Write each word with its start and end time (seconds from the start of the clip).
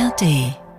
ARD 0.00 0.69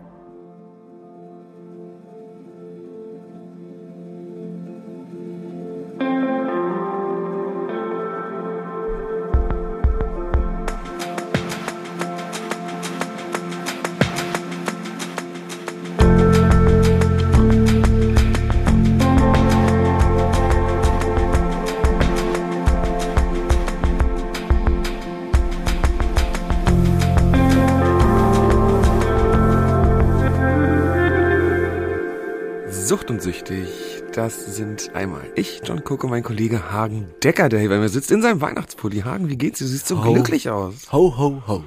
Sucht 33.02 33.10
und 33.10 33.22
süchtig, 33.24 33.68
das 34.14 34.56
sind 34.56 34.94
einmal 34.94 35.24
ich, 35.36 35.62
John 35.66 35.80
Cook 35.80 36.04
und 36.04 36.12
mein 36.12 36.22
Kollege 36.22 36.72
Hagen 36.72 37.08
Decker, 37.24 37.50
der 37.50 37.60
hier 37.60 37.70
bei 37.70 37.80
mir 37.80 37.90
sitzt 37.90 38.12
in 38.12 38.22
seinem 38.22 38.42
Weihnachtspulli. 38.42 39.00
Hagen, 39.02 39.28
wie 39.28 39.38
geht's 39.38 39.58
dir? 39.58 39.66
Du 39.66 39.72
siehst 39.72 39.88
so 39.88 40.06
Ho. 40.06 40.14
glücklich 40.14 40.52
aus. 40.52 40.92
Ho, 40.92 41.18
ho, 41.18 41.42
ho. 41.48 41.64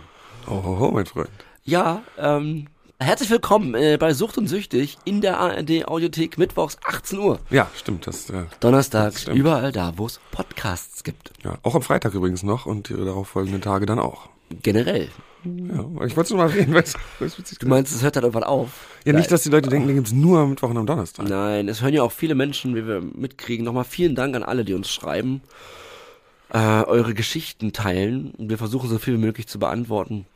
Oh, 0.47 0.63
ho, 0.63 0.79
ho, 0.79 0.91
mein 0.93 1.07
Freund. 1.07 1.29
Ja, 1.65 2.05
ähm, 2.19 2.69
herzlich 3.01 3.31
willkommen 3.31 3.75
äh, 3.75 3.97
bei 3.99 4.15
Sucht 4.15 4.39
und 4.39 4.47
Süchtig 4.47 4.97
in 5.05 5.23
der 5.23 5.41
ARD 5.41 5.89
Audiothek 5.89 6.39
mittwochs 6.39 6.79
18 6.85 7.19
Uhr. 7.19 7.41
Ja, 7.51 7.69
stimmt, 7.77 8.07
das, 8.07 8.31
äh, 8.31 8.45
Donnerstags, 8.61 9.23
stimmt. 9.23 9.37
überall 9.37 9.73
da, 9.73 9.95
wo 9.97 10.07
es 10.07 10.21
Podcasts 10.31 11.03
gibt. 11.03 11.33
ja, 11.43 11.59
auch 11.65 11.75
am 11.75 11.83
Freitag 11.83 12.15
übrigens 12.15 12.45
noch 12.45 12.65
und 12.67 12.91
die 12.91 12.95
darauf 12.95 13.27
folgenden 13.27 13.61
Tage 13.61 13.87
dann 13.87 13.99
auch. 13.99 14.29
Generell. 14.63 15.09
Ja, 15.45 15.81
ich 16.07 16.17
wollte 16.17 16.21
es 16.23 16.31
nur 16.31 16.39
mal 16.39 16.49
reden, 16.49 16.73
weil 16.75 16.85
es 16.85 16.95
weil 17.19 17.27
es 17.27 17.39
witzig 17.39 17.59
Du 17.59 17.67
meinst, 17.67 17.93
es 17.93 18.03
hört 18.03 18.15
dann 18.17 18.23
irgendwann 18.23 18.45
auf? 18.45 18.71
Ja, 19.05 19.13
nicht, 19.13 19.31
dass 19.31 19.43
die 19.43 19.51
Leute 19.51 19.69
denken, 19.69 19.87
den 19.87 19.97
gibt's 19.97 20.13
nur 20.13 20.41
am 20.41 20.51
Mittwoch 20.51 20.71
und 20.71 20.79
am 20.79 20.87
Donnerstag. 20.87 21.29
Nein, 21.29 21.69
es 21.69 21.83
hören 21.83 21.93
ja 21.93 22.03
auch 22.03 22.13
viele 22.13 22.35
Menschen, 22.35 22.75
wie 22.75 22.87
wir 22.87 23.01
mitkriegen. 23.01 23.65
Nochmal 23.65 23.85
vielen 23.85 24.15
Dank 24.15 24.35
an 24.35 24.43
alle, 24.43 24.65
die 24.65 24.73
uns 24.73 24.91
schreiben, 24.91 25.43
äh, 26.53 26.59
eure 26.59 27.13
Geschichten 27.13 27.73
teilen. 27.73 28.33
Wir 28.39 28.57
versuchen 28.57 28.89
so 28.89 28.99
viel 28.99 29.15
wie 29.15 29.19
möglich 29.19 29.47
zu 29.47 29.59
beantworten. 29.59 30.27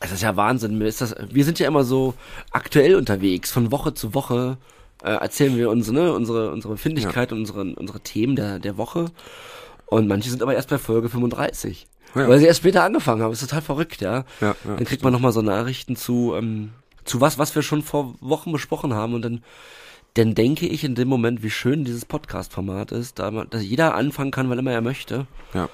Es 0.00 0.12
ist 0.12 0.22
ja 0.22 0.36
Wahnsinn. 0.36 0.78
Mir 0.78 0.86
ist 0.86 1.00
das, 1.00 1.14
wir 1.30 1.44
sind 1.44 1.58
ja 1.58 1.66
immer 1.66 1.84
so 1.84 2.14
aktuell 2.50 2.94
unterwegs. 2.96 3.50
Von 3.50 3.70
Woche 3.70 3.94
zu 3.94 4.14
Woche 4.14 4.58
äh, 5.02 5.12
erzählen 5.12 5.56
wir 5.56 5.70
uns 5.70 5.90
ne, 5.90 6.12
unsere, 6.12 6.52
unsere 6.52 6.76
Findigkeit 6.76 7.32
und 7.32 7.40
unsere, 7.40 7.74
unsere 7.74 8.00
Themen 8.00 8.36
der, 8.36 8.58
der 8.58 8.76
Woche. 8.76 9.06
Und 9.86 10.08
manche 10.08 10.30
sind 10.30 10.42
aber 10.42 10.54
erst 10.54 10.68
bei 10.68 10.78
Folge 10.78 11.08
35. 11.08 11.86
Ja. 12.14 12.28
Weil 12.28 12.38
sie 12.38 12.46
erst 12.46 12.60
später 12.60 12.82
angefangen 12.82 13.22
haben. 13.22 13.30
Das 13.30 13.42
ist 13.42 13.48
total 13.48 13.62
verrückt, 13.62 14.00
ja. 14.00 14.24
Ja, 14.40 14.48
ja, 14.48 14.54
dann 14.64 14.84
kriegt 14.84 15.02
man 15.02 15.12
nochmal 15.12 15.32
so 15.32 15.42
Nachrichten 15.42 15.96
zu, 15.96 16.34
ähm, 16.36 16.70
zu 17.10 17.20
was, 17.20 17.38
was 17.38 17.54
wir 17.54 17.62
schon 17.62 17.82
vor 17.82 18.14
Wochen 18.20 18.52
besprochen 18.52 18.94
haben. 18.94 19.14
Und 19.14 19.22
dann, 19.22 19.42
dann 20.14 20.34
denke 20.34 20.66
ich 20.66 20.84
in 20.84 20.94
dem 20.94 21.08
Moment, 21.08 21.42
wie 21.42 21.50
schön 21.50 21.84
dieses 21.84 22.04
Podcast-Format 22.04 22.92
ist, 22.92 23.18
da 23.18 23.30
man, 23.30 23.50
dass 23.50 23.62
jeder 23.62 23.94
anfangen 23.94 24.30
kann, 24.30 24.48
wann 24.48 24.58
immer 24.58 24.72
er 24.72 24.80
möchte. 24.80 25.26
Ja, 25.54 25.68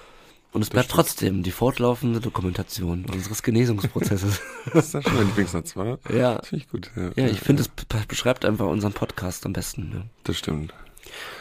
Und 0.53 0.62
es 0.62 0.70
bleibt 0.70 0.91
trotzdem 0.91 1.42
die 1.42 1.51
fortlaufende 1.51 2.20
Dokumentation 2.20 3.05
unseres 3.12 3.42
Genesungsprozesses. 3.42 4.41
das 4.73 4.87
ist 4.87 4.95
ja 4.95 5.03
schon 5.03 5.14
mein 5.14 5.27
Lieblingssatz, 5.27 5.77
war? 5.77 5.98
ja. 6.12 6.41
Finde 6.42 6.64
ich 6.64 6.69
gut. 6.70 6.91
Ja, 6.97 7.11
Ja, 7.17 7.27
ich 7.31 7.41
finde, 7.41 7.62
es 7.62 7.69
be- 7.69 7.84
beschreibt 8.09 8.45
einfach 8.45 8.67
unseren 8.67 8.92
Podcast 8.95 9.45
am 9.47 9.53
besten. 9.53 9.91
Ne? 9.91 10.03
Das 10.25 10.37
stimmt. 10.39 10.73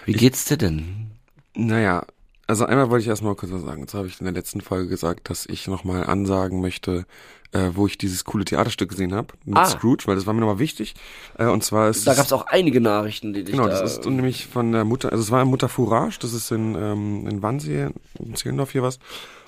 Wie 0.06 0.14
geht's 0.14 0.46
dir 0.46 0.58
denn? 0.58 1.12
Naja, 1.56 2.06
also 2.48 2.66
einmal 2.66 2.90
wollte 2.90 3.04
ich 3.04 3.08
erstmal 3.10 3.36
kurz 3.36 3.52
was 3.52 3.62
sagen. 3.64 3.86
Das 3.86 3.94
habe 3.94 4.08
ich 4.08 4.20
in 4.20 4.26
der 4.26 4.34
letzten 4.34 4.62
Folge 4.62 4.88
gesagt, 4.90 5.30
dass 5.30 5.46
ich 5.46 5.68
nochmal 5.68 6.06
ansagen 6.06 6.62
möchte, 6.62 7.06
äh, 7.52 7.72
wo 7.74 7.88
ich 7.88 7.98
dieses 7.98 8.24
coole 8.26 8.46
Theaterstück 8.46 8.90
gesehen 8.90 9.14
habe 9.14 9.30
mit 9.46 9.58
Ah. 9.58 9.66
Scrooge, 9.66 10.04
weil 10.08 10.16
das 10.16 10.26
war 10.26 10.34
mir 10.34 10.42
nochmal 10.42 10.60
wichtig. 10.60 10.94
Äh, 11.38 11.46
und 11.48 11.64
zwar 11.64 11.90
ist 11.90 12.06
Da 12.06 12.12
es- 12.12 12.18
gab's 12.18 12.34
auch 12.34 12.46
einige 12.48 12.82
Nachrichten, 12.82 13.34
die 13.34 13.44
dich 13.44 13.54
Genau, 13.56 13.68
da... 13.68 13.80
das 13.82 13.98
ist 14.00 14.06
nämlich 14.06 14.48
von 14.48 14.72
der 14.72 14.86
Mutter, 14.86 15.12
also 15.12 15.24
es 15.24 15.32
war 15.32 15.44
Mutter 15.46 15.70
Fourage, 15.70 16.18
das 16.20 16.34
ist 16.34 16.52
in, 16.52 16.76
ähm, 16.76 17.28
in 17.28 17.42
Wannsee, 17.42 17.90
in 18.20 18.36
Zehlendorf 18.36 18.72
hier 18.72 18.84
was. 18.84 19.00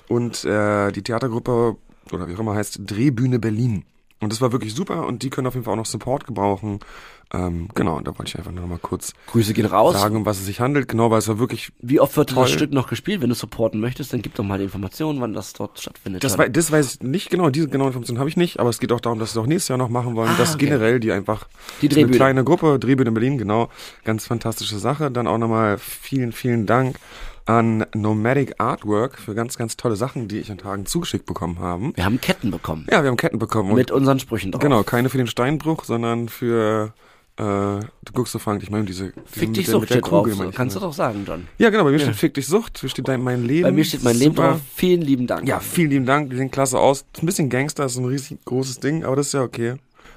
Und 0.08 0.44
äh, 0.44 0.90
die 0.92 1.02
Theatergruppe, 1.02 1.76
oder 2.12 2.28
wie 2.28 2.34
auch 2.34 2.40
immer 2.40 2.54
heißt, 2.54 2.80
Drehbühne 2.86 3.38
Berlin. 3.38 3.84
Und 4.20 4.32
das 4.32 4.40
war 4.40 4.50
wirklich 4.50 4.74
super 4.74 5.06
und 5.06 5.22
die 5.22 5.30
können 5.30 5.46
auf 5.46 5.54
jeden 5.54 5.64
Fall 5.64 5.74
auch 5.74 5.78
noch 5.78 5.86
Support 5.86 6.26
gebrauchen. 6.26 6.80
Ähm, 7.30 7.68
genau, 7.74 7.98
und 7.98 8.08
da 8.08 8.18
wollte 8.18 8.30
ich 8.30 8.38
einfach 8.38 8.52
nur 8.52 8.62
noch 8.62 8.68
mal 8.70 8.78
kurz 8.78 9.12
Grüße 9.26 9.52
gehen 9.52 9.66
raus. 9.66 9.94
sagen, 9.94 10.16
um 10.16 10.24
was 10.24 10.38
es 10.38 10.46
sich 10.46 10.60
handelt. 10.60 10.88
Genau, 10.88 11.10
weil 11.10 11.18
es 11.18 11.28
war 11.28 11.38
wirklich 11.38 11.70
Wie 11.82 12.00
oft 12.00 12.16
wird 12.16 12.30
Toll. 12.30 12.44
das 12.44 12.52
Stück 12.52 12.72
noch 12.72 12.88
gespielt? 12.88 13.20
Wenn 13.20 13.28
du 13.28 13.34
supporten 13.34 13.80
möchtest, 13.80 14.14
dann 14.14 14.22
gib 14.22 14.34
doch 14.34 14.44
mal 14.44 14.56
die 14.56 14.64
Informationen, 14.64 15.20
wann 15.20 15.34
das 15.34 15.52
dort 15.52 15.78
stattfindet. 15.78 16.24
Das, 16.24 16.38
wei- 16.38 16.48
das 16.48 16.72
weiß 16.72 16.94
ich 16.94 17.02
nicht 17.02 17.28
genau, 17.28 17.50
diese 17.50 17.68
genaue 17.68 17.88
Information 17.88 18.18
habe 18.18 18.30
ich 18.30 18.38
nicht, 18.38 18.58
aber 18.60 18.70
es 18.70 18.78
geht 18.80 18.92
auch 18.92 19.00
darum, 19.00 19.18
dass 19.18 19.32
sie 19.34 19.38
es 19.38 19.42
auch 19.44 19.46
nächstes 19.46 19.68
Jahr 19.68 19.76
noch 19.78 19.90
machen 19.90 20.14
wollen. 20.16 20.30
Ah, 20.30 20.38
dass 20.38 20.54
okay. 20.54 20.64
generell 20.66 21.00
die 21.00 21.12
einfach 21.12 21.48
Die 21.82 21.86
ist 21.86 21.92
eine 21.92 22.04
Drehbühne. 22.04 22.16
kleine 22.16 22.44
Gruppe, 22.44 22.78
Drehbühne 22.78 23.08
in 23.08 23.14
Berlin, 23.14 23.36
genau, 23.38 23.68
ganz 24.04 24.26
fantastische 24.26 24.78
Sache. 24.78 25.10
Dann 25.10 25.26
auch 25.26 25.38
nochmal 25.38 25.76
vielen, 25.76 26.32
vielen 26.32 26.64
Dank 26.64 26.96
an 27.44 27.84
Nomadic 27.94 28.54
Artwork 28.58 29.18
für 29.18 29.34
ganz, 29.34 29.56
ganz 29.58 29.76
tolle 29.76 29.96
Sachen, 29.96 30.28
die 30.28 30.38
ich 30.38 30.50
an 30.50 30.58
Tagen 30.58 30.86
zugeschickt 30.86 31.26
bekommen 31.26 31.58
haben. 31.60 31.92
Wir 31.94 32.04
haben 32.06 32.20
Ketten 32.20 32.50
bekommen. 32.50 32.86
Ja, 32.90 33.02
wir 33.02 33.08
haben 33.10 33.16
Ketten 33.16 33.38
bekommen. 33.38 33.74
Mit 33.74 33.90
unseren 33.90 34.18
Sprüchen 34.18 34.52
drauf. 34.52 34.60
genau, 34.62 34.82
keine 34.82 35.08
für 35.10 35.18
den 35.18 35.26
Steinbruch, 35.26 35.84
sondern 35.84 36.28
für 36.28 36.92
äh, 37.38 37.42
du 37.42 38.12
guckst 38.12 38.32
so 38.32 38.38
Frank, 38.38 38.62
ich 38.62 38.70
meine 38.70 38.84
diese, 38.84 39.12
diese 39.12 39.24
Fick 39.26 39.54
dich 39.54 39.66
der- 39.66 39.72
Sucht 39.72 39.90
der 39.90 40.00
drauf. 40.00 40.24
Kugel, 40.24 40.34
meine 40.36 40.50
ich, 40.50 40.56
Kannst 40.56 40.74
du 40.76 40.80
ne? 40.80 40.86
doch 40.86 40.92
sagen, 40.92 41.24
John. 41.26 41.46
Ja, 41.58 41.70
genau, 41.70 41.84
bei 41.84 41.90
mir 41.92 41.98
steht 42.00 42.16
Fick 42.16 42.34
dich 42.34 42.46
Sucht, 42.46 42.78
hier 42.80 42.88
steht 42.88 43.06
dein 43.08 43.22
mein 43.22 43.44
Leben. 43.44 43.62
Bei 43.62 43.72
mir 43.72 43.84
steht 43.84 44.02
mein 44.02 44.16
Leben 44.16 44.34
Super. 44.34 44.50
drauf. 44.52 44.60
Vielen 44.74 45.02
lieben 45.02 45.26
Dank. 45.26 45.46
Ja, 45.46 45.60
vielen 45.60 45.90
lieben 45.90 46.06
Dank, 46.06 46.30
die 46.30 46.36
sehen 46.36 46.50
klasse 46.50 46.78
aus. 46.78 47.04
Ein 47.20 47.26
bisschen 47.26 47.48
Gangster, 47.48 47.84
ist 47.86 47.96
ein 47.96 48.04
riesig 48.04 48.38
großes 48.44 48.80
Ding, 48.80 49.04
aber 49.04 49.16
das 49.16 49.28
ist 49.28 49.34
ja 49.34 49.42
okay. 49.42 49.74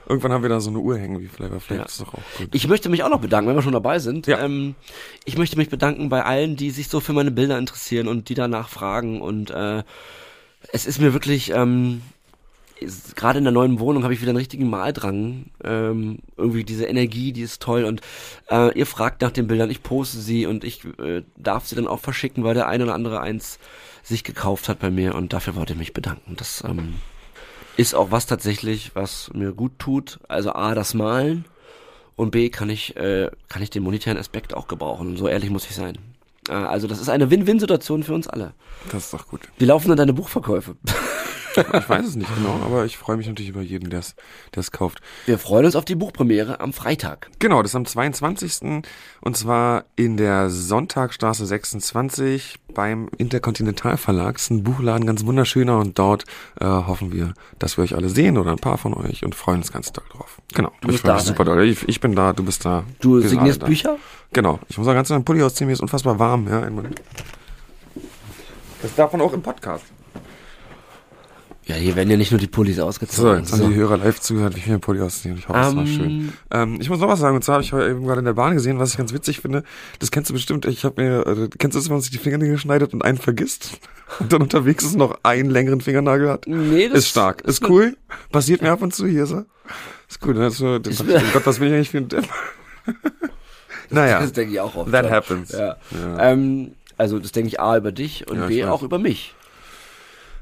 Irgendwann 0.10 0.32
haben 0.34 0.42
wir 0.42 0.50
da 0.50 0.60
so 0.60 0.72
eine 0.72 0.80
Uhr 0.80 0.98
hängen 0.98 1.22
wie 1.22 1.28
Flavor 1.28 1.60
Flav, 1.60 1.78
Ja. 1.78 1.84
das 1.84 1.92
ist 1.94 2.02
doch 2.02 2.14
auch 2.16 2.38
gut. 2.38 2.50
Ich 2.54 2.68
möchte 2.68 2.90
mich 2.90 3.04
auch 3.04 3.10
noch 3.10 3.22
bedanken, 3.22 3.50
wenn 3.50 3.56
wir 3.56 3.62
schon 3.62 3.72
dabei 3.72 4.00
sind. 4.00 4.26
Ja. 4.28 4.40
Ähm, 4.44 4.76
ich 5.26 5.38
möchte 5.38 5.58
mich 5.58 5.70
bedanken 5.70 6.10
bei 6.10 6.24
allen, 6.26 6.56
die 6.58 6.72
sich 6.72 6.88
so 6.90 7.00
für 7.00 7.14
meine 7.14 7.32
Bilder 7.32 7.58
interessieren 7.60 8.08
und 8.08 8.28
die 8.28 8.34
danach 8.34 8.68
fragen. 8.68 9.22
Und 9.22 9.52
äh, 9.52 9.84
es 10.74 10.86
ist 10.88 11.00
mir 11.00 11.14
wirklich, 11.14 11.52
ähm, 11.56 12.02
gerade 13.16 13.40
in 13.40 13.44
der 13.44 13.54
neuen 13.54 13.80
Wohnung 13.80 14.04
habe 14.04 14.14
ich 14.14 14.22
wieder 14.22 14.32
einen 14.32 14.38
richtigen 14.38 14.70
Maldrang. 14.70 15.46
Ähm, 15.64 16.20
irgendwie 16.38 16.64
diese 16.64 16.86
Energie, 16.86 17.32
die 17.32 17.42
ist 17.42 17.62
toll. 17.62 17.84
Und 17.84 18.02
äh, 18.50 18.78
ihr 18.78 18.86
fragt 18.86 19.22
nach 19.22 19.32
den 19.32 19.48
Bildern, 19.48 19.70
ich 19.70 19.84
poste 19.84 20.20
sie 20.20 20.46
und 20.46 20.64
ich 20.64 20.86
äh, 21.00 21.24
darf 21.38 21.68
sie 21.68 21.76
dann 21.76 21.88
auch 21.88 22.00
verschicken, 22.00 22.44
weil 22.44 22.54
der 22.54 22.68
eine 22.68 22.84
oder 22.84 22.94
andere 22.94 23.22
eins 23.22 23.60
sich 24.04 24.24
gekauft 24.24 24.70
hat 24.70 24.80
bei 24.80 24.90
mir. 24.90 25.16
Und 25.16 25.34
dafür 25.34 25.56
wollte 25.56 25.74
ich 25.74 25.80
mich 25.80 25.94
bedanken. 25.94 26.36
Das 26.36 26.64
ähm, 26.68 26.96
ist 27.78 27.96
auch 27.96 28.12
was 28.12 28.26
tatsächlich, 28.26 28.92
was 28.94 29.32
mir 29.34 29.54
gut 29.54 29.80
tut. 29.80 30.20
Also 30.28 30.54
A, 30.54 30.76
das 30.76 30.94
Malen 30.94 31.46
und 32.16 32.32
B, 32.32 32.50
kann 32.50 32.70
ich, 32.70 32.96
äh, 32.98 33.30
kann 33.50 33.62
ich 33.62 33.70
den 33.70 33.84
monetären 33.84 34.18
Aspekt 34.18 34.54
auch 34.54 34.68
gebrauchen. 34.68 35.08
Und 35.10 35.18
so 35.18 35.28
ehrlich 35.28 35.50
muss 35.50 35.66
ich 35.70 35.76
sein. 35.76 35.98
Äh, 36.50 36.54
also 36.54 36.88
das 36.88 37.00
ist 37.00 37.10
eine 37.10 37.30
Win-Win-Situation 37.30 38.04
für 38.04 38.14
uns 38.14 38.28
alle. 38.28 38.54
Das 38.92 39.06
ist 39.06 39.14
doch 39.14 39.28
gut. 39.28 39.42
Wie 39.58 39.66
laufen 39.66 39.90
denn 39.90 39.98
deine 39.98 40.14
Buchverkäufe? 40.14 40.76
Ich 41.56 41.90
weiß 41.90 42.06
es 42.06 42.16
nicht 42.16 42.34
genau, 42.36 42.60
aber 42.64 42.86
ich 42.86 42.98
freue 42.98 43.18
mich 43.18 43.28
natürlich 43.28 43.50
über 43.50 43.62
jeden, 43.62 43.90
der 43.90 44.02
es 44.56 44.72
kauft. 44.72 45.02
Wir 45.26 45.38
freuen 45.38 45.66
uns 45.66 45.76
auf 45.76 45.86
die 45.86 45.96
Buchpremiere 45.96 46.60
am 46.60 46.74
Freitag. 46.74 47.30
Genau, 47.40 47.62
das 47.62 47.72
ist 47.72 47.76
am 47.76 47.86
22. 47.86 48.84
Und 49.22 49.38
zwar 49.38 49.86
in 49.96 50.18
der 50.18 50.50
Sonntagstraße 50.50 51.46
26 51.46 52.60
beim 52.74 53.10
Interkontinental 53.18 53.98
Verlag. 53.98 54.34
Das 54.36 54.44
ist 54.44 54.50
ein 54.52 54.64
Buchladen, 54.64 55.06
ganz 55.06 55.26
wunderschöner. 55.26 55.78
Und 55.80 56.00
dort 56.00 56.26
äh, 56.60 56.66
hoffen 56.66 57.12
wir, 57.12 57.34
dass 57.60 57.78
wir 57.78 57.84
euch 57.84 57.96
alle 57.96 58.10
sehen 58.10 58.38
oder 58.38 58.52
ein 58.52 58.58
paar 58.60 58.78
von 58.78 58.94
euch 58.94 59.24
und 59.24 59.36
freuen 59.36 59.58
uns 59.58 59.72
ganz 59.72 59.92
doll 59.92 60.06
drauf. 60.12 60.42
Genau, 60.54 60.72
Du 60.82 60.88
ich 60.88 60.94
bist 60.96 61.08
da, 61.08 61.16
ne? 61.16 61.20
super 61.22 61.46
doll. 61.46 61.64
Ich, 61.64 61.88
ich 61.88 62.00
bin 62.00 62.16
da, 62.16 62.34
du 62.34 62.44
bist 62.44 62.66
da. 62.66 62.84
Du 63.00 63.20
signierst 63.20 63.62
da. 63.62 63.66
Bücher? 63.68 63.98
Genau. 64.34 64.60
Ich 64.70 64.78
muss 64.78 64.88
auch 64.88 64.94
ganz 64.94 65.10
meinen 65.10 65.26
Pulli 65.26 65.44
ausziehen, 65.44 65.68
mir 65.68 65.74
ist 65.74 65.82
unfassbar 65.82 66.18
warm. 66.18 66.48
Ja. 66.48 66.66
Das 68.82 68.96
darf 68.96 69.12
man 69.12 69.22
auch 69.22 69.34
im 69.34 69.42
Podcast. 69.42 69.86
Ja, 71.66 71.76
hier 71.76 71.96
werden 71.96 72.10
ja 72.10 72.18
nicht 72.18 72.32
nur 72.32 72.40
die 72.40 72.48
Pullis 72.48 72.78
So, 72.78 72.86
ausgezogen. 72.86 73.40
jetzt 73.40 73.52
haben 73.54 73.70
die 73.70 73.76
Hörer 73.76 73.98
live 73.98 74.20
zugehört, 74.20 74.56
wie 74.56 74.60
ich 74.60 74.66
mir 74.66 74.74
den 74.78 74.82
Pulli 74.82 75.00
ausziehe. 75.02 75.36
Ich 75.38 75.48
hoffe, 75.48 75.60
das 75.60 75.76
war 75.76 75.84
Ähm, 75.84 75.88
schön. 75.88 76.34
Ähm, 76.50 76.78
ich 76.82 76.90
muss 76.90 77.00
noch 77.00 77.08
was 77.08 77.20
sagen, 77.20 77.36
und 77.36 77.44
zwar 77.44 77.54
habe 77.56 77.64
ich 77.64 77.72
heute 77.72 77.90
eben 77.92 78.04
gerade 78.04 78.20
in 78.20 78.26
der 78.26 78.34
Bahn 78.34 78.56
gesehen, 78.56 78.80
was 78.80 78.92
ich 78.92 78.98
ganz 78.98 79.14
witzig 79.14 79.42
finde. 79.42 79.64
Das 80.00 80.10
kennst 80.10 80.30
du 80.32 80.34
bestimmt. 80.34 80.66
Ich 80.66 80.84
habe 80.84 81.02
mir, 81.02 81.26
äh, 81.28 81.50
kennst 81.60 81.76
du 81.76 81.80
das, 81.80 81.86
wenn 81.88 81.94
man 81.94 82.02
sich 82.02 82.10
die 82.12 82.18
Fingernägel 82.18 82.58
schneidet 82.58 82.94
und 82.94 83.04
einen 83.06 83.18
vergisst? 83.18 83.80
Und 84.20 84.34
dann 84.34 84.42
unterwegs 84.42 84.84
ist 84.84 84.98
noch 84.98 85.18
einen 85.24 85.50
längeren 85.50 85.80
Fingernagel 85.80 86.30
hat? 86.30 86.46
Nee, 86.46 86.90
das 86.90 86.98
ist 87.00 87.08
stark. 87.08 87.42
Ist 87.44 87.70
cool. 87.70 87.96
Passiert 88.30 88.62
mir 88.62 88.70
ab 88.72 88.82
und 88.82 88.94
zu 88.94 89.08
hier 89.08 89.26
so. 89.26 89.46
Ist 90.10 90.20
cool. 90.26 90.34
Dann 90.34 90.48
ist 90.48 90.58
so, 90.58 90.80
dann 90.80 90.94
dachte 90.94 91.14
ich, 91.14 91.24
oh 91.24 91.32
Gott, 91.32 91.46
was 91.46 91.60
bin 91.60 91.70
ich 91.70 91.74
eigentlich 91.76 91.90
für 91.92 92.00
ein 92.00 92.10
Depp? 92.10 92.26
naja, 93.90 94.20
Das 94.20 94.34
denke 94.34 94.54
ich 94.54 94.60
auch 94.60 94.76
oft. 94.76 94.92
that 94.92 95.10
happens. 95.10 95.52
Ja. 95.54 95.78
Ja. 95.92 96.32
Ähm, 96.32 96.72
also 96.98 97.20
das 97.20 97.32
denke 97.32 97.48
ich 97.48 97.60
A 97.62 97.78
über 97.78 97.94
dich 97.94 98.30
und 98.30 98.38
Ja, 98.40 98.48
B 98.48 98.66
auch 98.66 98.84
über 98.84 99.00
mich. 99.00 99.34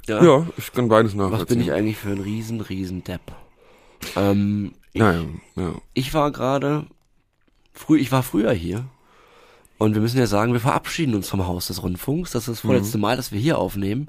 Ja. 0.09 0.23
Ja, 0.23 0.47
ich 0.57 0.71
kann 0.73 0.89
beides 0.89 1.13
nachvollziehen. 1.13 1.39
Was 1.39 1.47
bin 1.47 1.61
ich 1.61 1.71
eigentlich 1.71 1.97
für 1.97 2.09
ein 2.09 2.19
riesen, 2.19 2.61
riesen 2.61 3.03
Depp? 3.03 3.21
Ähm, 4.15 4.73
ich, 4.93 4.99
Naja, 5.01 5.23
ja. 5.55 5.73
ich 5.93 6.13
war 6.13 6.31
gerade, 6.31 6.85
früh, 7.73 7.99
ich 7.99 8.11
war 8.11 8.23
früher 8.23 8.51
hier. 8.51 8.85
Und 9.77 9.93
wir 9.93 10.01
müssen 10.01 10.17
ja 10.17 10.27
sagen, 10.27 10.51
wir 10.51 10.59
verabschieden 10.59 11.15
uns 11.15 11.29
vom 11.29 11.47
Haus 11.47 11.67
des 11.67 11.81
Rundfunks. 11.83 12.31
Das 12.31 12.43
ist 12.43 12.49
das 12.49 12.59
vorletzte 12.61 12.97
Mhm. 12.97 13.01
Mal, 13.01 13.15
dass 13.15 13.31
wir 13.31 13.39
hier 13.39 13.57
aufnehmen. 13.59 14.07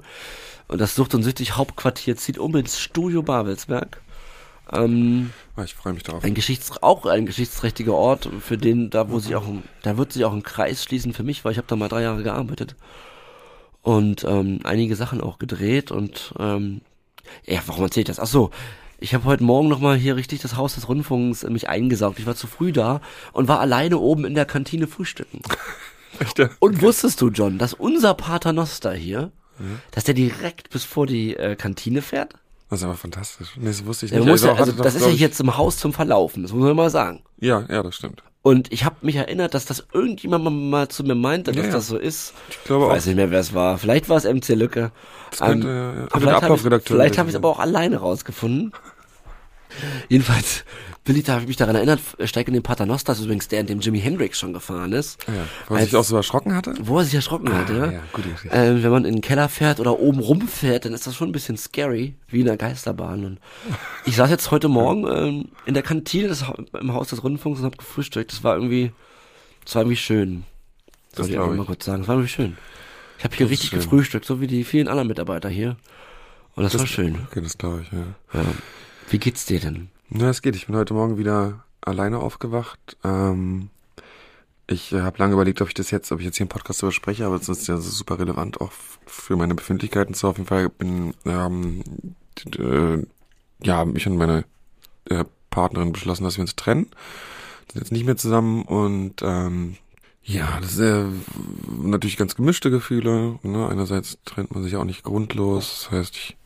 Und 0.67 0.81
das 0.81 0.95
Sucht 0.95 1.13
und 1.15 1.23
Süchtig 1.23 1.55
Hauptquartier 1.55 2.17
zieht 2.17 2.37
um 2.37 2.55
ins 2.55 2.79
Studio 2.79 3.21
Babelsberg. 3.23 4.01
Ähm, 4.71 5.31
Ah, 5.55 5.63
ich 5.63 5.75
freue 5.75 5.93
mich 5.93 6.03
darauf. 6.03 6.23
ein 6.23 6.33
Geschichts 6.33 6.81
auch 6.81 7.05
ein 7.05 7.25
geschichtsträchtiger 7.25 7.93
Ort, 7.93 8.29
für 8.39 8.57
den 8.57 8.89
da 8.89 9.09
wo 9.09 9.19
sich 9.19 9.35
auch 9.35 9.45
ein, 9.45 9.63
da 9.83 9.97
wird 9.97 10.13
sich 10.13 10.23
auch 10.23 10.31
ein 10.33 10.43
Kreis 10.43 10.83
schließen 10.83 11.13
für 11.13 11.23
mich, 11.23 11.43
weil 11.43 11.51
ich 11.51 11.57
habe 11.57 11.67
da 11.67 11.75
mal 11.75 11.89
drei 11.89 12.03
Jahre 12.03 12.23
gearbeitet 12.23 12.75
und 13.81 14.23
ähm, 14.23 14.59
einige 14.63 14.95
Sachen 14.95 15.21
auch 15.21 15.39
gedreht 15.39 15.91
und 15.91 16.33
ähm, 16.39 16.81
ja, 17.45 17.59
warum 17.65 17.83
erzähle 17.83 18.01
ich 18.01 18.07
das? 18.07 18.19
Ach 18.19 18.27
so, 18.27 18.51
ich 18.99 19.13
habe 19.13 19.25
heute 19.25 19.43
Morgen 19.43 19.67
noch 19.69 19.79
mal 19.79 19.97
hier 19.97 20.15
richtig 20.15 20.41
das 20.41 20.55
Haus 20.55 20.75
des 20.75 20.87
Rundfunks 20.87 21.43
mich 21.43 21.69
eingesaugt. 21.69 22.19
Ich 22.19 22.25
war 22.25 22.35
zu 22.35 22.47
früh 22.47 22.71
da 22.71 23.01
und 23.33 23.47
war 23.47 23.59
alleine 23.59 23.97
oben 23.97 24.25
in 24.25 24.35
der 24.35 24.45
Kantine 24.45 24.87
frühstücken. 24.87 25.41
Ja? 26.37 26.49
Und 26.59 26.81
wusstest 26.83 27.19
du, 27.21 27.29
John, 27.29 27.57
dass 27.57 27.73
unser 27.73 28.13
Paternoster 28.13 28.93
hier, 28.93 29.31
dass 29.89 30.03
der 30.03 30.13
direkt 30.13 30.69
bis 30.69 30.83
vor 30.83 31.07
die 31.07 31.35
äh, 31.35 31.55
Kantine 31.55 32.03
fährt? 32.03 32.35
Das 32.69 32.79
ist 32.79 32.83
aber 32.85 32.95
fantastisch. 32.95 33.53
Nee, 33.57 33.67
das 33.67 33.85
wusste 33.85 34.05
ich 34.05 34.11
Ja, 34.11 34.17
nicht. 34.19 34.25
man 34.25 34.33
muss 34.33 34.43
ja, 34.43 34.53
also 34.53 34.71
das 34.73 34.93
ist 34.95 35.01
ja 35.05 35.11
jetzt 35.11 35.39
im 35.39 35.57
Haus 35.57 35.77
zum 35.77 35.93
Verlaufen, 35.93 36.43
das 36.43 36.51
muss 36.51 36.63
man 36.63 36.75
mal 36.75 36.89
sagen. 36.91 37.23
Ja, 37.39 37.65
ja, 37.69 37.81
das 37.81 37.95
stimmt. 37.95 38.21
Und 38.43 38.73
ich 38.73 38.85
habe 38.85 38.95
mich 39.01 39.15
erinnert, 39.15 39.53
dass 39.53 39.65
das 39.65 39.85
irgendjemand 39.93 40.43
mal, 40.71 40.87
zu 40.89 41.03
mir 41.03 41.13
meinte, 41.13 41.51
dass 41.51 41.65
Ja, 41.67 41.71
das 41.71 41.87
so 41.87 41.97
ist. 41.97 42.33
Ich 42.49 42.63
glaube 42.63 42.87
weiß 42.87 43.03
auch. 43.03 43.07
nicht 43.07 43.15
mehr, 43.15 43.29
wer 43.29 43.39
es 43.39 43.53
war. 43.53 43.77
Vielleicht 43.77 44.09
war 44.09 44.17
es 44.17 44.23
MC 44.25 44.49
Lücke. 44.55 44.91
Das 45.29 45.39
könnte, 45.41 45.67
Ähm, 45.67 45.73
ja, 45.73 45.93
ja. 46.01 46.07
vielleicht 46.11 46.41
habe 46.41 46.55
ich 46.55 47.19
hab 47.19 47.27
ich 47.27 47.33
es 47.33 47.35
aber 47.35 47.49
auch 47.49 47.59
alleine 47.59 47.97
rausgefunden. 47.97 48.73
Jedenfalls, 50.09 50.63
Billy, 51.03 51.23
da 51.23 51.33
habe 51.33 51.41
ich 51.43 51.47
mich 51.47 51.57
daran 51.57 51.75
erinnert, 51.75 51.99
steig 52.25 52.47
in 52.47 52.53
den 52.53 52.61
Paternoster, 52.63 53.11
das 53.11 53.19
ist 53.19 53.25
übrigens 53.25 53.47
der, 53.47 53.61
in 53.61 53.67
dem 53.67 53.79
Jimi 53.79 53.99
Hendrix 53.99 54.37
schon 54.39 54.53
gefahren 54.53 54.91
ist. 54.93 55.19
Ja, 55.27 55.33
weil 55.67 55.77
er 55.77 55.81
Als- 55.81 55.85
sich 55.89 55.95
auch 55.95 56.03
so 56.03 56.15
erschrocken 56.15 56.55
hatte? 56.55 56.75
Wo 56.81 56.99
er 56.99 57.05
sich 57.05 57.15
erschrocken 57.15 57.47
ja. 57.47 57.65
Ah, 57.67 57.91
ja, 57.91 57.99
gute 58.13 58.29
Geschichte. 58.29 58.55
Ähm, 58.55 58.83
wenn 58.83 58.91
man 58.91 59.05
in 59.05 59.15
den 59.15 59.21
Keller 59.21 59.49
fährt 59.49 59.79
oder 59.79 59.99
oben 59.99 60.19
rumfährt, 60.19 60.85
dann 60.85 60.93
ist 60.93 61.07
das 61.07 61.15
schon 61.15 61.29
ein 61.29 61.31
bisschen 61.31 61.57
scary, 61.57 62.15
wie 62.27 62.41
in 62.41 62.45
der 62.45 62.57
Geisterbahn. 62.57 63.25
Und 63.25 63.39
ich 64.05 64.15
saß 64.15 64.29
jetzt 64.29 64.51
heute 64.51 64.67
Morgen 64.67 65.07
ähm, 65.07 65.45
in 65.65 65.73
der 65.73 65.83
Kantine 65.83 66.27
des, 66.27 66.45
im 66.79 66.93
Haus 66.93 67.09
des 67.09 67.23
Rundfunks 67.23 67.59
und 67.59 67.65
hab 67.65 67.77
gefrühstückt. 67.77 68.31
Das 68.31 68.43
war 68.43 68.55
irgendwie, 68.55 68.91
das 69.65 69.75
war 69.75 69.81
irgendwie 69.83 69.97
schön. 69.97 70.43
Das 71.15 71.27
Soll 71.27 71.35
ich 71.35 71.41
ich. 71.51 71.57
mal 71.57 71.65
kurz 71.65 71.85
sagen. 71.85 71.99
Das 72.03 72.07
war 72.07 72.15
irgendwie 72.15 72.31
schön. 72.31 72.57
Ich 73.17 73.23
habe 73.23 73.35
hier 73.35 73.45
Das 73.47 73.51
richtig 73.51 73.71
gefrühstückt, 73.71 74.25
so 74.25 74.39
wie 74.41 74.47
die 74.47 74.63
vielen 74.63 74.87
anderen 74.87 75.07
Mitarbeiter 75.07 75.49
hier. 75.49 75.77
Und 76.55 76.63
das, 76.63 76.77
war 76.77 76.85
schön. 76.87 77.17
Okay, 77.29 77.41
das 77.41 77.57
glaube 77.57 77.81
ich, 77.83 77.91
ja. 77.91 78.05
Ja. 78.33 78.45
Wie 79.11 79.19
geht's 79.19 79.45
dir 79.45 79.59
denn? 79.59 79.89
Na, 80.07 80.29
es 80.29 80.41
geht. 80.41 80.55
Ich 80.55 80.67
bin 80.67 80.75
heute 80.77 80.93
Morgen 80.93 81.17
wieder 81.17 81.65
alleine 81.81 82.19
aufgewacht. 82.19 82.95
Ähm, 83.03 83.69
ich 84.67 84.93
habe 84.93 85.17
lange 85.17 85.33
überlegt, 85.33 85.61
ob 85.61 85.67
ich 85.67 85.73
das 85.73 85.91
jetzt, 85.91 86.13
ob 86.13 86.19
ich 86.19 86.25
jetzt 86.25 86.37
hier 86.37 86.45
im 86.45 86.49
Podcast 86.49 86.81
darüber 86.81 86.93
spreche, 86.93 87.25
aber 87.25 87.35
es 87.35 87.49
ist 87.49 87.67
ja 87.67 87.75
super 87.75 88.19
relevant 88.19 88.61
auch 88.61 88.71
für 89.05 89.35
meine 89.35 89.53
Befindlichkeiten. 89.53 90.13
So 90.13 90.29
auf 90.29 90.37
jeden 90.37 90.47
Fall 90.47 90.69
bin, 90.69 91.13
ähm, 91.25 91.83
äh, 92.57 92.99
ja, 93.61 93.85
ich 93.93 94.07
und 94.07 94.15
meine 94.15 94.45
äh, 95.09 95.25
Partnerin 95.49 95.91
beschlossen, 95.91 96.23
dass 96.23 96.37
wir 96.37 96.43
uns 96.43 96.55
trennen. 96.55 96.87
Sind 97.69 97.81
jetzt 97.81 97.91
nicht 97.91 98.05
mehr 98.05 98.15
zusammen 98.15 98.63
und 98.63 99.15
ähm, 99.23 99.75
ja, 100.23 100.57
das 100.61 100.73
ist 100.75 100.79
äh, 100.79 101.03
natürlich 101.83 102.15
ganz 102.15 102.35
gemischte 102.35 102.71
Gefühle. 102.71 103.39
Ne? 103.43 103.67
Einerseits 103.67 104.19
trennt 104.23 104.53
man 104.53 104.63
sich 104.63 104.77
auch 104.77 104.85
nicht 104.85 105.03
grundlos. 105.03 105.89
Das 105.89 105.91
heißt, 105.91 106.15
ich 106.15 106.37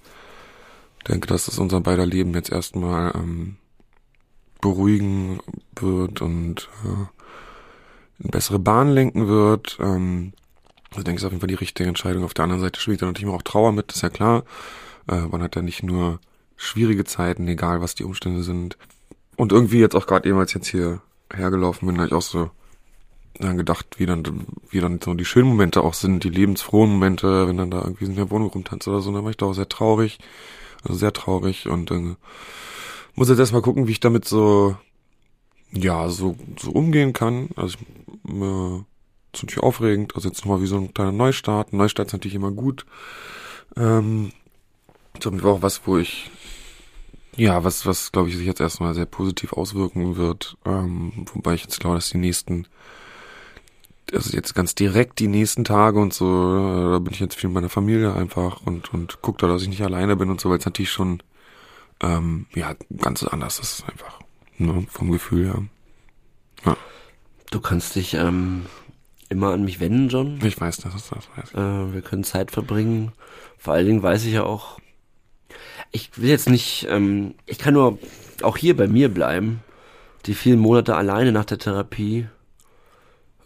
denke, 1.08 1.28
dass 1.28 1.48
es 1.48 1.60
unser 1.60 1.82
beider 1.82 2.06
Leben 2.06 2.34
jetzt 2.34 2.52
erstmal 2.52 3.14
ähm, 3.16 3.58
beruhigen 4.62 5.40
wird 5.76 6.22
und 6.22 6.70
äh, 6.84 8.24
in 8.24 8.32
bessere 8.32 8.60
Bahn 8.60 8.90
lenken 8.90 9.28
wird. 9.28 9.78
Ähm, 9.80 10.34
also 10.92 11.04
denke 11.04 11.18
ich, 11.18 11.24
ist 11.24 11.26
auf 11.26 11.32
jeden 11.32 11.42
Fall 11.42 11.48
die 11.48 11.56
richtige 11.56 11.90
Entscheidung. 11.90 12.24
Auf 12.24 12.34
der 12.34 12.44
anderen 12.44 12.62
Seite 12.62 12.80
schwingt 12.80 13.02
da 13.02 13.06
natürlich 13.06 13.34
auch 13.34 13.42
Trauer 13.42 13.72
mit, 13.72 13.92
ist 13.92 14.02
ja 14.02 14.10
klar. 14.10 14.44
Äh, 15.10 15.22
man 15.22 15.42
hat 15.42 15.56
ja 15.56 15.62
nicht 15.62 15.84
nur 15.84 16.20
schwierige 16.56 17.04
Zeiten, 17.04 17.48
egal 17.48 17.82
was 17.82 17.96
die 17.96 18.04
Umstände 18.04 18.44
sind. 18.44 18.78
Und 19.36 19.52
irgendwie 19.52 19.80
jetzt 19.80 19.96
auch 19.96 20.08
gerade 20.08 20.28
eben, 20.30 20.38
als 20.40 20.52
ich 20.52 20.56
jetzt 20.56 20.68
hier 20.68 21.02
hergelaufen 21.34 21.88
bin, 21.88 21.98
habe 21.98 22.08
ich 22.08 22.14
auch 22.14 22.22
so 22.22 22.50
dann 23.40 23.58
gedacht, 23.58 23.98
wie 23.98 24.06
dann, 24.06 24.46
wie 24.70 24.80
dann 24.80 25.02
so 25.02 25.14
die 25.14 25.26
schönen 25.26 25.50
Momente 25.50 25.82
auch 25.84 25.94
sind, 25.94 26.24
die 26.24 26.30
lebensfrohen 26.30 26.90
Momente, 26.90 27.48
wenn 27.48 27.58
dann 27.58 27.72
da 27.72 27.82
irgendwie 27.82 28.06
in 28.06 28.16
der 28.16 28.32
Wohnung 28.32 28.50
rumtanzt 28.50 28.88
oder 28.88 29.02
so, 29.02 29.12
dann 29.12 29.24
war 29.24 29.32
ich 29.32 29.38
da 29.38 29.48
auch 29.48 29.54
sehr 29.54 29.68
traurig, 29.68 30.20
also 30.86 30.98
sehr 30.98 31.14
traurig 31.14 31.68
und 31.68 31.92
äh, 31.92 32.16
muss 33.16 33.30
jetzt 33.30 33.40
erstmal 33.40 33.62
gucken, 33.62 33.88
wie 33.88 33.92
ich 33.92 34.00
damit 34.00 34.26
so, 34.26 34.78
ja, 35.72 36.10
so, 36.10 36.38
so 36.58 36.72
umgehen 36.72 37.14
kann. 37.14 37.50
Also, 37.56 37.78
ich, 37.78 38.34
äh, 38.34 38.84
ist 39.36 39.44
natürlich 39.44 39.64
aufregend, 39.64 40.16
also 40.16 40.28
jetzt 40.28 40.40
nochmal 40.46 40.62
wie 40.62 40.68
so 40.68 40.78
ein 40.78 40.94
kleiner 40.94 41.12
Neustart. 41.12 41.74
Ein 41.74 41.78
Neustart 41.78 42.08
ist 42.08 42.14
natürlich 42.14 42.36
immer 42.36 42.52
gut. 42.52 42.86
Ähm, 43.76 44.32
jeden 45.24 45.40
Fall 45.40 45.52
auch 45.52 45.62
was, 45.62 45.86
wo 45.86 45.98
ich, 45.98 46.30
ja, 47.36 47.64
was, 47.64 47.86
was, 47.86 48.12
glaube 48.12 48.30
ich, 48.30 48.38
sich 48.38 48.46
jetzt 48.46 48.62
erstmal 48.62 48.94
sehr 48.94 49.06
positiv 49.06 49.54
auswirken 49.54 50.16
wird. 50.16 50.58
Ähm, 50.66 51.26
wobei 51.34 51.54
ich 51.54 51.64
jetzt 51.64 51.80
glaube, 51.80 51.96
dass 51.96 52.10
die 52.10 52.18
nächsten, 52.18 52.68
also 54.14 54.36
jetzt 54.36 54.54
ganz 54.56 54.76
direkt 54.76 55.20
die 55.20 55.28
nächsten 55.28 55.64
Tage 55.64 56.00
und 56.00 56.14
so, 56.14 56.92
da 56.92 57.00
bin 57.00 57.14
ich 57.14 57.20
jetzt 57.20 57.36
viel 57.36 57.50
mit 57.50 57.56
meiner 57.56 57.70
Familie 57.70 58.14
einfach 58.14 58.62
und, 58.66 58.94
und 58.94 59.22
guck 59.22 59.38
da, 59.38 59.48
dass 59.48 59.64
ich 59.64 59.70
nicht 59.70 59.84
alleine 59.84 60.16
bin 60.16 60.30
und 60.30 60.40
so, 60.40 60.50
weil 60.50 60.60
es 60.60 60.66
natürlich 60.66 60.92
schon, 60.92 61.24
ähm, 62.02 62.46
ja, 62.54 62.76
ganz 62.98 63.24
anders 63.24 63.60
ist 63.60 63.84
einfach, 63.90 64.20
ne, 64.58 64.86
vom 64.90 65.12
Gefühl 65.12 65.46
her. 65.46 65.64
Du 67.52 67.62
kannst 67.62 67.96
dich 67.96 68.16
ähm, 68.16 68.66
immer 69.30 69.54
an 69.54 69.64
mich 69.64 69.80
wenden, 69.80 70.10
John. 70.10 70.40
Ich 70.44 70.60
weiß, 70.60 70.78
dass 70.78 70.96
es 70.96 71.10
das 71.10 71.30
weiß. 71.36 71.54
Äh, 71.54 71.94
wir 71.94 72.02
können 72.02 72.24
Zeit 72.24 72.52
verbringen. 72.52 73.12
Vor 73.58 73.74
allen 73.74 73.86
Dingen 73.86 74.04
weiß 74.04 74.26
ich 74.26 74.34
ja 74.34 74.44
auch, 74.44 74.80
ich 75.92 76.18
will 76.18 76.30
jetzt 76.30 76.50
nicht, 76.50 76.88
ähm, 76.90 77.36
ich 77.46 77.58
kann 77.58 77.74
nur 77.74 77.98
auch 78.42 78.58
hier 78.58 78.76
bei 78.76 78.88
mir 78.88 79.10
bleiben. 79.10 79.62
Die 80.26 80.34
vielen 80.34 80.60
Monate 80.60 80.96
alleine 80.96 81.32
nach 81.32 81.46
der 81.46 81.60
Therapie 81.60 82.28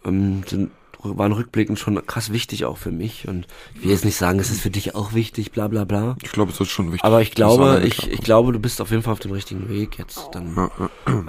ähm, 0.05 0.43
sind, 0.47 0.71
waren 1.01 1.31
rückblickend 1.31 1.79
schon 1.79 2.05
krass 2.05 2.31
wichtig 2.31 2.65
auch 2.65 2.77
für 2.77 2.91
mich. 2.91 3.27
Und 3.27 3.47
ich 3.75 3.83
will 3.83 3.91
jetzt 3.91 4.05
nicht 4.05 4.17
sagen, 4.17 4.39
es 4.39 4.49
ist 4.51 4.61
für 4.61 4.69
dich 4.69 4.95
auch 4.95 5.13
wichtig, 5.13 5.51
bla 5.51 5.67
bla 5.67 5.85
bla. 5.85 6.15
Ich 6.23 6.31
glaube, 6.31 6.51
es 6.51 6.59
ist 6.59 6.69
schon 6.69 6.87
wichtig. 6.87 7.03
Aber 7.05 7.21
ich 7.21 7.31
glaube, 7.31 7.81
ich, 7.85 8.09
ich 8.11 8.21
glaube, 8.21 8.51
du 8.51 8.59
bist 8.59 8.81
auf 8.81 8.91
jeden 8.91 9.03
Fall 9.03 9.13
auf 9.13 9.19
dem 9.19 9.31
richtigen 9.31 9.69
Weg 9.69 9.97
jetzt 9.97 10.29
dann. 10.33 10.69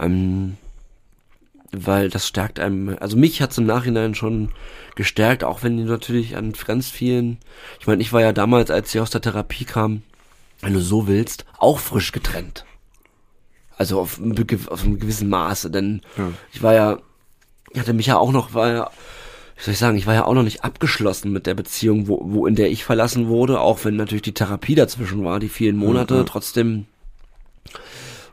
Ähm, 0.01 0.57
weil 1.73 2.09
das 2.11 2.27
stärkt 2.27 2.59
einem, 2.59 2.97
also 3.01 3.17
mich 3.17 3.41
hat's 3.41 3.59
im 3.59 3.67
Nachhinein 3.67 4.15
schon 4.17 4.51
gestärkt, 4.97 5.45
auch 5.45 5.63
wenn 5.63 5.77
die 5.77 5.85
natürlich 5.85 6.37
an 6.37 6.53
ganz 6.67 6.91
vielen, 6.91 7.39
ich 7.79 7.87
meine, 7.87 8.03
ich 8.03 8.13
war 8.13 8.21
ja 8.21 8.33
damals, 8.33 8.71
als 8.71 8.93
ich 8.93 9.01
aus 9.01 9.11
der 9.11 9.21
Therapie 9.21 9.65
kam, 9.65 10.03
wenn 10.61 10.75
du 10.75 10.81
so 10.81 11.07
willst, 11.07 11.45
auch 11.59 11.79
frisch 11.79 12.11
getrennt. 12.13 12.65
Also 13.77 14.01
auf, 14.01 14.21
auf 14.69 14.83
einem 14.83 14.99
gewissen 14.99 15.29
Maße, 15.29 15.71
denn 15.71 16.03
Ja. 16.19 16.29
ich 16.53 16.63
war 16.63 16.75
ja, 16.75 16.99
ich 17.71 17.81
hatte 17.81 17.93
mich 17.93 18.07
ja 18.07 18.17
auch 18.19 18.33
noch, 18.33 18.55
war 18.55 18.69
ja, 18.69 18.91
wie 19.57 19.63
soll 19.65 19.73
ich 19.73 19.79
sagen, 19.79 19.97
ich 19.97 20.07
war 20.07 20.15
ja 20.15 20.25
auch 20.25 20.35
noch 20.35 20.43
nicht 20.43 20.65
abgeschlossen 20.65 21.33
mit 21.33 21.47
der 21.47 21.55
Beziehung, 21.55 22.09
wo, 22.09 22.21
wo 22.25 22.47
in 22.47 22.55
der 22.55 22.71
ich 22.71 22.85
verlassen 22.85 23.29
wurde, 23.29 23.61
auch 23.61 23.85
wenn 23.85 23.97
natürlich 23.97 24.23
die 24.23 24.35
Therapie 24.35 24.75
dazwischen 24.75 25.25
war, 25.25 25.41
die 25.41 25.49
vielen 25.49 25.77
Monate, 25.77 26.17
ja. 26.17 26.25
trotzdem 26.25 26.87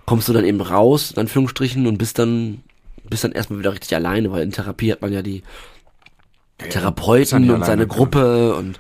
kommst 0.06 0.30
du 0.30 0.34
dann 0.34 0.46
eben 0.46 0.62
raus, 0.62 1.12
in 1.12 1.20
Anführungsstrichen, 1.20 1.86
und 1.86 1.98
bist 1.98 2.18
dann, 2.18 2.64
bist 3.10 3.24
dann 3.24 3.34
erstmal 3.34 3.60
wieder 3.60 3.74
richtig 3.74 3.94
alleine, 3.94 4.32
weil 4.32 4.44
in 4.44 4.52
Therapie 4.52 4.92
hat 4.92 5.02
man 5.02 5.12
ja 5.12 5.22
die 5.22 5.44
ja 6.62 6.68
Therapeuten 6.68 7.44
und 7.44 7.60
seine 7.60 7.64
alleine, 7.64 7.88
Gruppe 7.88 8.56
und 8.56 8.80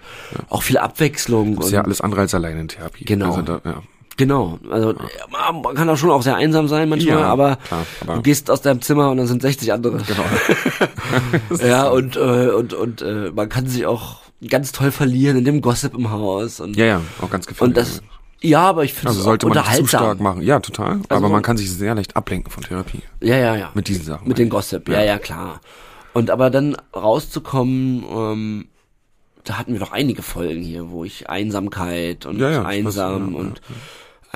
auch 0.50 0.64
viel 0.64 0.78
Abwechslung. 0.78 1.56
Das 1.58 1.66
ist 1.66 1.72
und 1.72 1.76
ja 1.76 1.84
alles 1.84 2.02
andere 2.02 2.22
als 2.22 2.34
alleine 2.34 2.62
in 2.62 2.68
Therapie. 2.68 3.06
Genau. 3.06 3.36
Also 3.36 3.42
da, 3.42 3.62
ja. 3.64 3.84
Genau, 4.18 4.58
also 4.72 4.94
ja, 4.94 5.52
man 5.52 5.76
kann 5.76 5.88
auch 5.90 5.96
schon 5.98 6.10
auch 6.10 6.24
sehr 6.24 6.36
einsam 6.36 6.68
sein 6.68 6.90
manchmal, 6.90 7.20
Ja, 7.20 7.26
aber, 7.28 7.56
klar, 7.58 7.86
aber- 8.02 8.16
du 8.16 8.22
gehst 8.24 8.50
aus 8.50 8.62
deinem 8.62 8.82
Zimmer 8.82 9.12
und 9.12 9.18
dann 9.18 9.28
sind 9.28 9.42
60 9.44 9.72
andere. 9.72 9.98
Genau. 9.98 10.24
ja, 11.66 11.88
und 11.88 12.16
äh, 12.16 12.50
und 12.50 12.74
und 12.74 13.02
äh, 13.02 13.32
man 13.34 13.48
kann 13.50 13.68
sich 13.68 13.86
auch 13.86 14.18
ganz 14.50 14.72
toll 14.72 14.92
verlieren 14.92 15.38
in 15.38 15.46
dem 15.46 15.62
Gossip 15.62 15.94
im 15.94 16.10
Haus 16.12 16.60
und 16.60 16.76
ja, 16.76 16.86
ja, 16.86 17.02
auch 17.22 17.30
ganz 17.30 17.46
gefährlich. 17.48 17.70
und 17.76 17.78
das 17.78 18.02
ja, 18.42 18.62
aber 18.62 18.84
ich 18.84 18.94
finde 18.94 19.10
also 19.10 19.20
es 19.22 19.26
sollte 19.26 19.48
auch 19.48 19.54
man 19.54 19.64
nicht 19.64 19.76
zu 19.78 19.88
stark 19.88 20.20
machen. 20.20 20.42
Ja, 20.44 20.60
total. 20.60 20.94
aber 20.94 21.06
Also 21.10 21.26
so- 21.28 21.32
man 21.32 21.42
kann 21.42 21.58
sich 21.58 21.72
sehr 21.72 21.96
leicht 21.96 22.16
ablenken 22.16 22.52
von 22.52 22.64
Therapie. 22.64 23.02
Ja, 23.22 23.36
ja, 23.36 23.56
ja. 23.56 23.72
Mit 23.74 23.88
diesen 23.88 24.04
Sachen. 24.04 24.28
Mit 24.28 24.38
den 24.38 24.50
Gossip, 24.50 24.88
ja, 24.90 25.00
Ja. 25.00 25.04
ja, 25.06 25.18
klar. 25.20 25.60
Und 26.14 26.30
aber 26.30 26.50
dann 26.52 26.76
rauszukommen, 26.96 28.04
ähm, 28.10 28.68
da 29.44 29.58
hatten 29.58 29.74
wir 29.74 29.80
doch 29.80 29.92
einige 29.92 30.22
Folgen 30.22 30.62
hier, 30.62 30.90
wo 30.92 31.04
ich 31.04 31.30
Einsamkeit 31.30 32.26
und 32.28 32.38
Ja, 32.40 32.50
ja, 32.52 32.62
einsam 32.64 33.28
weiß, 33.28 33.34
ja, 33.34 33.40
und 33.40 33.62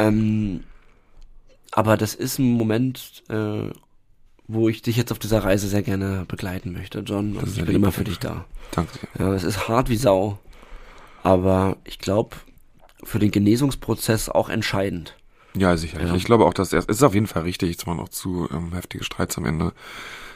ähm, 0.07 0.63
aber 1.71 1.97
das 1.97 2.15
ist 2.15 2.39
ein 2.39 2.51
Moment, 2.53 3.23
äh, 3.29 3.69
wo 4.47 4.67
ich 4.69 4.81
dich 4.81 4.97
jetzt 4.97 5.11
auf 5.11 5.19
dieser 5.19 5.43
Reise 5.43 5.67
sehr 5.67 5.81
gerne 5.83 6.25
begleiten 6.27 6.73
möchte, 6.73 6.99
John. 6.99 7.37
Und 7.37 7.57
ich 7.57 7.63
bin 7.63 7.75
immer 7.75 7.91
für 7.91 8.03
dich 8.03 8.19
da. 8.19 8.45
Danke. 8.71 8.99
Ja, 9.17 9.33
es 9.33 9.43
ist 9.43 9.67
hart 9.67 9.89
wie 9.89 9.95
Sau. 9.95 10.39
Aber 11.23 11.77
ich 11.85 11.99
glaube, 11.99 12.35
für 13.03 13.19
den 13.19 13.31
Genesungsprozess 13.31 14.27
auch 14.29 14.49
entscheidend. 14.49 15.15
Ja, 15.55 15.77
sicherlich. 15.77 16.09
Ja. 16.09 16.15
Ich 16.15 16.25
glaube 16.25 16.45
auch, 16.45 16.53
dass 16.53 16.73
er, 16.73 16.79
es 16.79 16.85
ist 16.85 17.03
auf 17.03 17.13
jeden 17.13 17.27
Fall 17.27 17.43
richtig. 17.43 17.77
Es 17.77 17.87
waren 17.87 17.99
auch 17.99 18.09
zu 18.09 18.49
ähm, 18.51 18.73
heftige 18.73 19.03
Streits 19.03 19.37
am 19.37 19.45
Ende. 19.45 19.73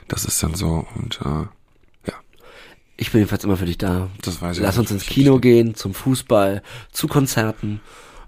Das 0.08 0.26
ist 0.26 0.42
dann 0.44 0.54
so 0.56 0.86
und 0.96 1.20
äh, 1.26 2.12
Ich 2.98 3.12
bin 3.12 3.20
jedenfalls 3.20 3.44
immer 3.44 3.58
für 3.58 3.66
dich 3.66 3.78
da. 3.78 4.10
das 4.22 4.42
weiß 4.42 4.58
ich. 4.58 4.64
Lass 4.64 4.78
uns 4.78 4.92
ins 4.92 5.06
Kino 5.06 5.40
gehen, 5.40 5.76
zum 5.76 5.94
Fußball, 5.94 6.62
zu 6.92 7.08
Konzerten. 7.08 7.82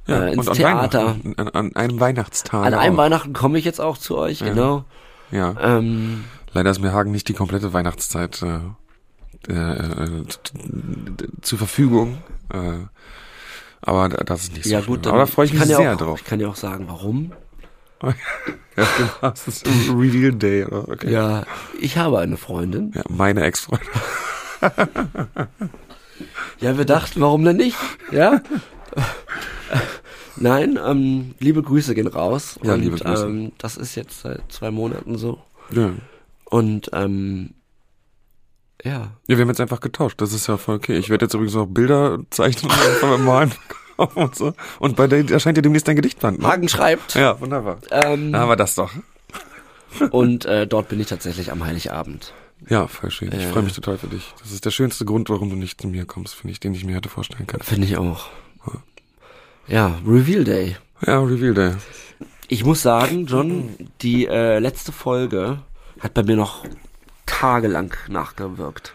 Ja, 0.08 0.24
äh, 0.26 0.34
ins 0.34 0.40
und 0.40 0.50
an 0.50 0.56
Theater. 0.56 1.16
An, 1.38 1.48
an 1.50 1.76
einem 1.76 2.00
Weihnachtstag. 2.00 2.66
An 2.66 2.74
einem 2.74 2.94
auch. 2.96 2.98
Weihnachten 2.98 3.34
komme 3.34 3.60
ich 3.60 3.66
jetzt 3.66 3.82
auch 3.82 3.98
zu 3.98 4.18
euch, 4.18 4.40
genau. 4.40 4.86
Ja. 5.32 5.54
Ähm, 5.62 6.24
Leider 6.54 6.72
ist 6.72 6.80
mir 6.80 6.94
Hagen 6.94 7.12
nicht 7.12 7.28
die 7.28 7.34
komplette 7.34 7.74
Weihnachtszeit 7.74 8.42
äh, 8.42 9.52
äh, 9.54 10.24
zur 11.42 11.58
Verfügung. 11.58 12.18
Äh, 12.52 12.86
aber 13.82 14.10
da- 14.10 14.24
das 14.24 14.44
ist 14.44 14.54
nicht 14.54 14.64
so 14.64 14.70
ja 14.72 14.82
gut, 14.82 15.06
dann 15.06 15.14
aber 15.14 15.22
da 15.24 15.26
freue 15.28 15.46
ich 15.46 15.52
mich 15.54 15.62
kann 15.62 15.70
ja 15.70 15.78
sehr 15.78 15.94
auch, 15.94 15.98
drauf. 15.98 16.20
Ich 16.22 16.26
kann 16.26 16.40
ja 16.40 16.48
auch 16.48 16.56
sagen, 16.56 16.86
warum. 16.88 17.34
Ja, 18.78 18.86
genau. 18.96 19.10
Das 19.32 19.48
ist 19.48 19.66
Reveal 19.90 20.32
Day, 20.34 20.64
oder? 20.64 20.88
Okay. 20.88 21.12
Ja, 21.12 21.46
ich 21.82 21.98
habe 21.98 22.20
eine 22.20 22.38
Freundin. 22.38 22.92
Ja, 22.96 23.02
meine 23.10 23.42
Ex-Freundin. 23.42 23.88
Ja, 26.60 26.78
wir 26.78 26.86
dachten, 26.86 27.22
warum 27.22 27.44
denn 27.44 27.58
nicht? 27.58 27.78
Ja? 28.12 28.42
Nein, 30.40 30.80
ähm, 30.86 31.36
liebe 31.40 31.62
Grüße 31.64 31.96
gehen 31.96 32.08
raus. 32.08 32.60
Ja, 32.64 32.74
und, 32.74 32.82
liebe 32.82 32.98
Grüße. 32.98 33.26
Ähm, 33.26 33.52
das 33.58 33.78
ist 33.78 33.96
jetzt 33.96 34.22
seit 34.22 34.42
zwei 34.52 34.72
Monaten 34.72 35.18
so. 35.18 35.40
Ja. 35.72 35.92
Und 36.46 36.90
ähm, 36.94 37.52
ja, 38.84 38.92
ja, 38.94 39.10
wir 39.28 39.40
haben 39.40 39.48
jetzt 39.50 39.60
einfach 39.62 39.80
getauscht. 39.80 40.22
Das 40.22 40.34
ist 40.34 40.48
ja 40.48 40.58
voll 40.58 40.76
okay. 40.76 40.98
Ich 40.98 41.10
werde 41.10 41.26
jetzt 41.26 41.34
übrigens 41.34 41.56
auch 41.56 41.66
Bilder 41.66 42.20
zeichnen 42.30 42.72
und 43.02 43.26
Malen 43.26 43.52
und 43.98 44.36
so. 44.36 44.54
Und 44.80 44.96
bei 44.96 45.08
der 45.08 45.28
erscheint 45.30 45.58
ja 45.58 45.62
demnächst 45.62 45.90
ein 45.90 45.96
Gedichtband. 45.96 46.40
Ne? 46.40 46.48
Hagen 46.48 46.70
schreibt. 46.70 47.16
Ja, 47.16 47.40
wunderbar. 47.42 47.80
Ähm, 47.92 48.32
Da 48.32 48.40
haben 48.40 48.50
wir 48.50 48.56
das 48.56 48.76
doch. 48.76 48.92
und 50.12 50.46
äh, 50.46 50.68
dort 50.68 50.90
bin 50.90 51.00
ich 51.00 51.08
tatsächlich 51.08 51.52
am 51.52 51.66
Heiligabend. 51.66 52.34
Ja, 52.70 52.88
voll 52.88 53.12
schön. 53.12 53.30
Ich 53.32 53.44
Äh. 53.44 53.48
freue 53.52 53.64
mich 53.64 53.74
total 53.74 53.98
für 53.98 54.08
dich. 54.08 54.34
Das 54.42 54.52
ist 54.52 54.66
der 54.66 54.72
schönste 54.72 55.06
Grund, 55.06 55.30
warum 55.30 55.50
du 55.50 55.56
nicht 55.56 55.82
zu 55.82 55.88
mir 55.88 56.06
kommst, 56.06 56.36
finde 56.36 56.52
ich, 56.54 56.60
den 56.60 56.74
ich 56.74 56.86
mir 56.86 56.96
hätte 56.96 57.10
vorstellen 57.10 57.48
können. 57.48 57.64
Finde 57.64 57.88
ich 57.88 57.98
auch. 57.98 58.28
Ja, 59.68 60.00
Reveal 60.06 60.44
Day. 60.44 60.76
Ja, 61.06 61.20
Reveal 61.22 61.54
Day. 61.54 61.72
Ich 62.48 62.64
muss 62.64 62.82
sagen, 62.82 63.26
John, 63.26 63.76
die 64.02 64.26
äh, 64.28 64.60
letzte 64.60 64.92
Folge 64.92 65.60
hat 66.00 66.14
bei 66.14 66.24
mir 66.24 66.36
noch 66.38 66.64
tagelang 67.26 67.94
nachgewirkt. 68.08 68.94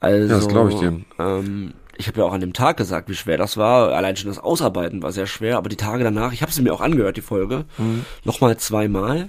Also, 0.00 0.28
Ja, 0.32 0.34
das 0.40 0.48
glaub 0.48 0.68
ich 0.70 0.76
dir. 0.76 1.00
Ähm, 1.18 1.74
ich 1.96 2.06
habe 2.06 2.20
ja 2.20 2.26
auch 2.26 2.32
an 2.32 2.40
dem 2.40 2.52
Tag 2.52 2.76
gesagt, 2.76 3.08
wie 3.10 3.14
schwer 3.14 3.36
das 3.36 3.56
war. 3.56 3.92
Allein 3.92 4.16
schon 4.16 4.28
das 4.28 4.38
Ausarbeiten 4.38 5.02
war 5.02 5.12
sehr 5.12 5.26
schwer, 5.26 5.58
aber 5.58 5.68
die 5.68 5.76
Tage 5.76 6.04
danach, 6.04 6.32
ich 6.32 6.40
habe 6.42 6.52
sie 6.52 6.62
mir 6.62 6.72
auch 6.72 6.80
angehört, 6.80 7.16
die 7.16 7.22
Folge, 7.22 7.64
Mhm. 7.76 8.04
nochmal 8.24 8.56
zweimal. 8.56 9.28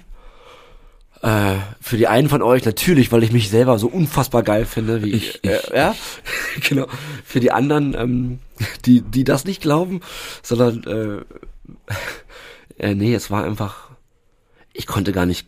Äh, 1.21 1.55
für 1.81 1.97
die 1.97 2.07
einen 2.07 2.29
von 2.29 2.41
euch 2.41 2.63
natürlich, 2.65 3.11
weil 3.11 3.23
ich 3.23 3.31
mich 3.33 3.49
selber 3.49 3.77
so 3.77 3.88
unfassbar 3.88 4.41
geil 4.43 4.65
finde, 4.65 5.03
wie 5.03 5.11
ich. 5.11 5.43
Ich- 5.43 5.49
äh, 5.49 5.59
ja, 5.75 5.95
genau. 6.69 6.88
Für 7.25 7.39
die 7.41 7.51
anderen, 7.51 7.93
ähm, 7.93 8.39
die 8.85 9.01
die 9.01 9.23
das 9.25 9.43
nicht 9.45 9.61
glauben, 9.61 9.99
sondern 10.43 10.83
äh, 10.85 11.23
äh, 12.77 12.95
nee, 12.95 13.13
es 13.13 13.29
war 13.31 13.43
einfach. 13.43 13.89
Ich 14.73 14.88
konnte 14.88 15.11
gar 15.11 15.25
nicht. 15.25 15.47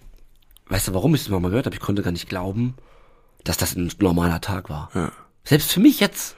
Weißt 0.68 0.88
du, 0.90 0.94
warum 0.94 1.16
ich 1.16 1.22
es 1.22 1.30
nochmal 1.30 1.52
gehört 1.52 1.66
habe? 1.68 1.76
Ich 1.76 1.82
konnte 1.82 2.02
gar 2.02 2.12
nicht 2.12 2.28
glauben, 2.30 2.76
dass 3.44 3.58
das 3.58 3.76
ein 3.76 3.92
normaler 4.00 4.42
Tag 4.42 4.70
war. 4.70 4.90
Ja. 4.94 5.12
Selbst 5.44 5.72
für 5.72 5.80
mich 5.80 6.00
jetzt. 6.00 6.36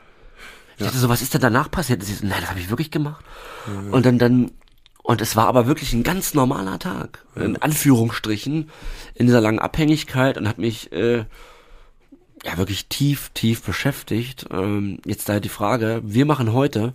Ich 0.77 0.83
dachte 0.85 0.97
so, 0.97 1.07
was 1.09 1.21
ist 1.21 1.33
denn 1.33 1.41
danach 1.41 1.69
passiert? 1.69 2.03
Sie 2.03 2.13
so, 2.13 2.25
nein, 2.25 2.39
das 2.41 2.49
habe 2.49 2.59
ich 2.59 2.69
wirklich 2.69 2.89
gemacht. 2.89 3.23
Und 3.91 4.05
dann, 4.07 4.17
dann, 4.17 4.51
und 5.03 5.21
es 5.21 5.35
war 5.35 5.47
aber 5.47 5.67
wirklich 5.67 5.93
ein 5.93 6.03
ganz 6.03 6.33
normaler 6.33 6.79
Tag. 6.79 7.25
In 7.35 7.61
Anführungsstrichen, 7.61 8.69
in 9.15 9.25
dieser 9.27 9.41
langen 9.41 9.59
Abhängigkeit 9.59 10.37
und 10.37 10.47
hat 10.47 10.57
mich, 10.57 10.91
äh, 10.93 11.25
ja, 12.45 12.57
wirklich 12.57 12.87
tief, 12.87 13.29
tief 13.33 13.61
beschäftigt. 13.63 14.45
Ähm, 14.51 14.99
jetzt 15.05 15.29
da 15.29 15.39
die 15.39 15.49
Frage, 15.49 16.01
wir 16.03 16.25
machen 16.25 16.53
heute 16.53 16.93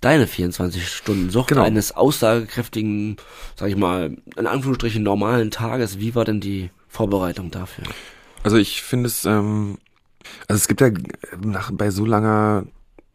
deine 0.00 0.26
24-Stunden-Sucht 0.26 1.48
Genau. 1.48 1.62
eines 1.62 1.92
aussagekräftigen, 1.92 3.16
sag 3.54 3.68
ich 3.68 3.76
mal, 3.76 4.16
in 4.36 4.46
Anführungsstrichen 4.46 5.02
normalen 5.02 5.50
Tages. 5.50 5.98
Wie 5.98 6.14
war 6.14 6.24
denn 6.24 6.40
die 6.40 6.70
Vorbereitung 6.88 7.50
dafür? 7.50 7.84
Also 8.42 8.56
ich 8.56 8.80
finde 8.82 9.08
es, 9.08 9.26
ähm, 9.26 9.76
also 10.48 10.58
es 10.58 10.68
gibt 10.68 10.80
ja 10.80 10.90
nach, 11.42 11.70
bei 11.72 11.90
so 11.90 12.06
langer 12.06 12.64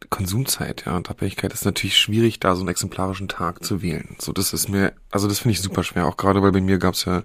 Konsumzeit, 0.10 0.84
ja, 0.86 0.96
und 0.96 1.10
Abhängigkeit 1.10 1.54
ist 1.54 1.66
natürlich 1.66 1.98
schwierig, 1.98 2.40
da 2.40 2.56
so 2.56 2.62
einen 2.62 2.70
exemplarischen 2.70 3.28
Tag 3.28 3.64
zu 3.64 3.82
wählen. 3.82 4.16
So, 4.20 4.32
das 4.32 4.54
ist 4.54 4.70
mir, 4.70 4.94
also 5.12 5.28
das 5.28 5.40
finde 5.40 5.54
ich 5.54 5.62
super 5.62 5.84
schwer, 5.84 6.06
auch 6.06 6.18
gerade 6.18 6.42
weil 6.42 6.52
bei 6.52 6.62
mir 6.62 6.78
gab's 6.78 7.06
ja 7.06 7.24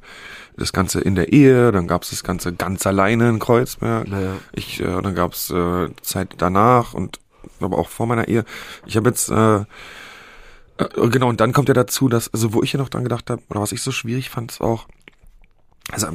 das 0.56 0.72
Ganze 0.72 1.00
in 1.00 1.14
der 1.14 1.32
Ehe, 1.32 1.72
dann 1.72 1.86
gab's 1.86 2.10
das 2.10 2.22
Ganze 2.22 2.52
ganz 2.52 2.86
alleine 2.86 3.28
in 3.28 3.38
Kreuzberg. 3.38 4.08
Naja. 4.08 4.36
Ich, 4.52 4.80
äh, 4.80 5.02
dann 5.02 5.14
gab's 5.14 5.50
äh, 5.50 5.88
Zeit 6.02 6.34
danach 6.38 6.94
und 6.94 7.18
aber 7.60 7.78
auch 7.78 7.88
vor 7.88 8.06
meiner 8.06 8.28
Ehe. 8.28 8.44
Ich 8.86 8.96
habe 8.96 9.08
jetzt 9.08 9.30
äh, 9.30 9.64
äh, 10.80 11.08
genau 11.08 11.28
und 11.28 11.40
dann 11.40 11.52
kommt 11.52 11.68
ja 11.68 11.74
dazu, 11.74 12.08
dass 12.08 12.32
also 12.32 12.52
wo 12.52 12.62
ich 12.62 12.72
ja 12.72 12.78
noch 12.78 12.88
dran 12.88 13.04
gedacht 13.04 13.30
habe 13.30 13.42
oder 13.50 13.60
was 13.60 13.72
ich 13.72 13.82
so 13.82 13.92
schwierig 13.92 14.30
fand, 14.30 14.52
ist 14.52 14.60
auch 14.60 14.86
also 15.92 16.08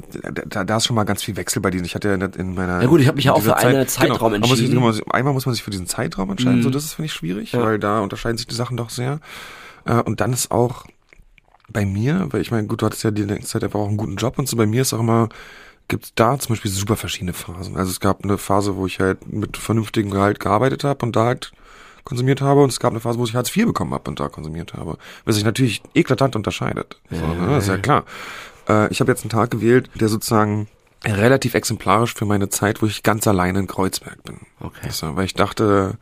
da, 0.48 0.64
da 0.64 0.78
ist 0.78 0.86
schon 0.86 0.96
mal 0.96 1.04
ganz 1.04 1.24
viel 1.24 1.36
Wechsel 1.36 1.62
bei 1.62 1.70
diesen. 1.72 1.86
Ich 1.86 1.96
hatte 1.96 2.08
ja 2.10 2.16
in 2.16 2.54
meiner 2.56 2.82
Ja 2.82 2.88
gut, 2.88 3.02
ich 3.02 3.08
habe 3.08 3.16
mich 3.16 3.26
ja 3.26 3.34
auch 3.34 3.38
für 3.42 3.54
dieser 3.56 3.58
einen 3.58 3.88
Zeitraum 3.88 4.34
genau, 4.34 4.48
muss 4.48 4.60
entschieden. 4.60 4.80
muss- 4.80 5.02
Einmal 5.12 5.34
muss 5.34 5.46
man 5.46 5.54
sich 5.56 5.64
für 5.64 5.72
diesen 5.72 5.88
Zeitraum 5.88 6.30
entscheiden, 6.32 6.60
Mhm. 6.60 6.64
so 6.64 6.70
das 6.70 6.86
ist 6.86 6.94
finde 6.94 7.08
ich 7.08 7.14
schwierig, 7.14 7.52
Ja. 7.52 7.62
weil 7.64 7.80
da 7.80 8.00
unterscheiden 8.00 8.38
sich 8.38 8.48
die 8.48 8.56
Sachen 8.56 8.78
doch 8.78 8.90
sehr. 8.90 9.20
Äh, 9.86 10.02
und 10.02 10.20
dann 10.22 10.34
ist 10.34 10.52
auch 10.52 10.86
bei 11.70 11.86
mir, 11.86 12.28
weil 12.32 12.42
ich 12.42 12.52
meine, 12.52 12.68
gut, 12.68 12.82
du 12.82 12.86
hattest 12.86 13.04
ja 13.04 13.12
die 13.12 13.24
längste 13.24 13.48
Zeit 13.54 13.64
einfach 13.64 13.80
auch 13.80 13.88
einen 13.88 13.98
guten 13.98 14.16
Job 14.18 14.38
und 14.40 14.48
so. 14.48 14.56
Bei 14.58 14.66
mir 14.66 14.82
ist 14.84 14.94
auch 14.94 15.00
immer 15.00 15.30
gibt's 15.88 16.14
da 16.16 16.40
zum 16.40 16.54
Beispiel 16.56 16.72
super 16.72 16.96
verschiedene 16.96 17.34
Phasen. 17.34 17.76
Also 17.78 17.92
es 17.92 18.00
gab 18.00 18.24
eine 18.24 18.38
Phase, 18.40 18.76
wo 18.76 18.88
ich 18.88 19.00
halt 19.00 19.32
mit 19.32 19.56
vernünftigem 19.58 20.10
Gehalt 20.10 20.40
gearbeitet 20.40 20.84
habe 20.84 21.06
und 21.06 21.16
da 21.16 21.26
halt 21.26 21.52
konsumiert 22.04 22.42
habe 22.42 22.62
und 22.64 22.70
es 22.72 22.80
gab 22.80 22.92
eine 22.92 23.00
Phase, 23.00 23.18
wo 23.20 23.24
ich 23.26 23.36
Hartz 23.36 23.56
IV 23.56 23.66
bekommen 23.68 23.94
habe 23.94 24.10
und 24.10 24.20
da 24.20 24.30
konsumiert 24.30 24.74
habe. 24.74 24.98
Was 25.26 25.36
sich 25.36 25.44
natürlich 25.44 25.82
eklatant 25.94 26.36
unterscheidet. 26.36 27.00
So, 27.12 27.26
ne? 27.26 27.58
ist 27.58 27.68
ja 27.68 27.78
klar. 27.78 28.04
Äh, 28.68 28.92
ich 28.92 29.00
habe 29.00 29.12
jetzt 29.12 29.24
einen 29.24 29.30
Tag 29.30 29.52
gewählt, 29.52 29.90
der 29.96 30.10
sozusagen 30.10 30.68
relativ 31.04 31.54
exemplarisch 31.54 32.14
für 32.14 32.26
meine 32.26 32.50
Zeit, 32.50 32.82
wo 32.82 32.86
ich 32.86 33.04
ganz 33.04 33.28
alleine 33.28 33.60
in 33.60 33.68
Kreuzberg 33.68 34.24
bin. 34.24 34.40
Okay. 34.60 34.90
So, 34.90 35.16
weil 35.16 35.26
ich 35.26 35.34
dachte, 35.34 35.98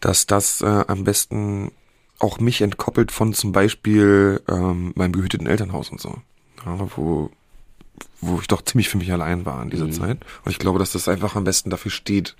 dass 0.00 0.26
das 0.26 0.60
äh, 0.60 0.84
am 0.86 1.04
besten 1.04 1.72
auch 2.18 2.38
mich 2.38 2.60
entkoppelt 2.62 3.12
von 3.12 3.34
zum 3.34 3.52
Beispiel 3.52 4.40
ähm, 4.48 4.92
meinem 4.94 5.12
behüteten 5.12 5.46
Elternhaus 5.46 5.90
und 5.90 6.00
so. 6.00 6.16
Ja, 6.64 6.78
wo, 6.96 7.30
wo 8.20 8.40
ich 8.40 8.48
doch 8.48 8.62
ziemlich 8.62 8.88
für 8.88 8.98
mich 8.98 9.12
allein 9.12 9.44
war 9.44 9.62
in 9.62 9.70
dieser 9.70 9.90
Zeit. 9.90 10.18
Und 10.44 10.50
ich 10.50 10.58
glaube, 10.58 10.78
dass 10.78 10.92
das 10.92 11.08
einfach 11.08 11.36
am 11.36 11.44
besten 11.44 11.70
dafür 11.70 11.90
steht, 11.90 12.36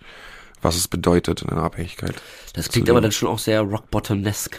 was 0.62 0.76
es 0.76 0.88
bedeutet 0.88 1.42
in 1.42 1.50
einer 1.50 1.62
Abhängigkeit. 1.62 2.14
Das 2.54 2.68
klingt 2.70 2.88
aber 2.88 3.00
dann 3.00 3.12
schon 3.12 3.28
auch 3.28 3.38
sehr 3.38 3.60
rock 3.60 3.90
bottom-esque. 3.90 4.58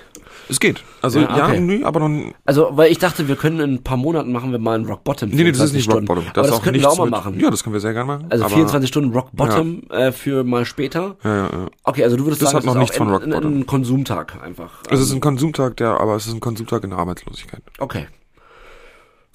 Es 0.50 0.60
geht. 0.60 0.84
Also 1.01 1.20
Ja, 1.20 1.38
ja, 1.38 1.46
okay. 1.48 1.60
nö, 1.60 1.84
aber 1.86 2.08
noch, 2.08 2.34
Also, 2.46 2.70
weil 2.72 2.91
ich 2.91 2.98
dachte, 3.00 3.27
wir 3.27 3.36
können 3.36 3.60
in 3.60 3.74
ein 3.75 3.84
paar 3.84 3.98
Monaten 3.98 4.32
machen 4.32 4.51
wir 4.51 4.60
mal 4.60 4.75
einen 4.75 4.86
Rock 4.86 5.03
Bottom. 5.03 5.29
nee, 5.29 5.44
nee, 5.44 5.51
das 5.51 5.60
ist 5.60 5.72
24 5.72 5.75
nicht 5.75 5.88
Rock 5.88 5.94
Stunden. 5.94 6.08
Bottom. 6.08 6.24
aber 6.27 6.34
das 6.34 6.48
ist 6.48 6.53
auch 6.53 6.63
könnten 6.63 6.79
wir 6.82 6.89
auch 6.89 6.98
mal 6.98 7.10
machen. 7.10 7.39
Ja, 7.39 7.50
das 7.50 7.63
können 7.63 7.74
wir 7.74 7.79
sehr 7.82 7.94
gerne 7.94 8.08
machen. 8.08 8.27
also 8.29 8.46
aber, 8.46 8.53
24 8.53 8.88
Stunden 8.88 9.12
Rock 9.13 9.29
Bottom 9.34 9.84
äh, 9.89 10.12
für 10.12 10.44
mal 10.44 10.65
später. 10.65 11.17
Ja, 11.24 11.36
ja, 11.36 11.44
ja. 11.51 11.65
Okay, 11.84 12.03
also 12.03 12.15
du 12.17 12.25
würdest 12.25 12.41
Das 12.41 12.51
sagen, 12.51 12.60
hat 12.60 12.65
noch 12.65 12.75
ist 12.75 12.79
nichts 12.79 12.96
auch 12.96 12.98
von 13.00 13.08
ein, 13.08 13.13
Rock 13.13 13.29
Bottom. 13.29 13.60
ein 13.60 13.65
Konsumtag 13.65 14.41
einfach. 14.44 14.72
Es 14.89 15.00
ist 15.00 15.12
Ähm, 15.12 15.17
ein 15.17 15.22
Konsumtag, 15.22 15.77
der, 15.77 16.00
aber 16.00 16.15
es 16.15 16.27
ist 16.27 16.34
ein 16.34 16.39
Konsumtag 16.39 16.84
in 16.84 16.91
der 16.91 17.00
Arbeitslosigkeit. 17.00 17.62
okay. 17.79 18.08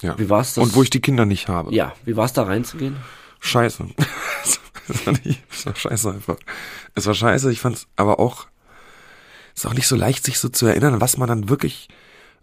Ja. 0.01 0.15
Wie 0.19 0.29
war's 0.29 0.55
das? 0.55 0.63
Und 0.65 0.75
wo 0.75 0.83
ich 0.83 0.89
die 0.89 0.99
Kinder 0.99 1.25
nicht 1.25 1.47
habe. 1.47 1.73
Ja, 1.73 1.93
wie 2.03 2.17
war's 2.17 2.33
da 2.33 2.43
reinzugehen? 2.43 2.97
Scheiße. 3.39 3.85
Es 4.89 5.05
war, 5.05 5.13
nicht, 5.23 5.41
es 5.49 5.65
war 5.65 5.75
scheiße 5.75 6.11
einfach. 6.11 6.35
Es 6.93 7.05
war 7.07 7.13
scheiße, 7.13 7.49
ich 7.53 7.61
fand's 7.61 7.87
aber 7.95 8.19
auch, 8.19 8.47
ist 9.55 9.65
auch 9.65 9.73
nicht 9.73 9.87
so 9.87 9.95
leicht, 9.95 10.25
sich 10.25 10.39
so 10.39 10.49
zu 10.49 10.65
erinnern, 10.65 11.01
was 11.01 11.17
man 11.17 11.27
dann 11.27 11.49
wirklich, 11.49 11.89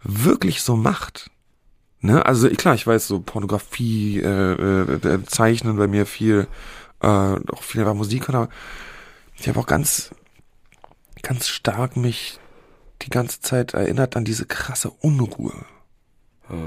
wirklich 0.03 0.61
so 0.61 0.75
macht. 0.75 1.29
Ne? 1.99 2.25
Also 2.25 2.49
klar, 2.49 2.75
ich 2.75 2.87
weiß 2.87 3.07
so 3.07 3.19
Pornografie, 3.19 4.19
äh, 4.19 4.53
äh, 4.53 4.93
äh, 4.93 5.25
Zeichnen 5.25 5.77
bei 5.77 5.87
mir 5.87 6.05
viel, 6.05 6.47
äh, 7.01 7.07
auch 7.07 7.63
viel 7.63 7.81
einfach 7.81 7.93
Musik, 7.93 8.29
aber 8.29 8.49
ich 9.35 9.47
habe 9.47 9.59
auch 9.59 9.67
ganz, 9.67 10.11
ganz 11.21 11.47
stark 11.47 11.97
mich 11.97 12.39
die 13.03 13.09
ganze 13.09 13.41
Zeit 13.41 13.73
erinnert 13.73 14.15
an 14.15 14.25
diese 14.25 14.45
krasse 14.45 14.89
Unruhe, 14.89 15.53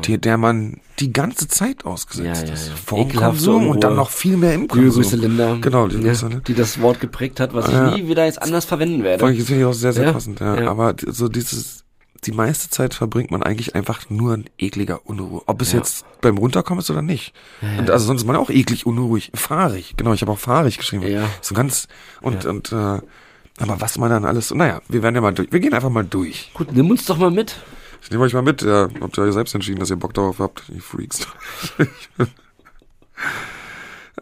die, 0.04 0.18
der 0.18 0.36
man 0.38 0.80
die 1.00 1.12
ganze 1.12 1.48
Zeit 1.48 1.84
ausgesetzt 1.84 2.42
Ja, 2.42 2.48
ja, 2.48 2.54
ist. 2.54 2.68
ja. 2.68 2.74
Vor 2.86 2.98
dem 2.98 3.08
Ekelhafte 3.08 3.36
Konsum 3.46 3.68
und 3.68 3.82
dann 3.84 3.96
noch 3.96 4.10
viel 4.10 4.36
mehr 4.36 4.54
im 4.54 4.68
Konsum. 4.68 5.02
Grüße, 5.02 5.16
Linda. 5.16 5.56
Genau, 5.60 5.86
liebe 5.86 6.06
ja? 6.06 6.14
Die 6.46 6.54
das 6.54 6.80
Wort 6.80 7.00
geprägt 7.00 7.40
hat, 7.40 7.52
was 7.54 7.66
ich 7.68 7.72
Ja. 7.74 7.94
nie 7.96 8.08
wieder 8.08 8.24
jetzt 8.24 8.40
anders 8.40 8.64
verwenden 8.64 9.02
werde. 9.02 9.18
Das 9.26 9.46
finde 9.46 9.60
ich 9.62 9.66
auch 9.66 9.72
sehr, 9.72 9.92
sehr 9.92 10.04
Ja, 10.06 10.12
passend, 10.12 10.40
ja. 10.40 10.60
ja. 10.62 10.70
Aber 10.70 10.94
so 11.06 11.28
dieses, 11.28 11.84
die 12.24 12.32
meiste 12.32 12.70
Zeit 12.70 12.94
verbringt 12.94 13.30
man 13.30 13.42
eigentlich 13.42 13.74
einfach 13.74 14.08
nur 14.08 14.34
in 14.34 14.44
ekliger 14.58 15.00
Unruhe. 15.04 15.42
Ob 15.46 15.60
es 15.60 15.72
Ja. 15.72 15.78
jetzt 15.78 16.04
beim 16.20 16.38
Runterkommen 16.38 16.80
ist 16.80 16.90
oder 16.90 17.02
nicht. 17.02 17.34
Und 17.78 17.90
also 17.90 18.06
sonst 18.06 18.22
ist 18.22 18.26
man 18.26 18.36
auch 18.36 18.50
eklig 18.50 18.86
unruhig. 18.86 19.30
Fahrig. 19.34 19.94
Genau, 19.96 20.12
ich 20.14 20.22
habe 20.22 20.32
auch 20.32 20.38
fahrig 20.38 20.78
geschrieben. 20.78 21.06
Ja. 21.06 21.28
So 21.42 21.54
ganz, 21.54 21.88
und, 22.22 22.46
und, 22.46 22.72
äh, 22.72 22.76
aber 22.76 23.80
was 23.80 23.98
man 23.98 24.10
dann 24.10 24.24
alles, 24.24 24.52
naja, 24.54 24.80
wir 24.88 25.02
werden 25.02 25.14
ja 25.16 25.20
mal 25.20 25.32
durch, 25.34 25.52
wir 25.52 25.60
gehen 25.60 25.74
einfach 25.74 25.90
mal 25.90 26.04
durch. 26.04 26.50
Gut, 26.54 26.72
nimm 26.72 26.90
uns 26.90 27.04
doch 27.04 27.18
mal 27.18 27.30
mit. 27.30 27.56
Ich 28.04 28.10
nehme 28.10 28.24
euch 28.24 28.34
mal 28.34 28.42
mit, 28.42 28.60
ja, 28.60 28.90
habt 29.00 29.16
ihr 29.16 29.22
euch 29.22 29.32
selbst 29.32 29.54
entschieden, 29.54 29.80
dass 29.80 29.88
ihr 29.88 29.96
Bock 29.96 30.12
darauf 30.12 30.38
habt, 30.38 30.64
ihr 30.68 30.82
Freaks. 30.82 31.26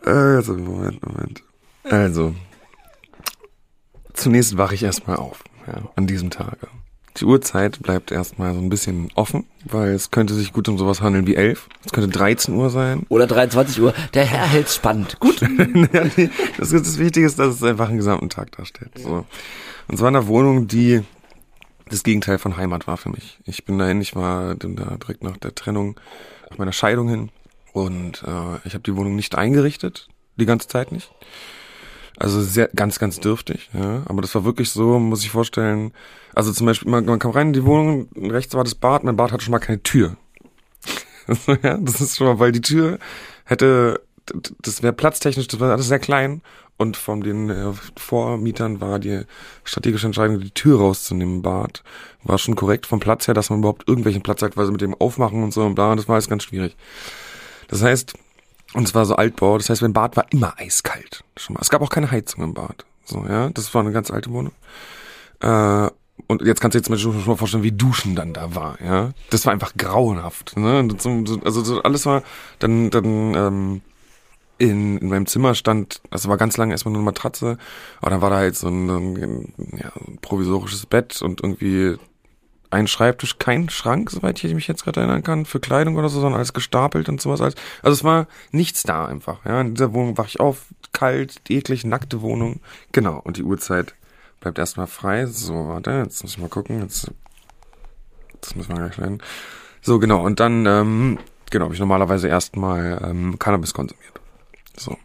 äh, 0.07 0.09
also, 0.09 0.55
Moment, 0.55 1.05
Moment. 1.05 1.43
Also, 1.83 2.33
zunächst 4.15 4.57
wache 4.57 4.77
ich 4.77 4.85
erstmal 4.85 5.17
auf, 5.17 5.43
ja, 5.67 5.83
an 5.97 6.07
diesem 6.07 6.31
Tage. 6.31 6.69
Die 7.17 7.25
Uhrzeit 7.25 7.83
bleibt 7.83 8.13
erstmal 8.13 8.55
so 8.55 8.61
ein 8.61 8.69
bisschen 8.69 9.11
offen, 9.17 9.47
weil 9.65 9.91
es 9.91 10.13
könnte 10.13 10.35
sich 10.35 10.53
gut 10.53 10.69
um 10.69 10.79
sowas 10.79 11.03
handeln 11.03 11.27
wie 11.27 11.35
11. 11.35 11.69
Es 11.85 11.91
könnte 11.91 12.09
13 12.09 12.55
Uhr 12.55 12.71
sein. 12.71 13.05
Oder 13.09 13.27
23 13.27 13.81
Uhr. 13.83 13.93
Der 14.15 14.25
Herr 14.25 14.47
hält's 14.47 14.77
spannend. 14.77 15.19
Gut. 15.19 15.43
das, 16.57 16.71
das 16.71 16.99
Wichtige 16.99 17.27
ist, 17.27 17.41
dass 17.41 17.57
es 17.57 17.63
einfach 17.65 17.89
einen 17.89 17.99
gesamten 17.99 18.31
Tag 18.31 18.53
darstellt. 18.53 18.93
So. 18.97 19.27
Und 19.89 19.97
zwar 19.99 20.09
in 20.09 20.17
einer 20.17 20.29
Wohnung, 20.29 20.69
die 20.69 21.03
das 21.93 22.03
Gegenteil 22.03 22.39
von 22.39 22.57
Heimat 22.57 22.87
war 22.87 22.97
für 22.97 23.11
mich. 23.11 23.39
Ich 23.45 23.65
bin 23.65 23.79
dahin, 23.79 24.01
ich 24.01 24.17
war 24.17 24.55
da 24.55 24.97
direkt 24.97 25.23
nach 25.23 25.37
der 25.37 25.55
Trennung, 25.55 26.01
nach 26.51 26.59
meiner 26.59 26.73
Scheidung 26.73 27.09
hin 27.09 27.31
und 27.73 28.23
äh, 28.23 28.67
ich 28.67 28.75
habe 28.75 28.83
die 28.85 28.97
Wohnung 28.97 29.15
nicht 29.15 29.35
eingerichtet, 29.35 30.09
die 30.37 30.47
ganze 30.47 30.69
Zeit 30.69 30.93
nicht. 30.93 31.13
Also 32.19 32.41
sehr, 32.41 32.69
ganz, 32.75 32.99
ganz 32.99 33.21
dürftig, 33.21 33.71
ja. 33.73 34.03
Aber 34.07 34.23
das 34.23 34.35
war 34.35 34.45
wirklich 34.45 34.71
so, 34.71 34.99
muss 34.99 35.25
ich 35.25 35.31
vorstellen. 35.31 35.93
Also 36.35 36.53
zum 36.53 36.67
Beispiel, 36.67 36.91
man, 36.91 37.05
man 37.05 37.19
kam 37.19 37.31
rein 37.31 37.49
in 37.49 37.53
die 37.53 37.65
Wohnung, 37.65 38.09
rechts 38.17 38.55
war 38.55 38.65
das 38.65 38.75
Bad, 38.75 39.05
mein 39.05 39.17
Bad 39.17 39.33
hatte 39.33 39.45
schon 39.45 39.53
mal 39.53 39.59
keine 39.59 39.83
Tür. 39.83 40.17
ja, 41.63 41.77
das 41.79 42.01
ist 42.01 42.17
schon 42.17 42.27
mal, 42.27 42.39
weil 42.39 42.53
die 42.53 42.61
Tür 42.61 42.99
hätte, 43.45 44.03
das 44.61 44.83
wäre 44.83 44.93
platztechnisch, 44.93 45.49
das 45.49 45.61
war 45.61 45.71
alles 45.71 45.89
sehr 45.89 45.99
klein. 45.99 46.43
Und 46.79 46.97
von 46.97 47.21
den 47.21 47.51
äh, 47.51 47.73
Vormietern 47.97 48.81
war 48.81 48.99
die 48.99 49.23
strategische 49.63 50.07
Entscheidung, 50.07 50.41
die 50.41 50.51
Tür 50.51 50.79
rauszunehmen 50.79 51.37
im 51.37 51.43
Bad. 51.43 51.85
War 52.25 52.39
schon 52.39 52.57
korrekt 52.57 52.87
vom 52.87 52.99
Platz 52.99 53.29
her, 53.29 53.35
dass 53.35 53.51
man 53.51 53.61
überhaupt 53.61 53.87
irgendwelchen 53.87 54.23
Platz 54.23 54.43
hat, 54.43 54.57
weil 54.57 54.67
sie 54.67 54.73
mit 54.73 54.81
dem 54.81 54.95
Aufmachen 54.95 55.45
und 55.45 55.53
so 55.53 55.65
und 55.65 55.75
bla, 55.75 55.95
das 55.95 56.09
war 56.09 56.15
alles 56.15 56.29
ganz 56.29 56.45
schwierig. 56.45 56.77
Das 57.69 57.83
heißt, 57.83 58.15
und 58.75 58.89
es 58.89 58.95
war 58.95 59.05
so 59.05 59.15
Altbau, 59.15 59.59
das 59.59 59.71
heißt, 59.71 59.83
mein 59.83 59.93
Bad 59.93 60.17
war 60.17 60.27
immer 60.31 60.55
eiskalt. 60.59 61.25
Schon 61.37 61.55
mal. 61.55 61.61
Es 61.61 61.71
gab 61.71 61.83
auch 61.83 61.91
keine 61.91 62.11
Heizung 62.11 62.43
im 62.43 62.55
Bad. 62.55 62.85
So, 63.05 63.25
ja, 63.29 63.51
das 63.51 63.73
war 63.75 63.83
eine 63.83 63.93
ganz 63.93 64.11
alte 64.11 64.31
Wohnung. 64.31 64.53
Äh, 65.41 65.89
und 66.27 66.43
jetzt 66.43 66.61
kannst 66.61 66.75
du 66.75 66.81
dir 66.81 66.89
jetzt 66.91 67.01
schon 67.01 67.27
mal 67.27 67.37
vorstellen, 67.37 67.63
wie 67.63 67.73
Duschen 67.73 68.15
dann 68.15 68.33
da 68.33 68.55
war, 68.55 68.81
ja. 68.83 69.11
Das 69.31 69.45
war 69.45 69.53
einfach 69.53 69.75
grauenhaft. 69.77 70.57
Ne? 70.57 70.89
Also 71.45 71.65
so 71.65 71.83
alles 71.83 72.07
war 72.07 72.23
dann, 72.59 72.91
dann 72.91 73.35
ähm, 73.35 73.81
in, 74.63 74.99
in 74.99 75.09
meinem 75.09 75.27
Zimmer 75.27 75.55
stand, 75.55 76.01
also 76.11 76.29
war 76.29 76.37
ganz 76.37 76.57
lange 76.57 76.73
erstmal 76.73 76.93
nur 76.93 77.01
eine 77.01 77.07
Matratze, 77.07 77.59
aber 78.01 78.11
dann 78.11 78.21
war 78.21 78.31
da 78.31 78.37
halt 78.37 78.57
so 78.57 78.69
ein, 78.69 78.89
ein, 78.89 79.55
ja, 79.77 79.91
ein 79.97 80.19
provisorisches 80.21 80.87
Bett 80.87 81.21
und 81.21 81.43
irgendwie 81.43 81.97
ein 82.71 82.87
Schreibtisch, 82.87 83.39
kein 83.39 83.69
Schrank, 83.69 84.11
soweit 84.11 84.43
ich 84.43 84.55
mich 84.55 84.69
jetzt 84.69 84.85
gerade 84.85 85.01
erinnern 85.01 85.25
kann, 85.25 85.47
für 85.47 85.61
Kleidung 85.61 85.97
oder 85.97 86.09
so, 86.09 86.21
sondern 86.21 86.39
alles 86.39 86.53
gestapelt 86.53 87.09
und 87.09 87.21
sowas. 87.21 87.41
Alles. 87.41 87.55
Also 87.83 87.95
es 87.95 88.05
war 88.05 88.29
nichts 88.53 88.85
da 88.85 89.05
einfach. 89.05 89.45
Ja, 89.45 89.61
in 89.61 89.75
dieser 89.75 89.93
Wohnung 89.93 90.17
wach 90.17 90.29
ich 90.29 90.41
auf, 90.41 90.67
kalt, 90.93 91.43
eklig, 91.51 91.85
nackte 91.85 92.23
Wohnung. 92.23 92.61
Genau. 92.93 93.21
Und 93.23 93.37
die 93.37 93.43
Uhrzeit 93.43 93.95
bleibt 94.41 94.59
erstmal 94.59 94.87
frei. 94.87 95.27
So, 95.27 95.69
warte, 95.69 95.91
jetzt 95.91 96.23
muss 96.23 96.33
ich 96.33 96.39
mal 96.39 96.49
gucken. 96.49 96.81
Jetzt, 96.81 97.11
das 98.41 98.55
müssen 98.55 98.71
wir 98.71 98.77
gleich 98.77 98.97
lernen. 98.97 99.23
So, 99.83 99.99
genau. 99.99 100.25
Und 100.25 100.41
dann, 100.41 100.65
ähm, 100.65 101.19
genau, 101.51 101.65
habe 101.65 101.75
ich 101.75 101.81
normalerweise 101.81 102.29
erstmal 102.29 103.03
ähm, 103.05 103.39
Cannabis 103.39 103.75
konsumiert. 103.75 104.22
So 104.77 104.97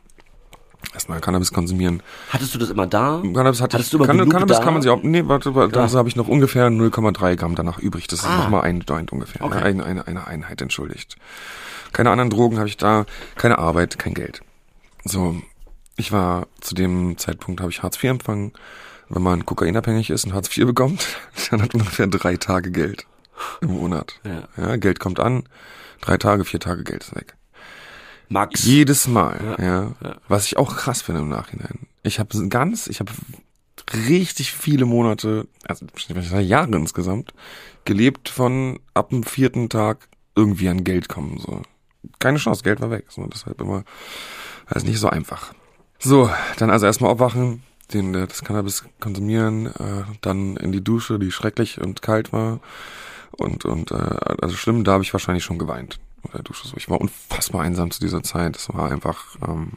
erstmal 0.94 1.20
Cannabis 1.22 1.52
konsumieren. 1.54 2.02
Hattest 2.30 2.56
du 2.56 2.60
das 2.60 2.70
immer 2.70 2.88
da? 2.88 3.22
Cannabis 3.22 3.62
hatte 3.62 3.76
Hattest 3.76 3.88
ich, 3.88 3.92
du 3.92 3.98
immer 3.98 4.08
kann, 4.08 4.18
genug 4.18 4.32
Cannabis 4.32 4.58
da? 4.58 4.64
kann 4.64 4.74
man 4.74 4.82
sich 4.82 4.90
auch, 4.92 5.04
nee, 5.04 5.24
warte, 5.26 5.54
warte 5.54 5.74
da 5.74 5.90
habe 5.92 6.10
ich 6.10 6.16
noch 6.16 6.28
ungefähr 6.28 6.68
0,3 6.70 7.36
Gramm 7.36 7.56
danach 7.56 7.78
übrig. 7.80 8.08
Das 8.08 8.20
ist 8.22 8.26
Ah. 8.26 8.38
nochmal 8.38 8.62
ein 8.62 8.82
Joint 8.82 9.12
ungefähr. 9.12 9.44
Okay. 9.44 9.60
Eine, 9.60 9.86
eine, 9.86 10.08
eine 10.08 10.28
Einheit, 10.28 10.62
entschuldigt. 10.62 11.18
Keine 11.94 12.10
anderen 12.10 12.30
Drogen 12.30 12.58
habe 12.58 12.68
ich 12.68 12.78
da, 12.78 13.06
keine 13.36 13.58
Arbeit, 13.60 13.98
kein 14.00 14.14
Geld. 14.14 14.42
So, 15.06 15.42
ich 15.96 16.12
war 16.12 16.48
zu 16.62 16.76
dem 16.76 17.18
Zeitpunkt, 17.18 17.62
habe 17.62 17.72
ich 17.72 17.84
Hartz 17.84 17.98
IV 17.98 18.12
empfangen. 18.12 18.54
Wenn 19.10 19.22
man 19.22 19.46
kokainabhängig 19.46 20.10
ist 20.10 20.26
und 20.26 20.34
Hartz 20.34 20.56
IV 20.56 20.66
bekommt, 20.66 21.06
dann 21.52 21.62
hat 21.62 21.74
man 21.74 21.82
ungefähr 21.84 22.08
drei 22.08 22.36
Tage 22.38 22.72
Geld 22.72 23.06
im 23.62 23.70
Monat. 23.72 24.20
Ja. 24.26 24.48
ja, 24.58 24.76
Geld 24.78 25.00
kommt 25.00 25.20
an, 25.20 25.44
drei 26.02 26.18
Tage, 26.18 26.44
vier 26.44 26.60
Tage 26.60 26.84
Geld 26.84 27.04
ist 27.04 27.16
weg. 27.16 27.36
Max. 28.30 28.66
Jedes 28.66 29.08
Mal, 29.08 29.40
Ja, 29.58 29.64
ja. 29.64 29.96
ja. 30.04 30.16
Was 30.28 30.46
ich 30.46 30.58
auch 30.58 30.76
krass 30.76 31.02
finde 31.02 31.22
im 31.22 31.30
Nachhinein. 31.30 31.88
Ich 32.04 32.20
habe 32.20 32.48
ganz, 32.50 32.88
ich 32.88 33.00
habe 33.00 33.12
richtig 33.94 34.54
viele 34.54 34.86
Monate, 34.86 35.48
also 35.66 35.86
Jahre 36.40 36.76
insgesamt, 36.76 37.34
gelebt 37.86 38.30
von 38.30 38.80
ab 38.94 39.10
dem 39.10 39.24
vierten 39.24 39.70
Tag 39.70 40.10
irgendwie 40.36 40.70
an 40.70 40.84
Geld 40.84 41.10
kommen. 41.10 41.38
So. 41.40 41.62
Keine 42.20 42.38
Chance, 42.38 42.64
Geld 42.64 42.82
war 42.82 42.92
weg. 42.92 43.06
So, 43.10 43.26
deshalb 43.26 43.60
immer, 43.62 43.84
also 44.66 44.86
nicht 44.86 45.00
so 45.00 45.10
einfach. 45.10 45.54
So, 46.00 46.30
dann 46.58 46.70
also 46.70 46.86
erstmal 46.86 47.12
aufwachen, 47.12 47.64
den, 47.94 48.14
äh, 48.14 48.28
das 48.28 48.44
Cannabis 48.44 48.86
konsumieren, 49.00 49.68
äh, 49.68 50.04
dann 50.22 50.58
in 50.58 50.72
die 50.72 50.84
Dusche, 50.84 51.18
die 51.18 51.32
schrecklich 51.32 51.82
und 51.82 52.02
kalt 52.02 52.32
war. 52.34 52.60
Und, 53.32 53.66
und 53.66 53.92
äh, 53.92 53.96
also 54.42 54.56
schlimm, 54.56 54.84
da 54.84 54.94
habe 54.94 55.04
ich 55.04 55.14
wahrscheinlich 55.14 55.44
schon 55.44 55.60
geweint. 55.60 56.00
Unter 56.22 56.38
der 56.38 56.44
Dusche. 56.44 56.68
So. 56.68 56.78
Ich 56.78 56.90
war 56.90 57.00
unfassbar 57.00 57.62
einsam 57.62 57.92
zu 57.92 58.00
dieser 58.00 58.24
Zeit. 58.24 58.56
Es 58.56 58.74
war 58.74 58.92
einfach 58.92 59.36
ähm, 59.48 59.74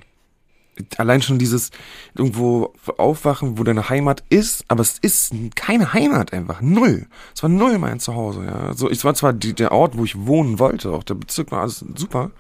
allein 0.96 1.22
schon 1.22 1.38
dieses 1.38 1.70
irgendwo 2.16 2.72
aufwachen, 2.96 3.59
wo 3.59 3.64
deine 3.64 3.88
Heimat 3.88 4.24
ist, 4.29 4.64
aber 4.68 4.83
es 4.83 4.98
ist 4.98 5.33
keine 5.55 5.92
Heimat 5.92 6.33
einfach. 6.33 6.61
Null. 6.61 7.07
Es 7.35 7.42
war 7.42 7.50
null 7.50 7.79
mein 7.79 8.00
Zuhause, 8.00 8.44
ja. 8.44 8.55
Also 8.55 8.88
es 8.88 9.05
war 9.05 9.14
zwar 9.14 9.33
die, 9.33 9.55
der 9.55 9.72
Ort, 9.72 9.96
wo 9.96 10.05
ich 10.05 10.26
wohnen 10.26 10.59
wollte, 10.59 10.90
auch 10.92 11.05
der 11.05 11.14
Bezirk 11.14 11.53
war 11.53 11.62
alles 11.62 11.85
super, 11.96 12.31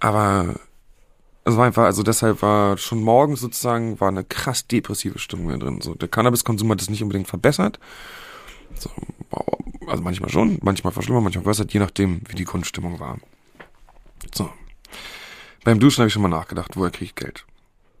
aber 0.00 0.56
es 1.44 1.56
war 1.56 1.66
einfach, 1.66 1.84
also 1.84 2.02
deshalb 2.02 2.42
war 2.42 2.78
schon 2.78 3.02
morgens 3.02 3.40
sozusagen, 3.40 4.00
war 4.00 4.08
eine 4.08 4.24
krass 4.24 4.66
depressive 4.66 5.18
Stimmung 5.18 5.58
drin. 5.58 5.80
So, 5.80 5.94
der 5.94 6.08
Cannabiskonsum 6.08 6.70
hat 6.70 6.80
das 6.80 6.90
nicht 6.90 7.02
unbedingt 7.02 7.26
verbessert. 7.26 7.80
So, 8.78 8.90
also 9.88 10.02
manchmal 10.02 10.30
schon, 10.30 10.58
manchmal 10.62 10.92
verschlimmert, 10.92 11.24
manchmal 11.24 11.44
verbessert, 11.44 11.72
je 11.72 11.80
nachdem, 11.80 12.22
wie 12.28 12.34
die 12.34 12.44
Grundstimmung 12.44 13.00
war. 13.00 13.18
So. 14.34 14.50
Beim 15.64 15.80
Duschen 15.80 15.98
habe 15.98 16.08
ich 16.08 16.12
schon 16.12 16.22
mal 16.22 16.28
nachgedacht, 16.28 16.76
woher 16.76 16.90
kriege 16.90 17.04
ich 17.06 17.14
Geld? 17.14 17.46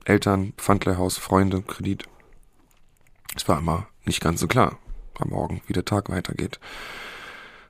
Eltern, 0.04 0.52
Pfandleihhaus, 0.56 1.16
Freunde, 1.16 1.62
Kredit. 1.62 2.04
Es 3.36 3.46
war 3.48 3.58
immer 3.58 3.86
nicht 4.04 4.20
ganz 4.20 4.40
so 4.40 4.48
klar 4.48 4.78
am 5.18 5.30
Morgen, 5.30 5.62
wie 5.66 5.72
der 5.72 5.84
Tag 5.84 6.10
weitergeht. 6.10 6.58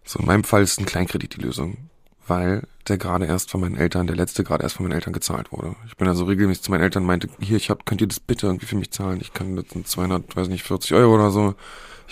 So, 0.04 0.18
in 0.18 0.26
meinem 0.26 0.44
Fall 0.44 0.62
ist 0.62 0.80
ein 0.80 0.86
Kleinkredit 0.86 1.36
die 1.36 1.40
Lösung, 1.40 1.90
weil 2.26 2.66
der 2.88 2.98
gerade 2.98 3.26
erst 3.26 3.50
von 3.50 3.60
meinen 3.60 3.76
Eltern, 3.76 4.06
der 4.06 4.16
letzte 4.16 4.42
gerade 4.44 4.62
erst 4.62 4.76
von 4.76 4.84
meinen 4.84 4.94
Eltern 4.94 5.12
gezahlt 5.12 5.52
wurde. 5.52 5.76
Ich 5.86 5.96
bin 5.96 6.08
also 6.08 6.24
regelmäßig 6.24 6.64
zu 6.64 6.70
meinen 6.70 6.82
Eltern 6.82 7.04
meinte, 7.04 7.28
hier, 7.40 7.56
ich 7.56 7.70
hab, 7.70 7.86
könnt 7.86 8.00
ihr 8.00 8.08
das 8.08 8.20
bitte 8.20 8.46
irgendwie 8.46 8.66
für 8.66 8.76
mich 8.76 8.90
zahlen? 8.90 9.20
Ich 9.20 9.32
kann 9.32 9.62
sind 9.70 9.86
200, 9.86 10.34
weiß 10.34 10.48
nicht, 10.48 10.64
40 10.64 10.94
Euro 10.94 11.14
oder 11.14 11.30
so. 11.30 11.54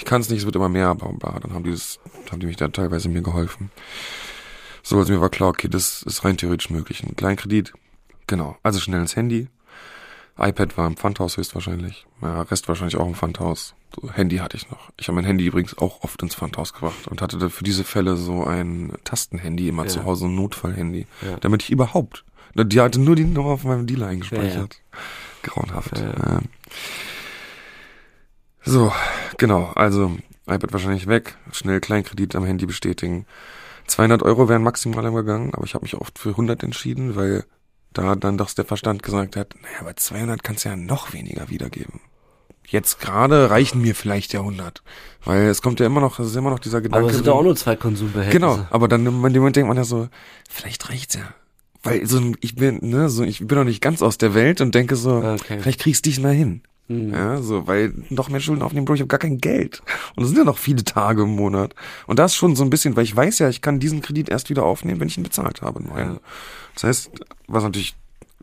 Ich 0.00 0.06
kann 0.06 0.22
es 0.22 0.30
nicht, 0.30 0.38
es 0.40 0.44
wird 0.46 0.56
immer 0.56 0.70
mehr, 0.70 0.94
bla, 0.94 1.08
bla. 1.12 1.38
Dann 1.40 1.52
haben 1.52 1.62
die 1.64 1.70
das, 1.72 2.00
haben 2.30 2.40
die 2.40 2.46
mich 2.46 2.56
da 2.56 2.68
teilweise 2.68 3.10
mir 3.10 3.20
geholfen. 3.20 3.70
So, 4.82 4.96
also 4.98 5.12
mir 5.12 5.20
war 5.20 5.28
klar, 5.28 5.50
okay, 5.50 5.68
das 5.68 6.02
ist 6.02 6.24
rein 6.24 6.38
theoretisch 6.38 6.70
möglich. 6.70 7.04
Ein 7.04 7.14
Kleinkredit, 7.16 7.74
genau. 8.26 8.56
Also 8.62 8.80
schnell 8.80 9.02
ins 9.02 9.14
Handy. 9.14 9.48
iPad 10.38 10.78
war 10.78 10.86
im 10.86 10.96
Pfandhaus 10.96 11.36
höchstwahrscheinlich. 11.36 12.06
Ja, 12.22 12.40
Rest 12.42 12.66
wahrscheinlich 12.66 12.96
auch 12.96 13.06
im 13.06 13.14
Pfandhaus. 13.14 13.74
So, 13.94 14.10
Handy 14.10 14.38
hatte 14.38 14.56
ich 14.56 14.70
noch. 14.70 14.88
Ich 14.96 15.08
habe 15.08 15.16
mein 15.16 15.26
Handy 15.26 15.44
übrigens 15.44 15.76
auch 15.76 16.02
oft 16.02 16.22
ins 16.22 16.34
Pfandhaus 16.34 16.72
gebracht 16.72 17.06
und 17.08 17.20
hatte 17.20 17.36
da 17.36 17.50
für 17.50 17.64
diese 17.64 17.84
Fälle 17.84 18.16
so 18.16 18.44
ein 18.44 18.94
Tastenhandy 19.04 19.68
immer 19.68 19.82
Ja. 19.82 19.88
zu 19.90 20.04
Hause, 20.06 20.24
ein 20.26 20.34
Notfallhandy. 20.34 21.06
Ja. 21.20 21.36
Damit 21.40 21.64
ich 21.64 21.70
überhaupt, 21.70 22.24
die 22.54 22.80
hatte 22.80 23.00
nur 23.00 23.16
die 23.16 23.24
Nummer 23.24 23.58
von 23.58 23.70
meinem 23.70 23.86
Dealer 23.86 24.06
eingespeichert. 24.06 24.80
Grauenhaft. 25.42 25.98
Ja, 25.98 26.06
Ja. 26.08 26.40
So, 28.64 28.92
genau, 29.38 29.72
also 29.74 30.16
iPad 30.46 30.72
wahrscheinlich 30.72 31.06
weg, 31.06 31.36
schnell 31.52 31.80
Kleinkredit 31.80 32.34
am 32.36 32.44
Handy 32.44 32.66
bestätigen. 32.66 33.26
200 33.86 34.22
Euro 34.22 34.48
wären 34.48 34.62
maximal 34.62 35.10
gegangen, 35.12 35.50
aber 35.54 35.64
ich 35.64 35.74
habe 35.74 35.84
mich 35.84 35.94
oft 35.96 36.18
für 36.18 36.30
100 36.30 36.62
entschieden, 36.62 37.16
weil 37.16 37.44
da 37.92 38.14
dann 38.14 38.38
doch 38.38 38.52
der 38.52 38.64
Verstand 38.64 39.02
gesagt 39.02 39.34
hat, 39.36 39.54
naja, 39.62 39.82
bei 39.84 39.94
200 39.94 40.42
kannst 40.44 40.64
du 40.64 40.68
ja 40.68 40.76
noch 40.76 41.12
weniger 41.12 41.48
wiedergeben. 41.48 42.00
Jetzt 42.66 43.00
gerade 43.00 43.50
reichen 43.50 43.80
mir 43.82 43.96
vielleicht 43.96 44.32
der 44.32 44.40
100, 44.40 44.82
weil 45.24 45.48
es 45.48 45.60
kommt 45.60 45.80
ja 45.80 45.86
immer 45.86 46.00
noch, 46.00 46.20
es 46.20 46.28
ist 46.28 46.36
immer 46.36 46.50
noch 46.50 46.60
dieser 46.60 46.80
Gedanke. 46.80 46.98
Aber 47.04 47.10
es 47.10 47.16
sind 47.16 47.26
doch 47.26 47.36
auch 47.38 47.42
nur 47.42 47.56
zwei 47.56 47.74
Konsumbehältnisse. 47.74 48.38
Genau, 48.38 48.64
aber 48.70 48.86
dann 48.86 49.00
in 49.06 49.06
dem 49.06 49.34
Moment 49.40 49.56
denkt 49.56 49.66
man 49.66 49.76
ja 49.76 49.82
so, 49.84 50.08
vielleicht 50.48 50.88
reicht's 50.88 51.14
ja. 51.14 51.34
Weil 51.82 52.06
so 52.06 52.18
ein- 52.18 52.36
ich 52.40 52.54
bin, 52.54 52.78
ne, 52.82 53.08
so 53.08 53.24
ich 53.24 53.44
bin 53.44 53.58
noch 53.58 53.64
nicht 53.64 53.80
ganz 53.80 54.02
aus 54.02 54.18
der 54.18 54.34
Welt 54.34 54.60
und 54.60 54.74
denke 54.74 54.94
so, 54.94 55.16
Okay. 55.16 55.58
vielleicht 55.60 55.80
kriegst 55.80 56.06
du 56.06 56.10
dich 56.10 56.20
mal 56.20 56.32
hin. 56.34 56.62
Mhm. 56.90 57.12
Ja, 57.14 57.40
so, 57.40 57.66
weil 57.68 57.94
noch 58.10 58.28
mehr 58.30 58.40
Schulden 58.40 58.62
aufnehmen, 58.62 58.84
Bro, 58.84 58.94
ich 58.94 59.00
habe 59.00 59.08
gar 59.08 59.18
kein 59.20 59.38
Geld. 59.38 59.80
Und 60.16 60.24
es 60.24 60.28
sind 60.30 60.38
ja 60.38 60.44
noch 60.44 60.58
viele 60.58 60.82
Tage 60.84 61.22
im 61.22 61.36
Monat. 61.36 61.74
Und 62.06 62.18
das 62.18 62.34
schon 62.34 62.56
so 62.56 62.64
ein 62.64 62.70
bisschen, 62.70 62.96
weil 62.96 63.04
ich 63.04 63.14
weiß 63.14 63.38
ja, 63.38 63.48
ich 63.48 63.62
kann 63.62 63.78
diesen 63.78 64.02
Kredit 64.02 64.28
erst 64.28 64.50
wieder 64.50 64.64
aufnehmen, 64.64 64.98
wenn 65.00 65.08
ich 65.08 65.16
ihn 65.16 65.22
bezahlt 65.22 65.62
habe. 65.62 65.82
Ja. 65.96 66.16
Das 66.74 66.84
heißt, 66.84 67.10
was 67.46 67.62
natürlich, 67.62 67.94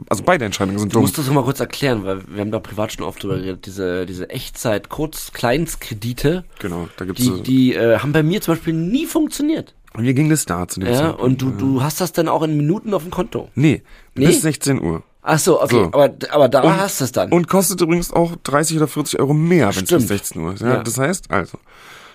also 0.10 0.24
beide 0.24 0.46
Entscheidungen 0.46 0.80
sind 0.80 0.94
Du 0.94 0.94
dumm. 0.94 1.02
musst 1.02 1.18
das 1.18 1.30
mal 1.30 1.44
kurz 1.44 1.60
erklären, 1.60 2.06
weil 2.06 2.22
wir 2.28 2.40
haben 2.42 2.52
da 2.52 2.60
privat 2.60 2.94
schon 2.94 3.04
oft 3.06 3.22
drüber 3.22 3.36
geredet. 3.38 3.66
Diese, 3.66 4.06
diese 4.06 4.30
Echtzeit, 4.30 4.90
kurz 4.90 5.32
Kleinstkredite, 5.34 6.46
Genau, 6.60 6.88
da 6.98 7.06
gibt's 7.06 7.22
die, 7.22 7.28
so, 7.28 7.38
die 7.42 7.74
äh, 7.74 8.00
haben 8.00 8.12
bei 8.14 8.24
mir 8.24 8.42
zum 8.42 8.54
Beispiel 8.56 8.74
nie 8.74 9.06
funktioniert. 9.08 9.74
und 9.94 10.04
mir 10.04 10.14
ging 10.14 10.30
das 10.30 10.46
da 10.46 10.68
zu 10.68 10.80
dem 10.80 10.90
Ja, 10.90 10.96
Zeitpunkt. 11.00 11.22
und 11.22 11.42
du, 11.42 11.50
du 11.52 11.82
hast 11.84 12.00
das 12.00 12.12
dann 12.14 12.28
auch 12.30 12.44
in 12.44 12.56
Minuten 12.58 12.94
auf 12.94 13.04
dem 13.04 13.12
Konto. 13.12 13.50
Nee, 13.56 13.82
Nee? 14.16 14.28
bis 14.28 14.42
16 14.42 14.82
Uhr. 14.82 15.04
Ach 15.30 15.38
so, 15.40 15.62
okay, 15.62 15.76
So. 15.76 15.86
aber, 15.88 16.14
aber 16.30 16.48
da 16.48 16.62
Und- 16.62 16.78
hast 16.78 17.02
du 17.02 17.04
es 17.06 17.12
dann. 17.12 17.32
Und 17.34 17.50
kostet 17.50 17.82
übrigens 17.82 18.12
auch 18.14 18.36
30 18.44 18.78
oder 18.78 18.88
40 18.88 19.20
Euro 19.20 19.34
mehr, 19.34 19.66
wenn 19.76 19.84
es 19.84 19.90
bis 19.90 19.90
Stimmt. 19.90 20.08
16 20.08 20.42
Uhr 20.42 20.54
ist. 20.54 20.62
Ja, 20.62 20.76
Ja. 20.76 20.84
Das 20.84 20.98
heißt, 20.98 21.30
also, 21.32 21.58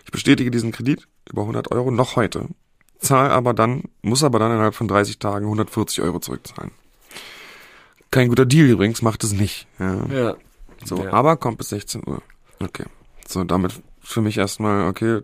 Ich 0.04 0.10
bestätige 0.10 0.50
diesen 0.50 0.72
Kredit 0.72 1.06
über 1.30 1.42
100 1.42 1.70
Euro 1.72 1.90
noch 1.90 2.16
heute, 2.16 2.48
zahl 2.98 3.30
aber 3.30 3.54
dann, 3.54 3.84
muss 4.02 4.24
aber 4.24 4.38
dann 4.40 4.50
innerhalb 4.50 4.74
von 4.74 4.88
30 4.88 5.18
Tagen 5.20 5.44
140 5.46 6.00
Euro 6.02 6.18
zurückzahlen. 6.18 6.72
Kein 8.10 8.28
guter 8.28 8.44
Deal 8.46 8.66
übrigens, 8.68 9.00
macht 9.02 9.24
es 9.24 9.32
nicht. 9.32 9.66
Ja. 9.78 10.06
Ja. 10.06 10.36
So, 10.84 10.96
Ja. 11.04 11.12
aber 11.12 11.36
kommt 11.36 11.58
bis 11.58 11.68
16 11.68 12.02
Uhr. 12.06 12.20
Okay. 12.60 12.84
So, 13.28 13.44
damit 13.44 13.80
für 14.00 14.20
mich 14.22 14.38
erstmal, 14.38 14.88
okay. 14.88 15.20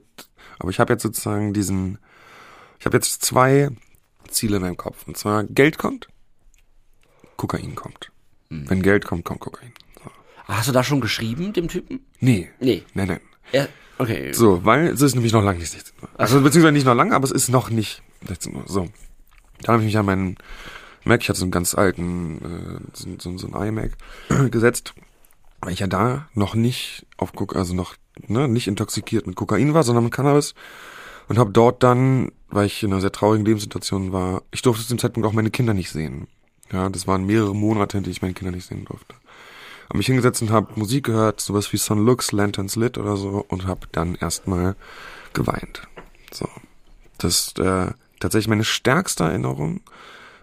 Aber 0.59 0.71
ich 0.71 0.79
habe 0.79 0.93
jetzt 0.93 1.03
sozusagen 1.03 1.53
diesen, 1.53 1.99
ich 2.79 2.87
habe 2.87 2.97
jetzt 2.97 3.25
zwei 3.25 3.71
Ziele 4.29 4.57
in 4.57 4.63
meinem 4.63 4.77
Kopf. 4.77 5.07
Und 5.07 5.17
zwar 5.17 5.45
Geld 5.45 5.79
kommt, 5.79 6.09
Kokain 7.39 7.75
kommt. 7.75 8.13
Hm. 8.51 8.69
Wenn 8.69 8.83
Geld 8.83 9.07
kommt, 9.07 9.25
kommt 9.25 9.41
Kokain. 9.41 9.73
So. 10.05 10.11
Hast 10.45 10.69
du 10.69 10.73
da 10.73 10.85
schon 10.85 11.01
geschrieben, 11.01 11.55
dem 11.55 11.69
Typen? 11.69 12.01
Nee. 12.21 12.51
Nee. 12.61 12.83
Nein, 12.93 13.09
nein. 13.09 13.21
Er, 13.53 13.69
okay. 13.97 14.33
So, 14.33 14.65
weil 14.67 14.89
es 14.89 15.01
ist 15.01 15.15
nämlich 15.15 15.33
noch 15.33 15.43
lange 15.43 15.61
nicht 15.61 15.71
16 15.71 15.95
Uhr. 16.03 16.09
Also 16.19 16.43
beziehungsweise 16.43 16.73
nicht 16.73 16.85
noch 16.85 16.95
lange, 16.95 17.15
aber 17.15 17.25
es 17.25 17.31
ist 17.31 17.49
noch 17.49 17.71
nicht 17.71 18.03
16 18.27 18.55
Uhr. 18.55 18.65
So. 18.67 18.89
Dann 19.63 19.73
habe 19.73 19.83
ich 19.83 19.87
mich 19.87 19.97
an 19.99 20.07
meinen 20.07 20.37
Mac, 21.05 21.23
ich 21.23 21.29
hatte 21.29 21.39
so 21.39 21.45
einen 21.45 21.53
ganz 21.53 21.75
alten, 21.75 22.39
äh, 22.39 22.81
so, 22.93 23.09
so, 23.19 23.39
so 23.39 23.53
einen 23.53 23.69
iMac 23.69 23.93
gesetzt, 24.51 24.95
weil 25.61 25.73
ich 25.73 25.81
ja 25.81 25.87
da 25.87 26.29
noch 26.35 26.55
nicht 26.55 27.07
auf 27.17 27.33
Kok 27.33 27.57
also 27.57 27.75
noch 27.75 27.95
ne, 28.27 28.49
nicht 28.49 28.69
intoxikiert 28.69 29.27
mit 29.27 29.37
Kokain 29.37 29.75
war, 29.75 29.83
sondern 29.85 30.05
mit 30.05 30.13
Cannabis 30.13 30.55
und 31.29 31.39
habe 31.39 31.51
dort 31.51 31.83
dann, 31.83 32.33
weil 32.49 32.67
ich 32.67 32.83
in 32.83 32.93
einer 32.93 33.01
sehr 33.01 33.13
traurigen 33.13 33.45
Lebenssituation 33.45 34.13
war, 34.13 34.43
ich 34.51 34.63
durfte 34.63 34.83
zu 34.83 34.95
dem 34.95 34.99
Zeitpunkt 34.99 35.29
auch 35.29 35.33
meine 35.33 35.51
Kinder 35.51 35.75
nicht 35.75 35.91
sehen. 35.91 36.27
Ja, 36.73 36.89
das 36.89 37.07
waren 37.07 37.25
mehrere 37.25 37.55
Monate, 37.55 37.99
in 37.99 38.05
denen 38.05 38.13
ich 38.13 38.23
meine 38.23 38.35
Kinder 38.35 38.53
nicht 38.53 38.67
sehen 38.67 38.85
durfte. 38.85 39.15
Hab 39.89 39.97
mich 39.97 40.07
hingesetzt 40.07 40.43
und 40.43 40.51
habe 40.51 40.79
Musik 40.79 41.07
gehört, 41.07 41.41
sowas 41.41 41.73
wie 41.73 41.79
Sun 41.79 42.05
Lux, 42.05 42.33
Lanterns 42.33 42.77
Lit 42.77 42.99
oder 42.99 43.17
so 43.17 43.45
und 43.49 43.67
habe 43.67 43.87
dann 43.93 44.17
erstmal 44.17 44.77
geweint. 45.33 45.83
So. 46.31 46.47
Das 47.17 47.55
äh, 47.59 47.93
tatsächlich 48.21 48.49
meine 48.49 48.65
stärkste 48.65 49.25
Erinnerung 49.25 49.81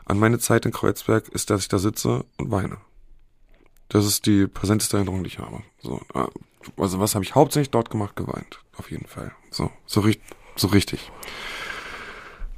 an 0.05 0.17
meine 0.17 0.39
Zeit 0.39 0.65
in 0.65 0.71
Kreuzberg 0.71 1.27
ist, 1.29 1.49
dass 1.49 1.61
ich 1.61 1.67
da 1.67 1.77
sitze 1.77 2.25
und 2.38 2.51
weine. 2.51 2.77
Das 3.89 4.05
ist 4.05 4.25
die 4.25 4.47
präsenteste 4.47 4.97
Erinnerung, 4.97 5.23
die 5.23 5.29
ich 5.29 5.39
habe. 5.39 5.61
So, 5.81 6.01
also 6.77 6.99
was 6.99 7.13
habe 7.13 7.23
ich 7.23 7.35
hauptsächlich 7.35 7.69
dort 7.69 7.89
gemacht? 7.91 8.15
Geweint. 8.15 8.59
Auf 8.77 8.89
jeden 8.89 9.05
Fall. 9.05 9.31
So, 9.51 9.71
so, 9.85 10.01
richt 10.01 10.21
so 10.55 10.67
richtig. 10.67 11.11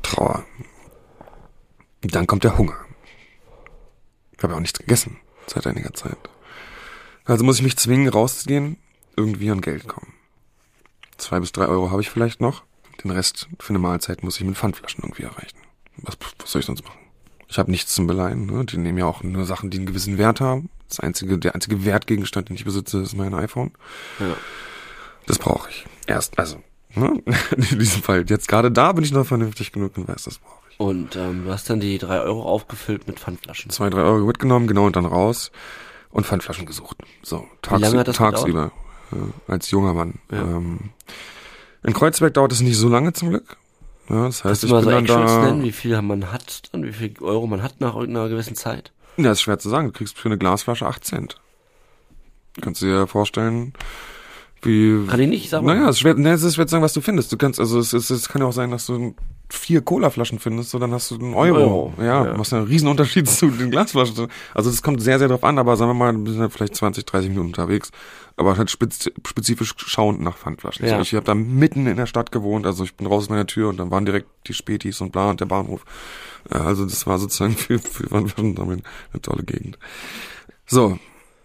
Trauer. 0.03 0.45
Dann 2.01 2.27
kommt 2.27 2.43
der 2.43 2.57
Hunger. 2.57 2.77
Ich 4.37 4.43
habe 4.43 4.53
ja 4.53 4.57
auch 4.57 4.61
nichts 4.61 4.79
gegessen 4.79 5.19
seit 5.47 5.65
einiger 5.67 5.93
Zeit. 5.93 6.17
Also 7.25 7.43
muss 7.43 7.57
ich 7.57 7.63
mich 7.63 7.77
zwingen, 7.77 8.07
rauszugehen, 8.07 8.77
irgendwie 9.15 9.49
an 9.49 9.61
Geld 9.61 9.87
kommen. 9.87 10.13
Zwei 11.17 11.39
bis 11.39 11.51
drei 11.51 11.65
Euro 11.65 11.91
habe 11.91 12.01
ich 12.01 12.09
vielleicht 12.09 12.39
noch. 12.41 12.63
Den 13.03 13.11
Rest 13.11 13.47
für 13.59 13.69
eine 13.69 13.79
Mahlzeit 13.79 14.23
muss 14.23 14.37
ich 14.37 14.45
mit 14.45 14.57
Pfandflaschen 14.57 15.03
irgendwie 15.03 15.23
erreichen. 15.23 15.57
Was, 15.97 16.17
was 16.39 16.51
soll 16.51 16.59
ich 16.61 16.65
sonst 16.65 16.83
machen? 16.83 16.99
Ich 17.47 17.57
habe 17.57 17.71
nichts 17.71 17.93
zum 17.93 18.07
Beleihen. 18.07 18.45
Ne? 18.45 18.65
Die 18.65 18.77
nehmen 18.77 18.97
ja 18.97 19.05
auch 19.05 19.23
nur 19.23 19.45
Sachen, 19.45 19.69
die 19.69 19.77
einen 19.77 19.87
gewissen 19.87 20.17
Wert 20.17 20.41
haben. 20.41 20.69
Das 20.87 20.99
einzige, 20.99 21.37
der 21.37 21.55
einzige 21.55 21.85
Wertgegenstand, 21.85 22.49
den 22.49 22.55
ich 22.55 22.65
besitze, 22.65 22.99
ist 23.01 23.15
mein 23.15 23.33
iPhone. 23.33 23.71
Ja. 24.19 24.35
Das 25.25 25.39
brauche 25.39 25.69
ich. 25.69 25.85
Erst, 26.07 26.37
also, 26.39 26.61
ne? 26.95 27.21
in 27.55 27.79
diesem 27.79 28.03
Fall. 28.03 28.25
Jetzt 28.27 28.47
gerade 28.47 28.71
da 28.71 28.91
bin 28.91 29.03
ich 29.03 29.11
noch 29.11 29.25
vernünftig 29.25 29.71
genug 29.71 29.97
und 29.97 30.07
weiß, 30.07 30.23
das 30.23 30.39
brauche 30.39 30.66
ich. 30.66 30.66
Und 30.77 31.15
ähm, 31.15 31.45
du 31.45 31.51
hast 31.51 31.69
dann 31.69 31.79
die 31.79 31.97
drei 31.97 32.19
Euro 32.19 32.43
aufgefüllt 32.43 33.07
mit 33.07 33.19
Pfandflaschen. 33.19 33.71
Zwei, 33.71 33.89
drei 33.89 34.01
Euro 34.01 34.25
mitgenommen, 34.25 34.67
genau, 34.67 34.85
und 34.85 34.95
dann 34.95 35.05
raus 35.05 35.51
und 36.11 36.25
Pfandflaschen 36.25 36.65
gesucht. 36.65 36.97
So, 37.23 37.47
tags, 37.61 37.91
tagsüber. 38.13 38.71
Ja, 39.11 39.17
als 39.47 39.71
junger 39.71 39.93
Mann. 39.93 40.19
Ja. 40.31 40.41
Ähm, 40.41 40.91
in 41.83 41.93
Kreuzberg 41.93 42.33
dauert 42.33 42.51
es 42.51 42.61
nicht 42.61 42.77
so 42.77 42.89
lange 42.89 43.13
zum 43.13 43.29
Glück. 43.29 43.57
Ja, 44.09 44.25
das 44.25 44.43
heißt, 44.43 44.43
Kannst 44.43 44.63
du 44.63 44.67
ich 44.67 44.73
mal 44.73 44.79
bin 44.81 45.07
so 45.07 45.13
dann 45.13 45.27
da. 45.27 45.45
nennen, 45.45 45.63
wie 45.63 45.71
viel 45.71 46.01
man 46.01 46.31
hat 46.31 46.63
dann, 46.71 46.83
wie 46.83 46.93
viel 46.93 47.13
Euro 47.21 47.47
man 47.47 47.63
hat 47.63 47.79
nach 47.81 47.95
irgendeiner 47.95 48.29
gewissen 48.29 48.55
Zeit? 48.55 48.91
Ja, 49.17 49.31
ist 49.31 49.41
schwer 49.41 49.59
zu 49.59 49.69
sagen. 49.69 49.87
Du 49.87 49.93
kriegst 49.93 50.17
für 50.17 50.29
eine 50.29 50.37
Glasflasche 50.37 50.85
8 50.85 51.03
Cent. 51.03 51.35
Kannst 52.61 52.81
du 52.81 52.85
dir 52.85 53.07
vorstellen, 53.07 53.73
wie. 54.67 55.07
Kann 55.07 55.19
ich 55.19 55.27
nicht, 55.27 55.49
sag 55.49 55.63
mal. 55.63 55.75
Naja, 55.75 55.89
es 55.89 55.95
ist 55.95 56.01
schwer, 56.01 56.13
ne, 56.13 56.31
es 56.31 56.43
ist 56.43 56.55
schwer 56.55 56.67
zu 56.67 56.71
sagen, 56.71 56.83
was 56.83 56.93
du 56.93 57.01
findest. 57.01 57.31
Du 57.31 57.37
kannst, 57.37 57.59
also 57.59 57.79
es, 57.79 57.93
ist, 57.93 58.09
es 58.09 58.29
kann 58.29 58.41
ja 58.41 58.47
auch 58.47 58.53
sein, 58.53 58.69
dass 58.69 58.85
du 58.85 59.15
vier 59.49 59.81
Colaflaschen 59.81 60.39
findest, 60.39 60.71
so 60.71 60.79
dann 60.79 60.91
hast 60.91 61.09
du 61.09 61.15
einen 61.15 61.33
Euro. 61.33 61.57
Euro, 61.57 61.93
Ja, 61.97 62.25
ja. 62.25 62.39
was 62.39 62.51
einen 62.53 62.67
riesen 62.67 62.87
Unterschied 62.89 63.29
zu 63.29 63.49
den 63.49 63.71
Glasflaschen. 63.71 64.27
Also 64.53 64.69
das 64.69 64.81
kommt 64.81 65.01
sehr, 65.01 65.19
sehr 65.19 65.29
drauf 65.29 65.43
an, 65.43 65.57
aber 65.57 65.77
sagen 65.77 65.89
wir 65.89 65.95
mal, 65.95 66.13
du 66.13 66.23
bist 66.23 66.37
halt 66.37 66.51
vielleicht 66.51 66.75
20, 66.75 67.05
30 67.05 67.29
Minuten 67.29 67.47
unterwegs. 67.47 67.91
Aber 68.35 68.55
halt 68.55 68.69
spez 68.69 69.09
spezifisch 69.27 69.73
schauend 69.77 70.21
nach 70.21 70.37
Pfandflaschen. 70.37 70.85
Ja. 70.85 71.01
Ich 71.01 71.15
habe 71.15 71.25
da 71.25 71.33
mitten 71.33 71.87
in 71.87 71.97
der 71.97 72.05
Stadt 72.05 72.31
gewohnt, 72.31 72.67
also 72.67 72.83
ich 72.83 72.93
bin 72.95 73.07
raus 73.07 73.23
aus 73.23 73.29
meiner 73.29 73.47
Tür 73.47 73.69
und 73.69 73.77
dann 73.77 73.89
waren 73.89 74.05
direkt 74.05 74.27
die 74.47 74.53
Spätis 74.53 75.01
und 75.01 75.11
bla 75.11 75.31
und 75.31 75.39
der 75.39 75.47
Bahnhof. 75.47 75.85
Also 76.49 76.85
das 76.85 77.07
war 77.07 77.17
sozusagen 77.17 77.53
für, 77.57 77.79
für 77.79 78.07
Pfandflaschen 78.07 78.55
sammeln 78.55 78.83
eine 79.11 79.21
tolle 79.21 79.43
Gegend. 79.43 79.79
So, 80.67 80.99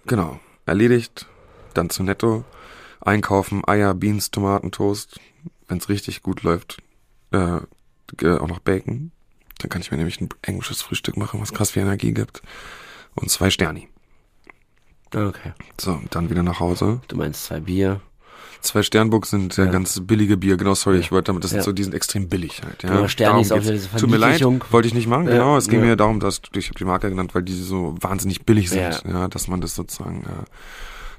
genau. 0.07 0.39
Erledigt, 0.67 1.27
dann 1.75 1.89
zu 1.89 2.03
Netto, 2.03 2.45
einkaufen, 3.03 3.63
Eier, 3.67 3.95
Beans, 3.95 4.31
Tomaten, 4.31 4.71
Toast. 4.73 5.21
Wenn's 5.69 5.89
richtig 5.89 6.23
gut 6.23 6.43
läuft, 6.43 6.79
äh, 7.33 7.59
äh, 8.21 8.39
auch 8.39 8.49
noch 8.49 8.59
Bacon. 8.61 9.11
Dann 9.59 9.71
kann 9.71 9.81
ich 9.81 9.91
mir 9.91 9.97
nämlich 9.97 10.21
ein 10.21 10.29
englisches 10.43 10.83
Frühstück 10.83 11.17
machen, 11.17 11.41
was 11.41 11.53
krass 11.53 11.71
viel 11.71 11.83
Energie 11.83 12.13
gibt. 12.13 12.43
Und 13.15 13.31
zwei 13.31 13.51
Sterni. 13.51 13.89
Okay. 15.15 15.53
So, 15.79 16.01
dann 16.11 16.31
wieder 16.31 16.43
nach 16.43 16.61
Hause. 16.61 17.01
Du 17.09 17.17
meinst 17.17 17.45
zwei 17.45 17.61
Bier. 17.61 18.01
Zwei 18.63 18.83
Sternburg 18.85 19.27
sind 19.27 19.57
ja. 19.57 19.65
Ja. 19.65 19.71
ganz 19.73 20.01
billige 20.05 20.37
Bier, 20.37 20.57
genau, 20.57 20.75
sorry, 20.75 20.99
ich 20.99 21.11
wollte 21.11 21.27
damit, 21.27 21.43
das 21.43 21.51
sind 21.51 21.59
Ja. 21.59 21.65
so, 21.65 21.73
die 21.73 21.83
sind 21.83 21.95
extrem 21.95 22.29
billig 22.29 22.63
halt, 22.63 22.85
ja. 22.85 22.91
Genau, 22.91 23.09
Sterni 23.09 23.41
ist 23.43 23.51
auch 23.53 23.61
wieder 23.61 23.73
diese 23.73 23.91
Tut 23.97 24.09
mir 24.09 24.19
leid, 24.19 24.41
wollte 24.71 24.87
ich 24.87 24.95
nicht 24.95 25.09
machen, 25.09 25.27
Ja, 25.27 25.33
genau, 25.33 25.57
es 25.57 25.67
ging 25.69 25.81
ja. 25.81 25.87
mir 25.87 25.97
darum, 25.97 26.21
dass, 26.21 26.41
ich 26.55 26.69
habe 26.69 26.79
die 26.79 26.85
Marke 26.85 27.11
genannt, 27.11 27.35
weil 27.35 27.43
die 27.43 27.55
so 27.55 27.97
wahnsinnig 28.01 28.47
billig 28.47 28.71
sind, 28.71 29.03
Ja. 29.05 29.11
ja, 29.11 29.29
dass 29.29 29.49
man 29.49 29.61
das 29.61 29.75
sozusagen, 29.75 30.23
ja, 30.25 30.45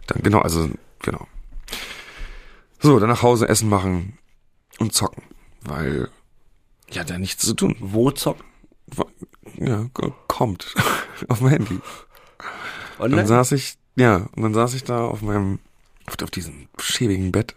dann, 0.07 0.23
genau, 0.23 0.39
also, 0.39 0.69
genau. 1.01 1.27
So, 2.79 2.99
dann 2.99 3.09
nach 3.09 3.21
Hause 3.21 3.47
Essen 3.47 3.69
machen 3.69 4.17
und 4.79 4.93
zocken, 4.93 5.23
weil, 5.61 6.09
ja, 6.91 7.03
da 7.03 7.17
nichts 7.17 7.45
zu 7.45 7.53
tun. 7.53 7.75
Wo 7.79 8.11
zocken? 8.11 8.45
Ja, 9.57 9.85
ko- 9.93 10.13
kommt 10.27 10.73
auf 11.29 11.41
mein 11.41 11.51
Handy. 11.51 11.79
Dann 12.97 13.05
Online? 13.11 13.27
saß 13.27 13.53
ich, 13.53 13.77
ja, 13.95 14.27
und 14.35 14.43
dann 14.43 14.53
saß 14.53 14.73
ich 14.73 14.83
da 14.83 15.05
auf 15.05 15.21
meinem, 15.21 15.59
auf, 16.05 16.15
auf 16.21 16.31
diesem 16.31 16.67
schäbigen 16.79 17.31
Bett 17.31 17.55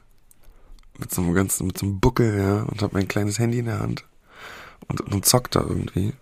mit 0.99 1.13
so 1.13 1.23
einem 1.23 1.35
ganzen, 1.35 1.67
mit 1.67 1.77
so 1.79 1.87
einem 1.87 2.01
Buckel, 2.01 2.39
ja, 2.39 2.63
und 2.63 2.81
hab 2.83 2.93
mein 2.93 3.09
kleines 3.09 3.39
Handy 3.39 3.59
in 3.59 3.67
der 3.67 3.81
Hand 3.81 4.05
und, 4.89 5.01
und 5.01 5.27
zockt 5.27 5.57
da 5.57 5.61
irgendwie. 5.61 6.13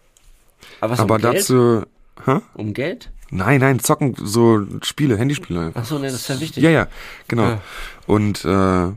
Aber, 0.80 0.92
was, 0.92 1.00
Aber 1.00 1.16
um 1.16 1.20
Geld? 1.20 1.36
dazu, 1.36 1.82
hä? 2.24 2.40
Um 2.54 2.72
Geld? 2.72 3.12
Nein, 3.30 3.60
nein, 3.60 3.78
zocken, 3.80 4.14
so 4.18 4.64
Spiele, 4.82 5.16
Handyspiele. 5.16 5.72
Ach 5.74 5.84
so, 5.84 5.98
ne, 5.98 6.06
das 6.06 6.14
ist 6.14 6.28
ja 6.28 6.40
wichtig. 6.40 6.62
Ja, 6.62 6.70
ja, 6.70 6.86
genau. 7.28 7.44
Ja. 7.44 7.60
Und 8.06 8.44
äh, 8.44 8.92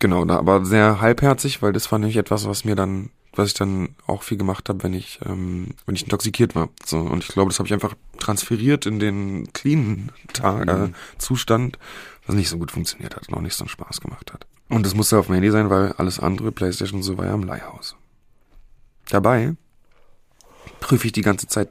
genau, 0.00 0.24
da, 0.24 0.38
aber 0.38 0.64
sehr 0.64 1.00
halbherzig, 1.00 1.62
weil 1.62 1.72
das 1.72 1.90
war 1.90 1.98
nämlich 1.98 2.16
etwas, 2.16 2.46
was 2.46 2.64
mir 2.64 2.74
dann, 2.74 3.10
was 3.32 3.48
ich 3.48 3.54
dann 3.54 3.94
auch 4.06 4.22
viel 4.22 4.36
gemacht 4.36 4.68
habe, 4.68 4.82
wenn 4.82 4.92
ich, 4.92 5.20
ähm, 5.24 5.68
wenn 5.86 5.94
ich 5.94 6.02
intoxikiert 6.02 6.54
war. 6.54 6.68
So 6.84 6.98
und 6.98 7.22
ich 7.22 7.28
glaube, 7.28 7.50
das 7.50 7.58
habe 7.58 7.68
ich 7.68 7.72
einfach 7.72 7.94
transferiert 8.18 8.84
in 8.86 8.98
den 8.98 9.52
cleanen 9.52 10.10
Tag, 10.32 10.68
äh, 10.68 10.74
Mhm. 10.88 10.94
Zustand, 11.18 11.78
was 12.26 12.34
nicht 12.36 12.48
so 12.48 12.58
gut 12.58 12.72
funktioniert 12.72 13.16
hat, 13.16 13.30
noch 13.30 13.40
nicht 13.40 13.54
so 13.54 13.64
einen 13.64 13.70
Spaß 13.70 14.00
gemacht 14.00 14.32
hat. 14.32 14.46
Und 14.68 14.84
das 14.84 14.94
musste 14.94 15.18
auf 15.18 15.26
dem 15.26 15.34
Handy 15.34 15.50
sein, 15.50 15.70
weil 15.70 15.92
alles 15.92 16.20
andere, 16.20 16.52
Playstation 16.52 16.98
und 16.98 17.02
so, 17.04 17.16
war 17.16 17.24
ja 17.26 17.34
im 17.34 17.44
Leihhaus. 17.44 17.96
Dabei 19.08 19.54
prüfe 20.80 21.06
ich 21.06 21.12
die 21.12 21.22
ganze 21.22 21.46
Zeit 21.46 21.70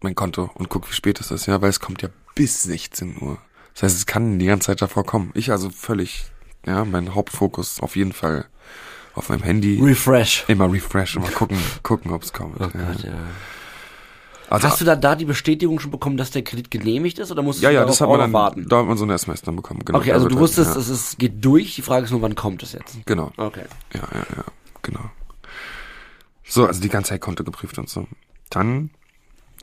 mein 0.00 0.14
Konto 0.14 0.50
und 0.54 0.68
gucke, 0.68 0.88
wie 0.90 0.94
spät 0.94 1.20
es 1.20 1.30
ist, 1.30 1.46
ja, 1.46 1.60
weil 1.62 1.70
es 1.70 1.80
kommt 1.80 2.02
ja 2.02 2.08
bis 2.34 2.62
16 2.64 3.20
Uhr. 3.20 3.38
Das 3.74 3.82
heißt, 3.84 3.96
es 3.96 4.06
kann 4.06 4.38
die 4.38 4.46
ganze 4.46 4.66
Zeit 4.66 4.82
davor 4.82 5.04
kommen. 5.04 5.30
Ich 5.34 5.50
also 5.50 5.70
völlig, 5.70 6.26
ja, 6.66 6.84
mein 6.84 7.14
Hauptfokus 7.14 7.80
auf 7.80 7.96
jeden 7.96 8.12
Fall 8.12 8.46
auf 9.14 9.28
meinem 9.30 9.42
Handy. 9.42 9.80
Refresh. 9.82 10.44
Immer 10.48 10.70
refresh, 10.72 11.16
immer 11.16 11.30
gucken, 11.30 11.58
gucken, 11.82 12.12
ob 12.12 12.22
es 12.22 12.32
kommt. 12.32 12.60
Oh 12.60 12.64
ja. 12.64 12.92
Gott, 12.92 13.02
ja. 13.02 13.12
Also, 14.48 14.68
Hast 14.68 14.80
du 14.80 14.84
da, 14.84 14.94
da 14.94 15.16
die 15.16 15.24
Bestätigung 15.24 15.80
schon 15.80 15.90
bekommen, 15.90 16.16
dass 16.16 16.30
der 16.30 16.42
Kredit 16.42 16.70
genehmigt 16.70 17.18
ist 17.18 17.32
oder 17.32 17.42
musstest 17.42 17.64
ja, 17.64 17.70
du 17.70 17.74
ja, 17.74 17.80
darauf 17.80 17.94
das 17.94 18.00
hat 18.00 18.08
man 18.08 18.18
noch 18.18 18.24
dann, 18.26 18.32
warten? 18.32 18.68
da 18.68 18.78
hat 18.78 18.86
man 18.86 18.96
so 18.96 19.02
eine 19.04 19.14
SMS 19.14 19.42
dann 19.42 19.56
bekommen. 19.56 19.80
Genau, 19.84 19.98
Okay, 19.98 20.12
also 20.12 20.28
du 20.28 20.38
wusstest, 20.38 20.74
ja, 20.74 20.80
es 20.80 20.88
ist, 20.88 21.18
geht 21.18 21.44
durch, 21.44 21.74
die 21.74 21.82
Frage 21.82 22.04
ist 22.04 22.12
nur, 22.12 22.22
wann 22.22 22.36
kommt 22.36 22.62
es 22.62 22.72
jetzt? 22.72 22.96
Genau, 23.06 23.32
Okay. 23.36 23.64
ja, 23.92 24.02
ja, 24.14 24.26
ja, 24.36 24.44
genau. 24.82 25.10
So, 26.44 26.64
also 26.64 26.80
die 26.80 26.88
ganze 26.88 27.08
Zeit 27.10 27.20
Konto 27.22 27.42
geprüft 27.42 27.76
und 27.78 27.88
so. 27.88 28.06
Dann, 28.50 28.90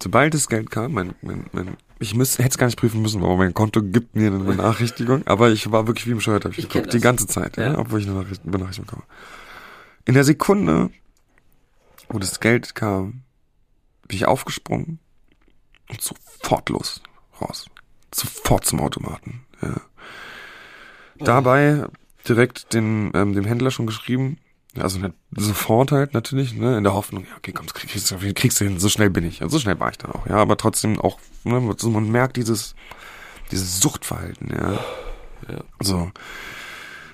sobald 0.01 0.33
das 0.33 0.47
Geld 0.47 0.69
kam, 0.71 0.93
mein, 0.93 1.15
mein, 1.21 1.45
mein 1.51 1.77
ich 1.99 2.15
müsste, 2.15 2.43
hätte 2.43 2.53
es 2.53 2.57
gar 2.57 2.67
nicht 2.67 2.77
prüfen 2.77 3.01
müssen, 3.01 3.23
aber 3.23 3.37
mein 3.37 3.53
Konto 3.53 3.81
gibt 3.81 4.15
mir 4.15 4.27
eine 4.27 4.39
Benachrichtigung, 4.39 5.25
aber 5.25 5.51
ich 5.51 5.71
war 5.71 5.87
wirklich 5.87 6.05
wie 6.05 6.11
im 6.11 6.17
Bescheuert, 6.17 6.43
hab 6.43 6.51
ich, 6.51 6.59
Ich 6.59 6.69
geguckt, 6.69 6.93
die 6.93 6.99
ganze 6.99 7.27
Zeit, 7.27 7.55
ja. 7.57 7.73
Ja. 7.73 7.79
obwohl 7.79 8.01
ich 8.01 8.07
eine 8.07 8.21
Nachricht, 8.21 8.41
Benachrichtigung 8.43 8.87
bekomme. 8.87 9.03
In 10.05 10.13
der 10.13 10.25
Sekunde, 10.25 10.89
wo 12.09 12.19
das 12.19 12.39
Geld 12.41 12.75
kam, 12.75 13.23
bin 14.07 14.17
ich 14.17 14.25
aufgesprungen 14.25 14.99
und 15.89 16.01
sofort 16.01 16.69
los, 16.69 17.01
raus. 17.39 17.67
Sofort 18.13 18.65
zum 18.65 18.81
Automaten, 18.81 19.45
ja. 19.61 19.81
Dabei 21.19 21.85
direkt 22.27 22.73
den, 22.73 23.11
ähm, 23.13 23.33
dem 23.33 23.45
Händler 23.45 23.71
schon 23.71 23.87
geschrieben. 23.87 24.37
Also 24.75 24.99
sofort 25.31 25.91
halt 25.91 26.13
natürlich, 26.13 26.55
ne, 26.55 26.77
in 26.77 26.83
der 26.83 26.93
Hoffnung, 26.93 27.25
ja, 27.25 27.37
okay, 27.37 27.51
komm, 27.51 27.67
kriegst 27.67 28.09
du, 28.09 28.17
kriegst 28.33 28.59
du 28.59 28.65
hin, 28.65 28.79
so 28.79 28.89
schnell 28.89 29.11
bin 29.11 29.23
ich. 29.23 29.43
Also 29.43 29.57
so 29.57 29.61
schnell 29.61 29.79
war 29.79 29.91
ich 29.91 29.99
dann 29.99 30.11
auch, 30.11 30.25
ja, 30.25 30.37
aber 30.37 30.57
trotzdem 30.57 30.99
auch, 30.99 31.19
ne, 31.43 31.59
man 31.59 32.11
merkt 32.11 32.37
dieses, 32.37 32.73
dieses 33.51 33.79
Suchtverhalten, 33.81 34.49
ja. 34.49 34.79
Ja. 35.49 35.63
So. 35.79 36.11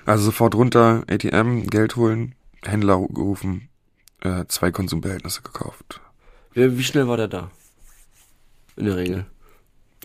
Also 0.06 0.24
sofort 0.24 0.54
runter, 0.54 1.04
ATM, 1.08 1.66
Geld 1.66 1.96
holen, 1.96 2.34
Händler 2.64 3.06
gerufen, 3.08 3.68
äh, 4.20 4.44
zwei 4.46 4.70
Konsumbehältnisse 4.70 5.42
gekauft. 5.42 6.00
Wie, 6.52 6.78
wie 6.78 6.84
schnell 6.84 7.08
war 7.08 7.16
der 7.16 7.28
da? 7.28 7.50
In 8.76 8.86
der 8.86 8.96
Regel. 8.96 9.26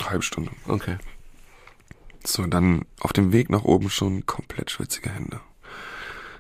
Halbe 0.03 0.23
Stunde. 0.23 0.51
Okay. 0.67 0.97
So, 2.25 2.45
dann 2.47 2.85
auf 2.99 3.13
dem 3.13 3.31
Weg 3.31 3.49
nach 3.49 3.63
oben 3.63 3.89
schon 3.89 4.25
komplett 4.25 4.71
schwitzige 4.71 5.09
Hände. 5.09 5.39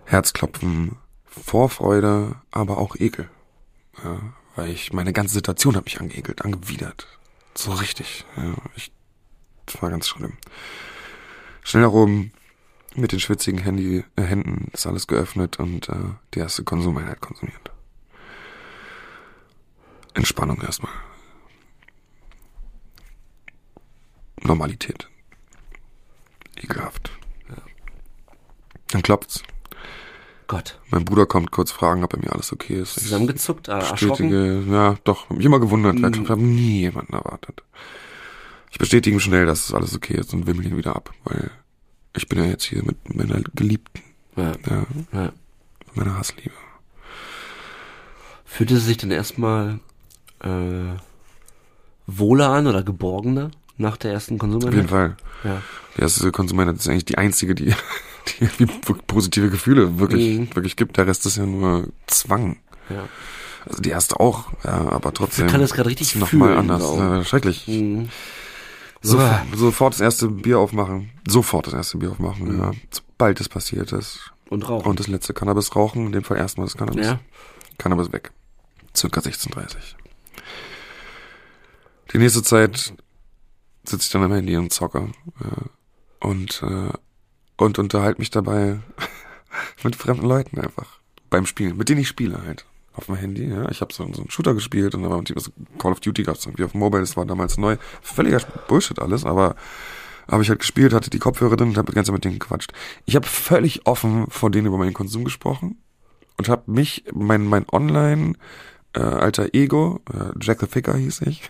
Herzklopfen, 0.05 0.97
Vorfreude, 1.43 2.35
aber 2.51 2.77
auch 2.77 2.95
Ekel. 2.95 3.29
Ja, 4.03 4.19
weil 4.55 4.69
ich, 4.69 4.93
meine 4.93 5.13
ganze 5.13 5.33
Situation 5.33 5.75
hat 5.75 5.85
mich 5.85 5.99
angeekelt, 5.99 6.43
angewidert. 6.43 7.07
So 7.55 7.73
richtig. 7.73 8.25
Ja, 8.37 8.53
ich, 8.75 8.91
das 9.65 9.81
war 9.81 9.89
ganz 9.89 10.07
schlimm. 10.07 10.33
Schnell 11.63 11.83
nach 11.83 11.91
oben, 11.91 12.31
mit 12.95 13.11
den 13.11 13.19
schwitzigen 13.19 13.59
Handy, 13.59 14.03
äh, 14.15 14.21
Händen 14.21 14.69
ist 14.73 14.87
alles 14.87 15.07
geöffnet 15.07 15.59
und 15.59 15.89
äh, 15.89 15.95
die 16.33 16.39
erste 16.39 16.63
Konsumeinheit 16.63 17.19
konsumiert. 17.21 17.71
Entspannung 20.13 20.61
erstmal. 20.61 20.91
Normalität. 24.41 25.09
Ekelhaft. 26.55 27.11
Dann 28.87 29.01
klopft's. 29.01 29.43
Gott. 30.47 30.79
Mein 30.89 31.05
Bruder 31.05 31.25
kommt 31.25 31.51
kurz 31.51 31.71
fragen, 31.71 32.03
ob 32.03 32.11
bei 32.11 32.19
mir 32.19 32.31
alles 32.31 32.53
okay 32.53 32.75
ist. 32.81 32.97
Ich 32.97 33.03
Zusammengezuckt, 33.03 33.67
äh, 33.67 33.71
erschrocken. 33.73 34.29
bestätige, 34.29 34.63
ja, 34.71 34.95
doch, 35.03 35.29
mich 35.29 35.45
immer 35.45 35.59
gewundert, 35.59 36.01
weil 36.01 36.15
ich 36.15 36.29
habe 36.29 36.41
nie 36.41 36.81
jemanden 36.81 37.13
erwartet. 37.13 37.63
Ich 38.71 38.77
bestätige 38.77 39.15
ihm 39.15 39.19
schnell, 39.19 39.45
dass 39.45 39.65
es 39.69 39.73
alles 39.73 39.95
okay 39.95 40.15
ist 40.17 40.33
und 40.33 40.47
wimmel 40.47 40.65
ihn 40.67 40.77
wieder 40.77 40.95
ab, 40.95 41.11
weil 41.23 41.49
ich 42.15 42.27
bin 42.27 42.39
ja 42.39 42.45
jetzt 42.45 42.63
hier 42.65 42.83
mit 42.83 43.15
meiner 43.15 43.41
Geliebten, 43.55 44.01
Ja, 44.35 44.51
ja, 44.69 44.85
ja. 45.13 45.31
meiner 45.93 46.17
Hassliebe. 46.17 46.51
Fühlte 48.45 48.75
sie 48.75 48.85
sich 48.85 48.97
dann 48.97 49.11
erstmal 49.11 49.79
äh, 50.43 50.95
wohler 52.07 52.49
an 52.49 52.67
oder 52.67 52.83
geborgener 52.83 53.51
nach 53.77 53.97
der 53.97 54.13
ersten 54.13 54.37
Konsumeinheit? 54.37 54.69
Auf 54.69 54.75
jeden 54.75 54.87
Fall. 54.89 55.17
Ja. 55.43 55.61
Die 55.97 56.01
erste 56.01 56.31
Konsumentin 56.31 56.75
ist 56.77 56.87
eigentlich 56.87 57.05
die 57.05 57.17
einzige, 57.17 57.55
die, 57.55 57.73
die 58.27 58.43
irgendwie 58.43 58.65
positive 59.07 59.49
Gefühle 59.49 59.99
wirklich, 59.99 60.39
Mhm. 60.39 60.55
wirklich 60.55 60.75
gibt. 60.75 60.97
Der 60.97 61.07
Rest 61.07 61.25
ist 61.25 61.37
ja 61.37 61.45
nur 61.45 61.87
Zwang. 62.07 62.57
ja. 62.89 63.07
Also 63.67 63.81
die 63.81 63.89
erste 63.89 64.19
auch, 64.19 64.51
ja, 64.63 64.89
aber 64.91 65.11
trotzdem. 65.11 65.47
Ich 65.47 65.51
kann 65.51 65.59
das 65.61 65.73
gerade 65.73 65.89
richtig 65.89 66.15
noch 66.17 66.27
fühlen, 66.27 66.55
anders. 66.55 66.83
auch. 66.83 66.99
Ja, 66.99 67.23
schrecklich. 67.23 67.67
Mhm. 67.67 68.09
So, 69.01 69.19
sofort 69.55 69.95
das 69.95 70.01
erste 70.01 70.27
Bier 70.27 70.59
aufmachen. 70.59 71.09
Sofort 71.27 71.65
das 71.67 71.73
erste 71.73 71.97
Bier 71.97 72.11
aufmachen, 72.11 72.53
Mhm. 72.55 72.59
ja. 72.59 72.71
Sobald 72.91 73.41
es 73.41 73.49
passiert 73.49 73.91
ist. 73.91 74.31
Und 74.49 74.69
rauchen. 74.69 74.87
Und 74.87 74.99
das 74.99 75.07
letzte 75.07 75.33
Cannabis 75.33 75.75
rauchen, 75.75 76.05
in 76.07 76.11
dem 76.11 76.23
Fall 76.23 76.37
erstmal 76.37 76.67
das 76.67 76.77
Cannabis. 76.77 77.07
ja. 77.07 77.19
Cannabis 77.79 78.11
weg. 78.11 78.31
Circa 78.95 79.19
16.30 79.21 79.95
Die 82.13 82.17
nächste 82.19 82.43
Zeit 82.43 82.93
sitze 83.83 84.03
ich 84.05 84.09
dann 84.11 84.23
am 84.23 84.31
Handy 84.33 84.55
und 84.57 84.71
zocke. 84.71 85.09
Ja. 85.43 86.27
Und, 86.27 86.61
äh, 86.63 86.89
und 87.57 87.79
unterhalte 87.79 88.19
mich 88.19 88.29
dabei 88.29 88.79
mit 89.83 89.95
fremden 89.95 90.27
Leuten 90.27 90.59
einfach. 90.59 90.99
Beim 91.29 91.45
Spielen, 91.45 91.77
mit 91.77 91.89
denen 91.89 92.01
ich 92.01 92.07
spiele 92.07 92.41
halt. 92.45 92.65
Auf 92.93 93.07
dem 93.07 93.15
Handy, 93.15 93.49
ja. 93.49 93.69
Ich 93.69 93.81
habe 93.81 93.93
so, 93.93 94.07
so 94.13 94.21
einen 94.21 94.29
Shooter 94.29 94.53
gespielt 94.53 94.95
und 94.95 95.03
dann 95.03 95.11
war 95.11 95.21
so 95.35 95.51
Call 95.79 95.91
of 95.91 95.99
Duty 95.99 96.23
gab's 96.23 96.45
irgendwie 96.45 96.63
auf 96.63 96.71
dem 96.71 96.79
Mobile, 96.79 97.01
das 97.01 97.17
war 97.17 97.25
damals 97.25 97.57
neu. 97.57 97.77
Völliger 98.01 98.39
Bullshit 98.67 98.99
alles, 98.99 99.25
aber 99.25 99.55
habe 100.29 100.43
ich 100.43 100.49
halt 100.49 100.59
gespielt, 100.59 100.93
hatte 100.93 101.09
die 101.09 101.19
Kopfhörer 101.19 101.57
drin 101.57 101.69
und 101.69 101.77
habe 101.77 101.91
die 101.91 101.95
ganze 101.95 102.09
Zeit 102.09 102.15
mit 102.15 102.25
denen 102.25 102.39
gequatscht. 102.39 102.71
Ich 103.05 103.15
habe 103.15 103.27
völlig 103.27 103.85
offen 103.85 104.27
vor 104.29 104.49
denen 104.49 104.67
über 104.67 104.77
meinen 104.77 104.93
Konsum 104.93 105.23
gesprochen 105.23 105.77
und 106.37 106.49
habe 106.49 106.71
mich, 106.71 107.03
mein, 107.13 107.45
mein 107.45 107.65
Online 107.71 108.33
äh, 108.93 109.01
alter 109.01 109.53
Ego, 109.53 110.01
äh, 110.11 110.31
Jack 110.39 110.61
the 110.61 110.67
Ficker 110.67 110.95
hieß 110.95 111.21
ich. 111.21 111.49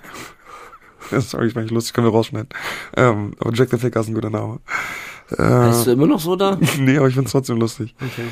Sorry, 1.11 1.47
ich 1.47 1.55
war 1.55 1.61
nicht 1.61 1.71
lustig, 1.71 1.93
können 1.93 2.07
wir 2.07 2.11
rausschneiden. 2.11 2.49
Ähm, 2.97 3.35
aber 3.39 3.53
Jack 3.53 3.69
the 3.69 3.77
Ficker 3.77 3.99
ist 3.99 4.07
ein 4.07 4.15
guter 4.15 4.29
Name. 4.31 4.59
Heißt 5.31 5.81
Äh, 5.81 5.85
du 5.85 5.91
immer 5.93 6.07
noch 6.07 6.19
so 6.19 6.35
da? 6.35 6.57
nee, 6.79 6.97
aber 6.97 7.07
ich 7.07 7.15
find's 7.15 7.31
trotzdem 7.31 7.57
lustig. 7.57 7.95
Okay. 7.99 8.25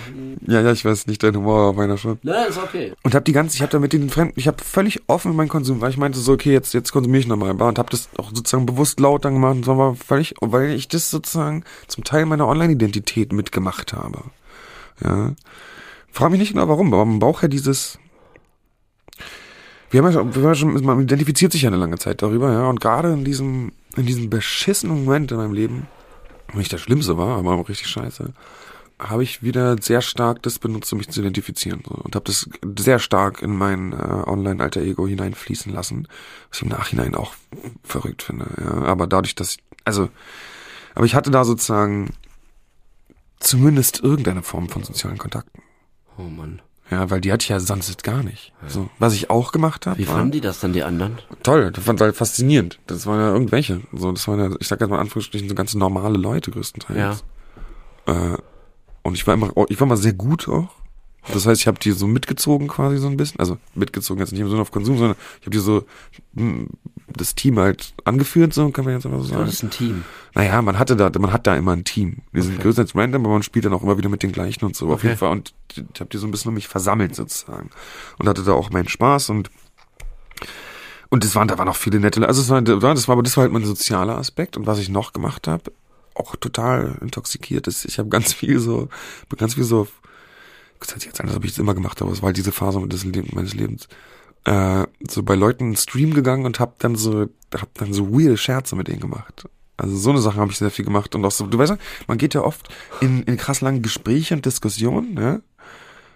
Ja, 0.45 0.62
ja, 0.62 0.71
ich 0.71 0.86
weiß 0.86 1.08
nicht, 1.08 1.23
dein 1.23 1.36
Humor 1.36 1.69
auf 1.69 1.75
meiner 1.75 1.97
schon. 1.97 2.19
Nein, 2.21 2.49
ist 2.49 2.60
okay. 2.60 2.93
Und 3.01 3.15
habe 3.15 3.23
die 3.25 3.32
ganze, 3.32 3.56
ich 3.56 3.62
habe 3.63 3.71
da 3.71 3.79
mit 3.79 3.93
den 3.93 4.10
Fremden, 4.10 4.34
ich 4.39 4.47
habe 4.47 4.63
völlig 4.63 5.01
offen 5.08 5.36
meinen 5.36 5.49
Konsum, 5.49 5.82
weil 5.82 5.89
ich 5.89 5.97
meinte 5.97 6.19
so, 6.19 6.34
okay, 6.34 6.51
jetzt 6.51 6.73
jetzt 6.73 6.91
konsumiere 6.91 7.19
ich 7.21 7.27
nochmal 7.27 7.49
und 7.51 7.79
habe 7.79 7.89
das 7.89 8.10
auch 8.17 8.29
sozusagen 8.34 8.67
bewusst 8.67 8.99
laut 8.99 9.25
dann 9.25 9.34
gemacht 9.34 9.56
und 9.56 9.65
so 9.65 9.77
war 9.77 9.95
völlig, 9.95 10.36
weil 10.41 10.71
ich 10.71 10.88
das 10.88 11.10
sozusagen 11.10 11.63
zum 11.88 12.03
Teil 12.03 12.25
meiner 12.27 12.47
Online-Identität 12.47 13.34
mitgemacht 13.34 13.93
habe. 13.93 14.19
Ja, 15.03 15.34
frage 16.12 16.32
mich 16.32 16.39
nicht 16.39 16.53
genau 16.53 16.67
warum, 16.67 16.93
aber 16.93 17.06
man 17.06 17.17
braucht 17.19 17.41
ja 17.41 17.47
dieses. 17.47 17.97
Wir 19.89 19.99
haben 20.01 20.08
ja 20.08 20.13
schon, 20.13 20.36
wir 20.36 20.41
haben 20.43 20.49
ja 20.49 20.56
schon, 20.56 20.86
man 20.86 21.01
identifiziert 21.01 21.51
sich 21.51 21.63
ja 21.63 21.69
eine 21.69 21.77
lange 21.77 21.97
Zeit 21.97 22.21
darüber, 22.21 22.51
ja, 22.51 22.67
und 22.67 22.82
gerade 22.82 23.13
in 23.13 23.23
diesem 23.23 23.71
in 23.95 24.06
diesem 24.06 24.29
beschissenen 24.29 25.06
Moment 25.06 25.32
in 25.32 25.38
meinem 25.38 25.53
Leben, 25.53 25.88
nicht 26.58 26.74
das 26.74 26.82
Schlimmste 26.82 27.18
war, 27.18 27.38
aber 27.38 27.68
richtig 27.68 27.88
scheiße, 27.88 28.34
habe 29.00 29.24
ich 29.24 29.44
wieder 29.44 29.76
sehr 29.82 30.02
stark 30.02 30.42
das 30.44 30.60
benutzt, 30.60 30.92
um 30.94 30.98
mich 30.98 31.10
zu 31.10 31.22
identifizieren. 31.22 31.84
So, 31.88 31.96
und 31.96 32.16
habe 32.16 32.26
das 32.26 32.50
sehr 32.78 33.00
stark 33.00 33.42
in 33.42 33.56
mein 33.56 33.92
äh, 33.92 33.96
Online-Alter-Ego 33.96 35.08
hineinfließen 35.08 35.74
lassen, 35.74 36.08
was 36.50 36.58
ich 36.58 36.63
im 36.63 36.70
Nachhinein 36.70 37.16
auch 37.16 37.34
verrückt 37.84 38.24
finde. 38.24 38.48
Ja. 38.62 38.84
Aber 38.84 39.08
dadurch, 39.08 39.36
dass 39.36 39.56
ich, 39.56 39.58
also, 39.84 40.10
aber 40.96 41.06
ich 41.06 41.16
hatte 41.16 41.32
da 41.32 41.44
sozusagen 41.44 42.13
zumindest 43.39 44.02
irgendeine 44.02 44.44
Form 44.44 44.70
von 44.70 44.84
sozialen 44.84 45.18
Kontakten. 45.18 45.62
Oh 46.18 46.24
Mann. 46.24 46.62
Ja, 46.93 47.10
weil 47.10 47.21
die 47.21 47.32
hatte 47.32 47.43
ich 47.43 47.49
ja 47.49 47.60
sonst 47.60 48.03
gar 48.03 48.21
nicht. 48.21 48.53
So, 48.67 48.88
was 48.99 49.13
ich 49.15 49.32
auch 49.32 49.51
gemacht 49.51 49.88
habe. 49.88 49.97
Wie 49.97 50.06
fanden 50.06 50.32
die 50.32 50.41
das 50.41 50.60
dann, 50.60 50.73
die 50.73 50.84
anderen? 50.84 51.17
Toll, 51.41 51.71
das 51.71 51.84
fand 51.84 51.99
ich 51.99 52.03
halt 52.03 52.15
faszinierend. 52.15 52.79
Das 52.86 53.08
waren 53.08 53.19
ja 53.19 53.34
irgendwelche. 53.34 53.82
So, 53.93 54.12
das 54.12 54.27
waren 54.27 54.39
ja, 54.39 54.56
ich 54.60 54.67
sag 54.67 54.79
jetzt 54.79 54.89
mal 54.89 54.97
in 54.97 55.01
Anführungsstrichen, 55.01 55.49
so 55.49 55.56
ganz 55.56 55.73
normale 55.73 56.17
Leute 56.19 56.51
größtenteils. 56.51 57.23
Äh, 58.06 58.38
und 59.01 59.15
ich 59.15 59.25
war 59.25 59.34
immer, 59.34 59.51
ich 59.69 59.79
war 59.79 59.88
mal 59.88 59.97
sehr 59.97 60.13
gut 60.13 60.47
auch. 60.47 60.69
Das 61.32 61.46
heißt, 61.46 61.62
ich 61.62 61.68
habe 61.68 61.80
die 61.80 61.92
so 61.92 62.06
mitgezogen 62.08 62.68
quasi 62.68 62.98
so 62.98 63.08
ein 63.08 63.16
bisschen. 63.16 63.40
Also 63.40 63.58
mitgezogen 63.76 64.20
jetzt 64.20 64.32
nicht 64.34 64.42
im 64.42 64.50
Sinne 64.50 64.62
auf 64.62 64.72
Konsum, 64.72 64.98
sondern 64.98 65.16
ich 65.40 65.46
habe 65.46 65.52
die 65.52 65.60
so 65.60 65.86
mh, 66.34 66.66
das 67.16 67.36
Team 67.36 67.60
halt 67.60 67.94
angeführt, 68.04 68.54
so 68.54 68.70
kann 68.72 68.84
man 68.86 68.96
jetzt 68.96 69.06
einfach 69.06 69.20
so 69.22 69.26
Ja, 69.30 69.34
sagen. 69.36 69.46
das 69.46 69.54
ist 69.56 69.64
ein 69.64 69.70
Team. 69.70 70.04
Naja, 70.36 70.62
man 70.62 70.78
hatte 70.80 70.96
da, 70.96 71.10
man 71.20 71.32
hat 71.32 71.48
da 71.48 71.56
immer 71.56 71.72
ein 71.74 71.84
Team. 71.86 72.18
Die 72.34 72.42
sind 72.42 72.54
Okay. 72.56 72.64
größtenteils 72.64 72.96
random, 72.96 73.24
aber 73.26 73.34
man 73.36 73.44
spielt 73.44 73.66
dann 73.66 73.74
auch 73.74 73.84
immer 73.84 73.98
wieder 73.98 74.10
mit 74.10 74.24
den 74.24 74.32
gleichen 74.32 74.66
und 74.66 74.76
so. 74.76 74.88
Auf 74.88 74.94
Okay. 74.96 75.08
jeden 75.08 75.20
Fall. 75.20 75.32
Und 75.32 75.54
ich 75.72 75.84
habe 76.00 76.10
die 76.12 76.18
so 76.18 76.28
ein 76.28 76.32
bisschen 76.32 76.50
um 76.50 76.56
mich 76.56 76.68
versammelt 76.68 77.16
sozusagen. 77.16 77.70
Und 78.20 78.28
hatte 78.28 78.44
da 78.44 78.52
auch 78.54 78.70
meinen 78.72 78.88
Spaß 78.90 79.30
und 79.30 79.50
und 81.10 81.24
es 81.24 81.36
waren, 81.36 81.48
da 81.48 81.58
waren 81.60 81.68
auch 81.70 81.76
viele 81.76 82.00
nette, 82.00 82.28
also 82.28 82.42
es 82.42 82.50
war, 82.50 82.60
das 82.62 82.82
war, 83.08 83.14
aber 83.14 83.22
das 83.22 83.38
war 83.38 83.44
halt 83.44 83.54
mein 83.54 83.64
sozialer 83.66 84.18
Aspekt. 84.18 84.58
Und 84.58 84.66
was 84.66 84.80
ich 84.80 84.90
noch 84.90 85.14
gemacht 85.14 85.48
habe, 85.48 85.72
auch 86.16 86.36
total 86.36 86.98
intoxikiert 87.02 87.68
ist, 87.68 87.86
ich 87.86 88.00
habe 88.00 88.10
ganz 88.10 88.34
viel 88.34 88.60
so, 88.60 88.90
ganz 89.38 89.54
viel 89.54 89.64
so, 89.64 89.88
das 90.86 90.91
hört 90.93 91.02
sich 91.02 91.10
jetzt 91.10 91.22
an, 91.22 91.28
als 91.28 91.36
ob 91.38 91.46
ich 91.46 91.52
das 91.52 91.60
immer 91.60 91.74
gemacht 91.74 92.00
habe, 92.00 92.10
aber 92.10 92.15
es 92.15 92.22
war 92.22 92.28
halt 92.28 92.38
diese 92.38 92.52
Phase 92.52 92.80
meines 92.80 93.54
Lebens, 93.54 93.88
äh, 94.46 94.86
so 95.10 95.24
bei 95.24 95.36
Leuten 95.36 95.69
in 95.72 95.76
Stream 95.78 96.13
gegangen 96.13 96.46
und 96.46 96.60
hab 96.60 96.80
dann 96.80 96.96
so, 96.96 97.28
hab 97.54 97.74
dann 97.76 97.93
so 97.93 98.12
weirde 98.12 98.38
Scherze 98.38 98.76
mit 98.76 98.88
denen 98.88 99.00
gemacht. 99.00 99.46
Also 99.78 99.96
so 99.98 100.12
eine 100.12 100.19
Sache 100.22 100.38
habe 100.38 100.52
ich 100.52 100.58
sehr 100.58 100.69
viel 100.72 100.86
gemacht 100.86 101.15
und 101.15 101.26
auch 101.26 101.32
so, 101.32 101.48
du 101.48 101.58
weißt 101.58 101.72
ja, 101.72 101.78
man 102.08 102.17
geht 102.17 102.34
ja 102.36 102.41
oft 102.41 102.69
in, 103.02 103.24
in 103.24 103.38
krass 103.38 103.62
langen 103.62 103.82
Gespräche 103.82 104.36
und 104.36 104.46
Diskussionen, 104.46 105.13
ne? 105.13 105.41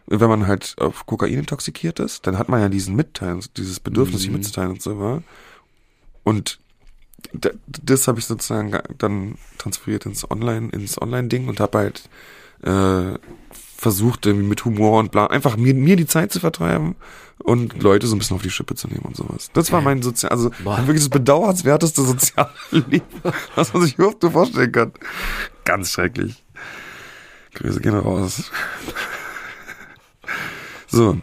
Wenn 0.09 0.29
man 0.29 0.47
halt 0.47 0.75
auf 0.79 1.05
Kokain 1.05 1.33
intoxikiert 1.33 1.99
ist, 1.99 2.27
dann 2.27 2.37
hat 2.37 2.47
man 2.47 2.61
ja 2.61 2.69
diesen 2.69 2.95
Mitteilen, 2.95 3.43
dieses 3.57 3.79
Bedürfnis, 3.81 4.21
sich 4.21 4.29
Mhm. 4.29 4.37
mitzuteilen 4.37 4.71
und 4.71 4.81
so, 4.81 4.97
wa? 4.99 5.21
Und 6.23 6.59
da- 7.33 7.49
das 7.65 8.07
habe 8.07 8.19
ich 8.19 8.25
sozusagen 8.25 8.77
dann 8.99 9.35
transferiert 9.57 10.05
ins 10.05 10.29
Online, 10.29 10.69
ins 10.69 11.01
Online-Ding 11.01 11.47
und 11.47 11.59
habe 11.59 11.77
halt 11.79 12.09
äh, 12.63 13.13
versucht, 13.77 14.25
irgendwie 14.25 14.47
mit 14.47 14.65
Humor 14.65 14.99
und 14.99 15.11
bla, 15.11 15.27
einfach 15.27 15.55
mir, 15.55 15.73
mir 15.73 15.95
die 15.95 16.07
Zeit 16.07 16.31
zu 16.31 16.39
vertreiben 16.39 16.95
und 17.37 17.81
Leute 17.81 18.07
so 18.07 18.15
ein 18.15 18.19
bisschen 18.19 18.35
auf 18.35 18.41
die 18.41 18.49
Schippe 18.49 18.75
zu 18.75 18.87
nehmen 18.87 19.03
und 19.03 19.15
sowas. 19.15 19.51
Das 19.53 19.71
war 19.71 19.81
mein 19.81 20.01
sozial, 20.01 20.31
also 20.31 20.49
Boah. 20.63 20.79
wirklich 20.79 21.03
das 21.03 21.09
bedauernswerteste 21.09 22.01
soziale 22.03 22.49
Leben, 22.71 23.05
was 23.55 23.73
man 23.73 23.83
sich 23.83 23.95
überhaupt 23.95 24.23
nur 24.23 24.31
vorstellen 24.31 24.71
kann. 24.71 24.91
Ganz 25.63 25.91
schrecklich. 25.91 26.43
Grüße 27.53 27.79
gehen 27.79 27.95
raus. 27.95 28.51
So, 30.87 31.17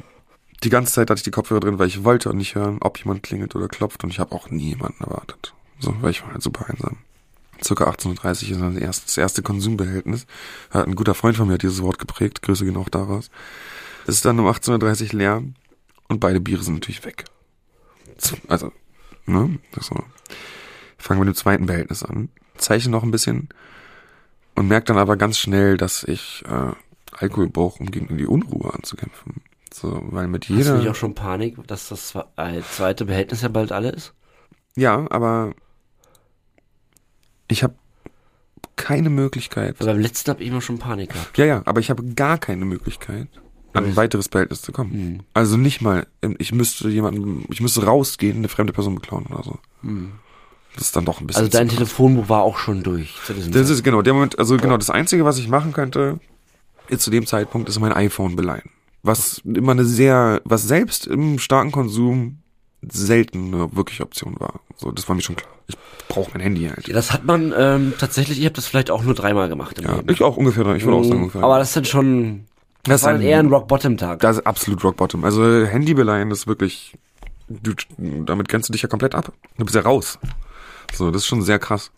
die 0.62 0.70
ganze 0.70 0.92
Zeit 0.92 1.10
hatte 1.10 1.18
ich 1.18 1.24
die 1.24 1.30
Kopfhörer 1.30 1.60
drin, 1.60 1.78
weil 1.78 1.88
ich 1.88 2.04
wollte 2.04 2.30
und 2.30 2.36
nicht 2.36 2.54
hören, 2.54 2.78
ob 2.80 2.98
jemand 2.98 3.22
klingelt 3.22 3.54
oder 3.56 3.68
klopft 3.68 4.04
und 4.04 4.10
ich 4.10 4.20
habe 4.20 4.32
auch 4.32 4.50
nie 4.50 4.70
jemanden 4.70 5.02
erwartet. 5.02 5.54
So, 5.78 5.94
weil 6.00 6.10
ich 6.10 6.22
war 6.22 6.32
halt 6.32 6.42
super 6.42 6.66
einsam. 6.68 6.98
Circa 7.62 7.84
1830 7.84 8.50
ist 8.50 9.04
das 9.06 9.16
erste 9.16 9.42
Konsumbehältnis. 9.42 10.26
Hat 10.70 10.86
ein 10.86 10.94
guter 10.94 11.14
Freund 11.14 11.36
von 11.36 11.46
mir 11.46 11.54
hat 11.54 11.62
dieses 11.62 11.82
Wort 11.82 11.98
geprägt. 11.98 12.42
Grüße 12.42 12.64
gehen 12.64 12.76
auch 12.76 12.88
daraus. 12.88 13.30
Es 14.06 14.16
ist 14.16 14.24
dann 14.24 14.38
um 14.38 14.46
1830 14.46 15.12
leer 15.12 15.42
und 16.08 16.20
beide 16.20 16.40
Biere 16.40 16.62
sind 16.62 16.74
natürlich 16.74 17.04
weg. 17.04 17.24
Also, 18.48 18.72
ne? 19.26 19.58
So. 19.80 19.96
Ich 20.98 21.04
fange 21.04 21.20
mit 21.20 21.28
dem 21.28 21.34
zweiten 21.34 21.66
Behältnis 21.66 22.02
an, 22.02 22.28
zeichne 22.56 22.90
noch 22.90 23.02
ein 23.02 23.10
bisschen 23.10 23.48
und 24.54 24.68
merke 24.68 24.86
dann 24.86 24.98
aber 24.98 25.16
ganz 25.16 25.38
schnell, 25.38 25.76
dass 25.76 26.04
ich 26.04 26.44
äh, 26.46 26.72
Alkohol 27.12 27.48
brauche, 27.48 27.80
um 27.80 27.90
gegen 27.90 28.16
die 28.16 28.26
Unruhe 28.26 28.72
anzukämpfen. 28.72 29.42
So, 29.72 30.00
weil 30.10 30.28
mit 30.28 30.46
jeder. 30.48 30.60
Hast 30.60 30.68
du 30.68 30.78
nicht 30.78 30.88
auch 30.88 30.94
schon 30.94 31.14
Panik, 31.14 31.66
dass 31.66 31.88
das 31.88 32.14
äh, 32.36 32.60
zweite 32.70 33.06
Behältnis 33.06 33.42
ja 33.42 33.48
bald 33.48 33.72
alle 33.72 33.90
ist? 33.90 34.14
Ja, 34.76 35.06
aber 35.10 35.54
ich 37.48 37.62
habe 37.62 37.74
keine 38.76 39.10
Möglichkeit. 39.10 39.76
Aber 39.78 39.92
beim 39.92 40.00
letzten 40.00 40.30
habe 40.30 40.42
ich 40.42 40.48
immer 40.48 40.60
schon 40.60 40.78
Panik 40.78 41.12
gehabt. 41.12 41.38
Ja, 41.38 41.44
ja, 41.44 41.62
aber 41.64 41.80
ich 41.80 41.90
habe 41.90 42.04
gar 42.14 42.38
keine 42.38 42.64
Möglichkeit, 42.64 43.28
an 43.72 43.84
ein 43.84 43.96
weiteres 43.96 44.28
Behältnis 44.28 44.62
zu 44.62 44.72
kommen. 44.72 44.92
Mhm. 44.92 45.20
Also 45.32 45.56
nicht 45.56 45.80
mal, 45.80 46.06
ähm, 46.22 46.36
ich 46.38 46.52
müsste 46.52 46.88
jemanden, 46.88 47.44
ich 47.50 47.60
müsste 47.60 47.84
rausgehen, 47.84 48.38
eine 48.38 48.48
fremde 48.48 48.72
Person 48.72 48.94
beklauen 48.94 49.26
oder 49.26 49.42
so. 49.42 49.58
Mhm. 49.82 50.12
Das 50.74 50.86
ist 50.86 50.96
dann 50.96 51.04
doch 51.04 51.20
ein 51.20 51.26
bisschen. 51.26 51.44
Also 51.44 51.56
dein 51.56 51.68
Telefonbuch 51.68 52.28
war 52.28 52.42
auch 52.42 52.58
schon 52.58 52.82
durch. 52.82 53.14
das 53.28 53.70
ist 53.70 53.84
genau 53.84 54.02
der 54.02 54.14
Moment. 54.14 54.38
Also 54.38 54.56
genau 54.56 54.76
das 54.76 54.90
Einzige, 54.90 55.24
was 55.24 55.38
ich 55.38 55.48
machen 55.48 55.72
könnte, 55.72 56.18
jetzt 56.88 57.04
zu 57.04 57.10
dem 57.10 57.26
Zeitpunkt, 57.26 57.68
ist 57.68 57.78
mein 57.78 57.92
iPhone 57.92 58.34
beleihen. 58.34 58.70
Was 59.02 59.40
immer 59.44 59.72
eine 59.72 59.84
sehr, 59.84 60.40
was 60.44 60.66
selbst 60.66 61.06
im 61.06 61.38
starken 61.38 61.70
Konsum 61.70 62.38
selten 62.90 63.54
eine 63.54 63.76
wirkliche 63.76 64.02
Option 64.02 64.38
war. 64.38 64.60
So, 64.76 64.90
das 64.90 65.08
war 65.08 65.16
mir 65.16 65.22
schon 65.22 65.36
klar. 65.36 65.50
Ich 65.66 65.76
brauche 66.08 66.30
mein 66.32 66.40
Handy 66.40 66.66
halt. 66.68 66.86
Ja, 66.88 66.94
das 66.94 67.12
hat 67.12 67.24
man 67.24 67.52
ähm, 67.56 67.94
tatsächlich, 67.98 68.38
ich 68.38 68.44
habe 68.44 68.54
das 68.54 68.66
vielleicht 68.66 68.90
auch 68.90 69.02
nur 69.02 69.14
dreimal 69.14 69.48
gemacht. 69.48 69.80
ja, 69.80 69.96
Leben. 69.96 70.10
ich 70.10 70.22
auch 70.22 70.36
ungefähr, 70.36 70.66
ich 70.74 70.84
würde 70.84 70.96
auch 70.98 71.04
sagen 71.04 71.22
ungefähr. 71.22 71.42
Aber 71.42 71.58
das 71.58 71.72
sind 71.72 71.86
schon, 71.86 72.44
das, 72.82 73.00
das 73.00 73.02
war 73.04 73.14
ein, 73.14 73.22
eher 73.22 73.38
ein 73.38 73.48
Rock-Bottom-Tag. 73.48 74.20
Das 74.20 74.38
ist 74.38 74.46
absolut 74.46 74.84
Rock-Bottom. 74.84 75.24
Also 75.24 75.64
Handy 75.64 75.94
beleihen 75.94 76.30
ist 76.30 76.46
wirklich, 76.46 76.94
du, 77.48 77.72
damit 77.98 78.48
grenzt 78.48 78.68
du 78.68 78.72
dich 78.72 78.82
ja 78.82 78.88
komplett 78.88 79.14
ab. 79.14 79.32
Du 79.56 79.64
bist 79.64 79.74
ja 79.74 79.82
raus. 79.82 80.18
So, 80.92 81.10
das 81.10 81.22
ist 81.22 81.26
schon 81.26 81.42
sehr 81.42 81.58
krass. 81.58 81.90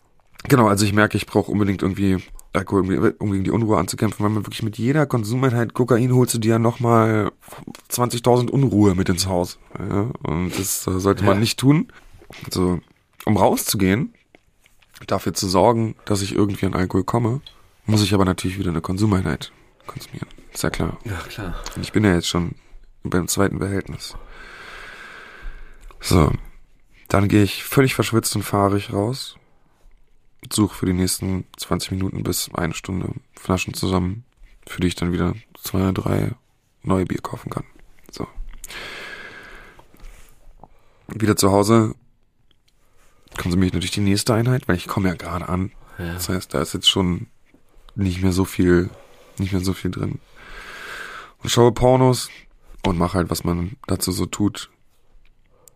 Genau, 0.47 0.67
also 0.67 0.85
ich 0.85 0.93
merke, 0.93 1.17
ich 1.17 1.25
brauche 1.25 1.51
unbedingt 1.51 1.81
irgendwie 1.81 2.17
Alkohol, 2.53 3.15
um 3.19 3.31
gegen 3.31 3.43
die 3.43 3.51
Unruhe 3.51 3.77
anzukämpfen, 3.77 4.23
weil 4.23 4.31
man 4.31 4.45
wirklich 4.45 4.63
mit 4.63 4.77
jeder 4.77 5.05
Konsumeinheit 5.05 5.73
Kokain 5.73 6.13
holst 6.13 6.33
du 6.33 6.39
dir 6.39 6.51
ja 6.51 6.59
nochmal 6.59 7.31
20.000 7.91 8.49
Unruhe 8.49 8.95
mit 8.95 9.09
ins 9.09 9.27
Haus. 9.27 9.59
Ja, 9.77 10.09
und 10.23 10.57
das 10.57 10.87
äh, 10.87 10.99
sollte 10.99 11.23
man 11.23 11.35
ja. 11.35 11.39
nicht 11.41 11.59
tun. 11.59 11.91
Also, 12.45 12.79
um 13.25 13.37
rauszugehen, 13.37 14.13
dafür 15.05 15.33
zu 15.33 15.47
sorgen, 15.47 15.95
dass 16.05 16.21
ich 16.21 16.35
irgendwie 16.35 16.65
an 16.65 16.73
Alkohol 16.73 17.03
komme, 17.03 17.41
muss 17.85 18.03
ich 18.03 18.13
aber 18.13 18.25
natürlich 18.25 18.57
wieder 18.57 18.71
eine 18.71 18.81
Konsumeinheit 18.81 19.51
konsumieren. 19.85 20.27
Ist 20.53 20.63
ja 20.63 20.69
klar. 20.69 20.97
Ja, 21.05 21.17
klar. 21.29 21.55
Und 21.75 21.83
ich 21.83 21.91
bin 21.91 22.03
ja 22.03 22.13
jetzt 22.13 22.27
schon 22.27 22.55
beim 23.03 23.27
zweiten 23.27 23.59
Behältnis. 23.59 24.15
So. 25.99 26.31
Dann 27.07 27.29
gehe 27.29 27.43
ich 27.43 27.63
völlig 27.63 27.95
verschwitzt 27.95 28.35
und 28.35 28.43
fahrig 28.43 28.91
raus 28.91 29.36
suche 30.51 30.75
für 30.75 30.85
die 30.85 30.93
nächsten 30.93 31.45
20 31.57 31.91
Minuten 31.91 32.23
bis 32.23 32.49
eine 32.53 32.73
Stunde 32.73 33.09
Flaschen 33.33 33.73
zusammen, 33.73 34.23
für 34.65 34.81
die 34.81 34.87
ich 34.87 34.95
dann 34.95 35.11
wieder 35.11 35.33
zwei, 35.61 35.91
drei 35.91 36.31
neue 36.83 37.05
Bier 37.05 37.21
kaufen 37.21 37.49
kann. 37.49 37.63
So. 38.11 38.27
Wieder 41.07 41.35
zu 41.35 41.51
Hause 41.51 41.95
konsumiere 43.37 43.67
ich 43.67 43.73
natürlich 43.73 43.91
die 43.91 44.01
nächste 44.01 44.33
Einheit, 44.33 44.67
weil 44.67 44.75
ich 44.75 44.87
komme 44.87 45.09
ja 45.09 45.15
gerade 45.15 45.47
an. 45.47 45.71
Ja. 45.97 46.13
Das 46.13 46.29
heißt, 46.29 46.53
da 46.53 46.61
ist 46.61 46.73
jetzt 46.73 46.89
schon 46.89 47.27
nicht 47.95 48.21
mehr 48.21 48.31
so 48.31 48.45
viel, 48.45 48.89
nicht 49.37 49.51
mehr 49.51 49.61
so 49.61 49.73
viel 49.73 49.91
drin. 49.91 50.19
Und 51.43 51.49
schaue 51.49 51.71
Pornos 51.71 52.29
und 52.85 52.97
mache 52.97 53.17
halt, 53.17 53.29
was 53.29 53.43
man 53.43 53.77
dazu 53.87 54.11
so 54.11 54.25
tut. 54.25 54.69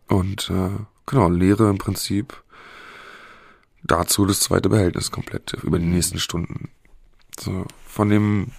Und 0.07 0.49
äh, 0.49 0.69
genau, 1.05 1.29
lehre 1.29 1.69
im 1.69 1.77
Prinzip 1.77 2.43
dazu 3.83 4.25
das 4.25 4.39
zweite 4.39 4.69
Behältnis 4.69 5.11
komplett 5.11 5.53
über 5.63 5.79
die 5.79 5.85
nächsten 5.85 6.19
Stunden. 6.19 6.69
So, 7.39 7.65
von 7.85 8.09
dem, 8.09 8.51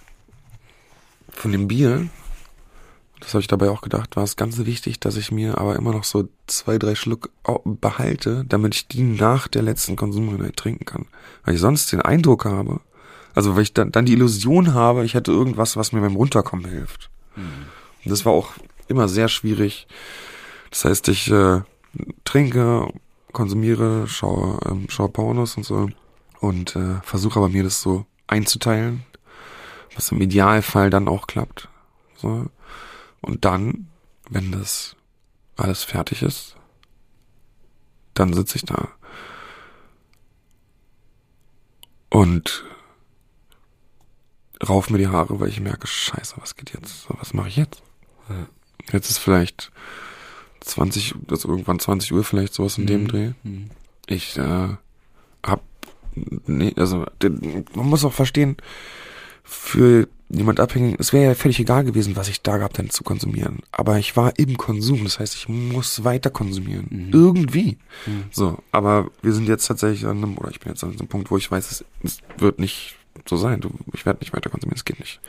von 1.29 1.51
dem 1.51 1.67
Bier, 1.67 2.07
das 3.19 3.33
habe 3.33 3.41
ich 3.41 3.47
dabei 3.47 3.69
auch 3.69 3.81
gedacht, 3.81 4.15
war 4.15 4.23
es 4.23 4.35
ganz 4.35 4.57
wichtig, 4.65 4.99
dass 4.99 5.15
ich 5.15 5.31
mir 5.31 5.57
aber 5.57 5.75
immer 5.75 5.93
noch 5.93 6.03
so 6.03 6.27
zwei, 6.47 6.77
drei 6.77 6.95
Schluck 6.95 7.29
behalte, 7.63 8.43
damit 8.47 8.75
ich 8.75 8.87
die 8.87 9.03
nach 9.03 9.47
der 9.47 9.61
letzten 9.61 9.95
Konsumeinheit 9.95 10.57
trinken 10.57 10.85
kann. 10.85 11.05
Weil 11.45 11.55
ich 11.55 11.61
sonst 11.61 11.91
den 11.91 12.01
Eindruck 12.01 12.45
habe, 12.45 12.81
also 13.33 13.55
weil 13.55 13.63
ich 13.63 13.73
dann, 13.73 13.91
dann 13.91 14.05
die 14.05 14.13
Illusion 14.13 14.73
habe, 14.73 15.05
ich 15.05 15.13
hätte 15.13 15.31
irgendwas, 15.31 15.77
was 15.77 15.93
mir 15.93 16.01
beim 16.01 16.15
Runterkommen 16.15 16.65
hilft. 16.65 17.09
Mhm. 17.35 17.67
Und 18.03 18.11
das 18.11 18.25
war 18.25 18.33
auch 18.33 18.51
immer 18.87 19.07
sehr 19.07 19.29
schwierig. 19.29 19.87
Das 20.69 20.85
heißt, 20.85 21.07
ich 21.07 21.31
äh, 21.31 21.61
trinke 22.25 22.91
konsumiere, 23.33 24.07
schaue, 24.07 24.59
ähm, 24.65 24.87
schaue 24.89 25.09
Pornos 25.09 25.57
und 25.57 25.63
so 25.63 25.89
und 26.39 26.75
äh, 26.75 27.01
versuche 27.03 27.39
aber 27.39 27.49
mir 27.49 27.63
das 27.63 27.81
so 27.81 28.05
einzuteilen, 28.27 29.03
was 29.95 30.11
im 30.11 30.21
Idealfall 30.21 30.89
dann 30.89 31.07
auch 31.07 31.27
klappt. 31.27 31.67
So. 32.15 32.45
Und 33.21 33.45
dann, 33.45 33.89
wenn 34.29 34.51
das 34.51 34.95
alles 35.57 35.83
fertig 35.83 36.21
ist, 36.21 36.55
dann 38.13 38.33
sitze 38.33 38.57
ich 38.57 38.65
da 38.65 38.89
und 42.13 42.63
rauf 44.69 44.91
mir 44.91 44.99
die 44.99 45.07
Haare, 45.07 45.39
weil 45.39 45.49
ich 45.49 45.59
merke, 45.59 45.87
scheiße, 45.87 46.35
was 46.37 46.55
geht 46.55 46.71
jetzt? 46.71 47.07
Was 47.09 47.33
mache 47.33 47.47
ich 47.49 47.55
jetzt? 47.55 47.81
Jetzt 48.91 49.09
ist 49.09 49.17
vielleicht 49.17 49.71
20, 50.63 51.15
also 51.29 51.49
irgendwann 51.49 51.79
20 51.79 52.13
Uhr 52.13 52.23
vielleicht 52.23 52.53
sowas 52.53 52.77
in 52.77 52.83
mhm. 52.83 52.87
dem 52.87 53.07
Dreh. 53.07 53.31
Mhm. 53.43 53.69
Ich 54.07 54.37
äh, 54.37 54.69
hab, 55.43 55.61
nee, 56.47 56.73
also 56.75 57.05
man 57.75 57.89
muss 57.89 58.05
auch 58.05 58.13
verstehen, 58.13 58.57
für 59.43 60.07
jemand 60.29 60.59
abhängig, 60.59 60.95
es 60.99 61.13
wäre 61.13 61.25
ja 61.25 61.35
völlig 61.35 61.59
egal 61.59 61.83
gewesen, 61.83 62.15
was 62.15 62.27
ich 62.27 62.41
da 62.41 62.57
gehabt 62.57 62.77
hätte 62.77 62.89
zu 62.89 63.03
konsumieren. 63.03 63.59
Aber 63.71 63.99
ich 63.99 64.15
war 64.15 64.37
im 64.39 64.57
Konsum, 64.57 65.03
das 65.03 65.19
heißt, 65.19 65.35
ich 65.35 65.49
muss 65.49 66.03
weiter 66.03 66.29
konsumieren. 66.29 66.87
Mhm. 66.89 67.09
Irgendwie. 67.11 67.77
Mhm. 68.05 68.23
So, 68.31 68.57
aber 68.71 69.11
wir 69.21 69.33
sind 69.33 69.47
jetzt 69.47 69.67
tatsächlich 69.67 70.05
an 70.05 70.17
einem, 70.17 70.37
oder 70.37 70.49
ich 70.49 70.59
bin 70.59 70.71
jetzt 70.71 70.83
an 70.83 70.91
einem 70.91 71.07
Punkt, 71.07 71.29
wo 71.29 71.37
ich 71.37 71.51
weiß, 71.51 71.71
es, 71.71 71.85
es 72.03 72.17
wird 72.37 72.59
nicht 72.59 72.95
so 73.27 73.37
sein. 73.37 73.61
Du, 73.61 73.69
ich 73.93 74.05
werde 74.05 74.19
nicht 74.21 74.33
weiter 74.33 74.49
konsumieren, 74.49 74.77
es 74.77 74.85
geht 74.85 74.99
nicht. 74.99 75.19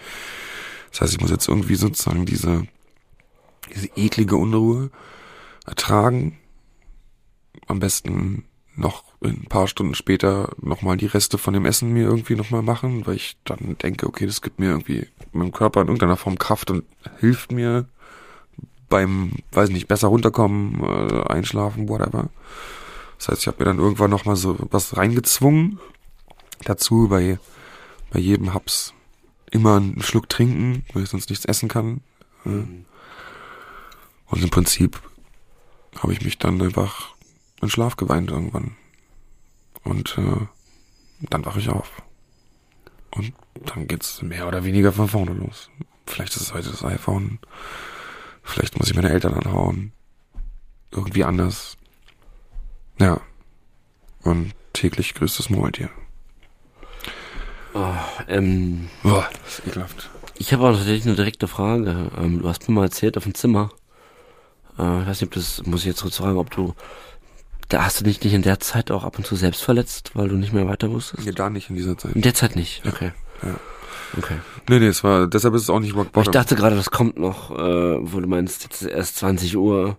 Das 0.91 1.03
heißt, 1.03 1.13
ich 1.13 1.21
muss 1.21 1.31
jetzt 1.31 1.49
irgendwie 1.49 1.75
sozusagen 1.75 2.25
diese, 2.25 2.67
diese 3.75 3.89
eklige 3.97 4.37
Unruhe 4.37 4.91
ertragen. 5.65 6.39
Am 7.67 7.81
besten 7.81 8.45
noch 8.77 9.05
ein 9.23 9.45
paar 9.45 9.69
Stunden 9.69 9.95
später 9.95 10.51
nochmal 10.61 10.97
die 10.97 11.07
Reste 11.07 11.39
von 11.39 11.55
dem 11.55 11.65
Essen 11.65 11.93
mir 11.93 12.05
irgendwie 12.05 12.35
nochmal 12.35 12.63
machen, 12.63 13.07
weil 13.07 13.17
ich 13.17 13.37
dann 13.45 13.77
denke, 13.83 14.07
okay, 14.07 14.27
das 14.27 14.43
gibt 14.43 14.59
mir 14.59 14.71
irgendwie 14.71 15.07
meinem 15.33 15.53
Körper 15.53 15.81
in 15.81 15.89
irgendeiner 15.89 16.17
Form 16.17 16.39
Kraft 16.39 16.71
und 16.71 16.85
hilft 17.21 17.53
mir 17.53 17.87
beim, 18.89 19.33
weiß 19.53 19.71
nicht, 19.71 19.89
besser 19.89 20.09
runterkommen, 20.09 20.83
äh, 20.83 21.23
einschlafen, 21.29 21.89
whatever. 21.89 22.29
Das 23.19 23.29
heißt, 23.29 23.41
ich 23.43 23.47
habe 23.47 23.59
mir 23.61 23.65
dann 23.65 23.79
irgendwann 23.79 24.11
nochmal 24.11 24.37
so 24.37 24.57
was 24.71 24.97
reingezwungen. 24.97 25.79
Dazu 26.65 27.09
bei, 27.09 27.39
bei 28.11 28.21
jedem 28.21 28.55
Haps 28.55 28.93
immer 29.51 29.77
einen 29.77 30.03
Schluck 30.03 30.29
trinken, 30.29 30.85
weil 30.93 31.05
ich 31.05 31.09
sonst 31.09 31.31
nichts 31.31 31.45
essen 31.45 31.69
kann. 31.69 32.01
Mhm. 32.45 32.85
Und 34.27 34.43
im 34.43 34.51
Prinzip 34.51 35.01
habe 35.99 36.13
ich 36.13 36.23
mich 36.23 36.39
dann 36.39 36.61
einfach 36.61 37.15
in 37.61 37.71
Schlaf 37.71 37.97
geweint 37.97 38.31
irgendwann. 38.31 38.77
Und 39.83 40.17
äh, 40.19 40.47
dann 41.31 41.45
wache 41.45 41.59
ich 41.59 41.69
auf. 41.69 42.03
Und 43.11 43.33
dann 43.67 43.87
geht's 43.87 44.23
mehr 44.23 44.49
oder 44.49 44.65
weniger 44.65 44.93
von 44.93 45.09
vorne 45.09 45.33
los. 45.33 45.71
Vielleicht 46.07 46.35
ist 46.37 46.43
es 46.43 46.55
heute 46.55 46.71
das 46.71 46.85
iPhone. 46.85 47.39
Vielleicht 48.43 48.79
muss 48.79 48.91
ich 48.91 48.97
meine 48.97 49.11
Eltern 49.11 49.35
anhauen. 49.35 49.93
Irgendwie 50.91 51.25
anders. 51.25 51.77
Ja. 52.99 53.21
Und 54.23 54.53
täglich 54.73 55.15
grüßt 55.15 55.39
das 55.39 55.51
Maultier. 55.51 55.91
Oh, 57.75 57.95
ähm, 58.29 58.89
Boah, 59.03 59.29
das 59.45 59.59
ist 59.59 59.67
ekelhaft. 59.67 60.11
Ich 60.37 60.53
habe 60.53 60.65
auch 60.65 60.77
tatsächlich 60.77 61.07
eine 61.07 61.17
direkte 61.17 61.49
Frage. 61.49 62.11
Ähm, 62.17 62.41
du 62.41 62.49
hast 62.49 62.69
mir 62.69 62.75
mal 62.75 62.85
erzählt 62.85 63.17
auf 63.17 63.25
dem 63.25 63.35
Zimmer, 63.35 63.71
äh, 64.79 65.01
ich 65.03 65.07
weiß 65.09 65.21
nicht, 65.21 65.29
ob 65.31 65.35
das 65.35 65.63
muss 65.67 65.81
ich 65.81 65.87
jetzt 65.87 66.01
so 66.01 66.11
fragen, 66.11 66.39
ob 66.39 66.51
du 66.51 66.75
da 67.71 67.85
hast 67.85 68.01
du 68.01 68.05
dich 68.05 68.23
nicht 68.23 68.35
in 68.35 68.43
der 68.43 68.61
Zeit 68.61 68.91
auch 68.91 69.05
ab 69.05 69.17
und 69.17 69.27
zu 69.27 69.37
selbst 69.37 69.63
verletzt, 69.63 70.11
weil 70.15 70.29
du 70.29 70.37
nicht 70.37 70.53
mehr 70.53 70.69
weiter 70.69 70.91
wusstest? 70.91 71.25
Nee, 71.25 71.33
da 71.33 71.49
nicht 71.49 71.71
in 71.71 71.77
dieser 71.77 71.97
Zeit. 71.97 72.13
In 72.15 72.21
der 72.23 72.35
Zeit 72.35 72.57
nicht, 72.57 72.83
okay. 72.87 73.13
Ja. 73.43 73.55
Okay. 74.19 74.37
Nee, 74.69 74.79
nee, 74.81 74.87
es 74.87 75.03
war, 75.03 75.27
deshalb 75.27 75.55
ist 75.55 75.63
es 75.63 75.71
auch 75.71 75.81
nicht 75.81 75.95
Rock 75.97 76.13
Bottom. 76.13 76.31
Ich 76.31 76.35
dachte 76.35 76.57
gerade, 76.57 76.77
das 76.77 76.91
kommt 76.91 77.19
noch, 77.19 77.51
äh, 77.51 77.57
wo 78.01 78.21
du 78.21 78.29
meinst, 78.29 78.65
jetzt 78.65 78.83
ist 78.83 78.89
erst 78.89 79.17
20 79.17 79.57
Uhr 79.57 79.97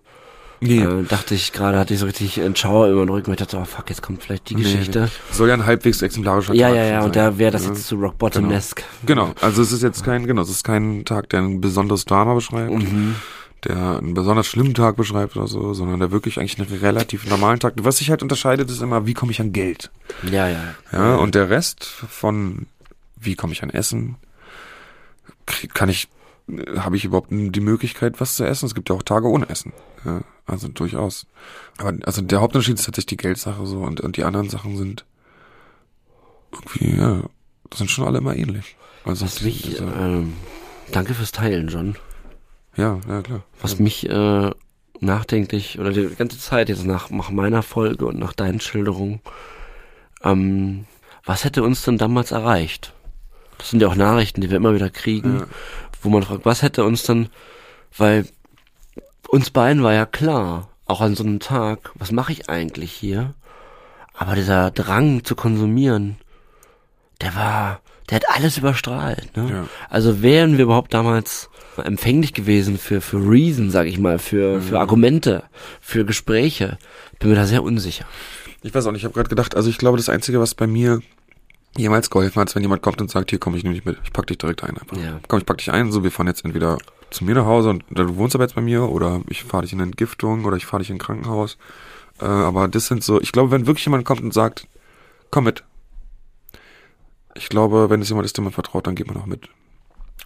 Nee. 0.60 0.78
Äh, 0.80 1.02
dachte 1.04 1.34
ich 1.34 1.52
gerade, 1.52 1.78
hatte 1.78 1.92
ich 1.92 2.00
so 2.00 2.06
richtig 2.06 2.40
einen 2.40 2.56
Schauer 2.56 2.88
über 2.88 3.04
den 3.04 3.10
Rücken. 3.10 3.30
Ich 3.32 3.36
dachte, 3.36 3.58
oh 3.58 3.64
fuck, 3.66 3.90
jetzt 3.90 4.00
kommt 4.02 4.22
vielleicht 4.22 4.48
die 4.48 4.54
Geschichte. 4.54 5.00
Nee. 5.02 5.34
Soll 5.34 5.48
ja 5.48 5.54
ein 5.54 5.66
halbwegs 5.66 6.00
exemplarischer 6.00 6.54
Ja, 6.54 6.68
Tag 6.68 6.76
ja, 6.76 6.84
ja, 6.84 6.96
sein. 7.00 7.04
und 7.04 7.16
da 7.16 7.36
wäre 7.36 7.50
das 7.50 7.64
Ja. 7.64 7.72
jetzt 7.72 7.86
zu 7.88 7.96
Rock 7.96 8.16
Bottom-esque. 8.16 8.82
Genau, 9.04 9.32
also 9.42 9.60
es 9.60 9.70
ist 9.72 9.82
jetzt 9.82 10.02
kein, 10.02 10.26
genau, 10.26 10.40
es 10.40 10.48
ist 10.48 10.64
kein 10.64 11.04
Tag, 11.04 11.28
der 11.28 11.40
ein 11.40 11.60
besonderes 11.60 12.06
Drama 12.06 12.32
beschreibt, 12.34 12.70
Mhm. 12.72 13.16
Der 13.68 13.98
einen 13.98 14.14
besonders 14.14 14.46
schlimmen 14.46 14.74
Tag 14.74 14.96
beschreibt 14.96 15.36
oder 15.36 15.46
so, 15.46 15.74
sondern 15.74 16.00
der 16.00 16.10
wirklich 16.10 16.38
eigentlich 16.38 16.58
einen 16.58 16.68
relativ 16.80 17.26
normalen 17.28 17.58
Tag. 17.60 17.74
Was 17.78 17.98
sich 17.98 18.10
halt 18.10 18.22
unterscheidet, 18.22 18.70
ist 18.70 18.80
immer, 18.82 19.06
wie 19.06 19.14
komme 19.14 19.32
ich 19.32 19.40
an 19.40 19.52
Geld? 19.52 19.90
Ja, 20.30 20.48
ja. 20.48 20.74
Ja, 20.92 21.16
und 21.16 21.34
der 21.34 21.50
Rest 21.50 21.84
von 21.84 22.66
wie 23.18 23.34
komme 23.34 23.52
ich 23.52 23.62
an 23.62 23.70
Essen? 23.70 24.16
Kann 25.74 25.88
ich, 25.88 26.08
habe 26.76 26.96
ich 26.96 27.04
überhaupt 27.04 27.30
die 27.30 27.60
Möglichkeit, 27.60 28.20
was 28.20 28.36
zu 28.36 28.44
essen? 28.44 28.66
Es 28.66 28.74
gibt 28.74 28.88
ja 28.88 28.94
auch 28.94 29.02
Tage 29.02 29.28
ohne 29.28 29.48
Essen. 29.48 29.72
Ja, 30.04 30.20
also 30.46 30.68
durchaus. 30.68 31.26
Aber 31.78 31.92
also 32.04 32.22
der 32.22 32.40
Hauptunterschied 32.40 32.78
ist 32.78 32.84
tatsächlich 32.84 33.06
die 33.06 33.16
Geldsache 33.16 33.66
so 33.66 33.80
und, 33.80 34.00
und 34.00 34.16
die 34.16 34.24
anderen 34.24 34.48
Sachen 34.48 34.76
sind 34.76 35.04
irgendwie, 36.52 36.96
ja, 37.00 37.22
sind 37.74 37.90
schon 37.90 38.06
alle 38.06 38.18
immer 38.18 38.36
ähnlich. 38.36 38.76
Also 39.04 39.26
die- 39.26 39.44
mich, 39.44 39.62
diese- 39.62 39.84
ähm, 39.84 40.34
danke 40.92 41.14
fürs 41.14 41.32
Teilen, 41.32 41.68
John. 41.68 41.96
Ja, 42.76 42.98
ja 43.08 43.22
klar. 43.22 43.42
Was 43.60 43.78
mich 43.78 44.08
äh, 44.08 44.50
nachdenklich 45.00 45.78
oder 45.78 45.90
die 45.90 46.14
ganze 46.16 46.38
Zeit 46.38 46.68
jetzt 46.68 46.84
nach, 46.84 47.10
nach 47.10 47.30
meiner 47.30 47.62
Folge 47.62 48.06
und 48.06 48.18
nach 48.18 48.32
deinen 48.32 48.60
Schilderungen, 48.60 49.20
ähm, 50.22 50.86
was 51.24 51.44
hätte 51.44 51.62
uns 51.62 51.82
denn 51.82 51.98
damals 51.98 52.30
erreicht? 52.30 52.92
Das 53.58 53.70
sind 53.70 53.80
ja 53.82 53.88
auch 53.88 53.94
Nachrichten, 53.96 54.40
die 54.40 54.50
wir 54.50 54.56
immer 54.56 54.74
wieder 54.74 54.90
kriegen, 54.90 55.40
Ja. 55.40 55.46
wo 56.02 56.10
man 56.10 56.22
fragt, 56.22 56.44
was 56.44 56.62
hätte 56.62 56.84
uns 56.84 57.02
denn, 57.04 57.28
weil 57.96 58.26
uns 59.28 59.50
beiden 59.50 59.82
war 59.82 59.92
ja 59.92 60.06
klar, 60.06 60.68
auch 60.86 61.00
an 61.00 61.16
so 61.16 61.24
einem 61.24 61.40
Tag, 61.40 61.90
was 61.94 62.12
mache 62.12 62.32
ich 62.32 62.48
eigentlich 62.48 62.92
hier? 62.92 63.34
Aber 64.14 64.34
dieser 64.34 64.70
Drang 64.70 65.24
zu 65.24 65.34
konsumieren, 65.34 66.16
der 67.20 67.34
war, 67.34 67.80
der 68.10 68.16
hat 68.16 68.24
alles 68.28 68.58
überstrahlt. 68.58 69.36
Ne? 69.36 69.50
Ja. 69.50 69.68
Also 69.88 70.22
wären 70.22 70.56
wir 70.58 70.64
überhaupt 70.64 70.94
damals 70.94 71.50
empfänglich 71.76 72.32
gewesen 72.32 72.78
für 72.78 73.00
für 73.00 73.18
Reason, 73.18 73.70
sag 73.70 73.86
ich 73.86 73.98
mal, 73.98 74.18
für 74.18 74.60
für 74.60 74.78
Argumente, 74.80 75.42
für 75.80 76.04
Gespräche, 76.04 76.78
bin 77.18 77.30
mir 77.30 77.36
da 77.36 77.46
sehr 77.46 77.62
unsicher. 77.62 78.06
Ich 78.62 78.74
weiß 78.74 78.86
auch 78.86 78.92
nicht, 78.92 79.02
ich 79.02 79.04
habe 79.04 79.14
gerade 79.14 79.28
gedacht, 79.28 79.54
also 79.54 79.68
ich 79.68 79.78
glaube, 79.78 79.96
das 79.96 80.08
Einzige, 80.08 80.40
was 80.40 80.54
bei 80.54 80.66
mir 80.66 81.00
jemals 81.76 82.10
geholfen 82.10 82.40
hat, 82.40 82.48
ist, 82.48 82.54
wenn 82.54 82.62
jemand 82.62 82.82
kommt 82.82 83.00
und 83.00 83.10
sagt, 83.10 83.30
hier 83.30 83.38
komm, 83.38 83.54
ich 83.54 83.62
nehme 83.62 83.74
dich 83.74 83.84
mit, 83.84 83.98
ich 84.02 84.12
pack 84.12 84.26
dich 84.26 84.38
direkt 84.38 84.64
ein 84.64 84.76
einfach. 84.76 84.96
Ja. 84.96 85.20
Komm, 85.28 85.40
ich 85.40 85.46
pack 85.46 85.58
dich 85.58 85.70
ein, 85.70 85.92
so 85.92 86.02
wir 86.02 86.10
fahren 86.10 86.26
jetzt 86.26 86.44
entweder 86.44 86.78
zu 87.10 87.24
mir 87.24 87.34
nach 87.34 87.46
Hause 87.46 87.70
und 87.70 87.84
du 87.90 88.16
wohnst 88.16 88.34
aber 88.34 88.44
jetzt 88.44 88.54
bei 88.54 88.62
mir 88.62 88.88
oder 88.88 89.20
ich 89.28 89.44
fahre 89.44 89.62
dich 89.62 89.72
in 89.72 89.80
eine 89.80 89.90
Entgiftung 89.90 90.44
oder 90.44 90.56
ich 90.56 90.66
fahre 90.66 90.82
dich 90.82 90.90
in 90.90 90.96
ein 90.96 91.00
Krankenhaus. 91.00 91.58
Äh, 92.20 92.24
aber 92.24 92.68
das 92.68 92.86
sind 92.86 93.04
so, 93.04 93.20
ich 93.20 93.32
glaube, 93.32 93.50
wenn 93.50 93.66
wirklich 93.66 93.84
jemand 93.84 94.04
kommt 94.04 94.22
und 94.22 94.34
sagt, 94.34 94.66
komm 95.30 95.44
mit. 95.44 95.64
Ich 97.36 97.48
glaube, 97.48 97.90
wenn 97.90 98.00
es 98.00 98.08
jemand 98.08 98.26
ist, 98.26 98.36
dem 98.36 98.44
man 98.44 98.52
vertraut, 98.52 98.86
dann 98.86 98.94
geht 98.94 99.06
man 99.06 99.16
auch 99.16 99.26
mit. 99.26 99.48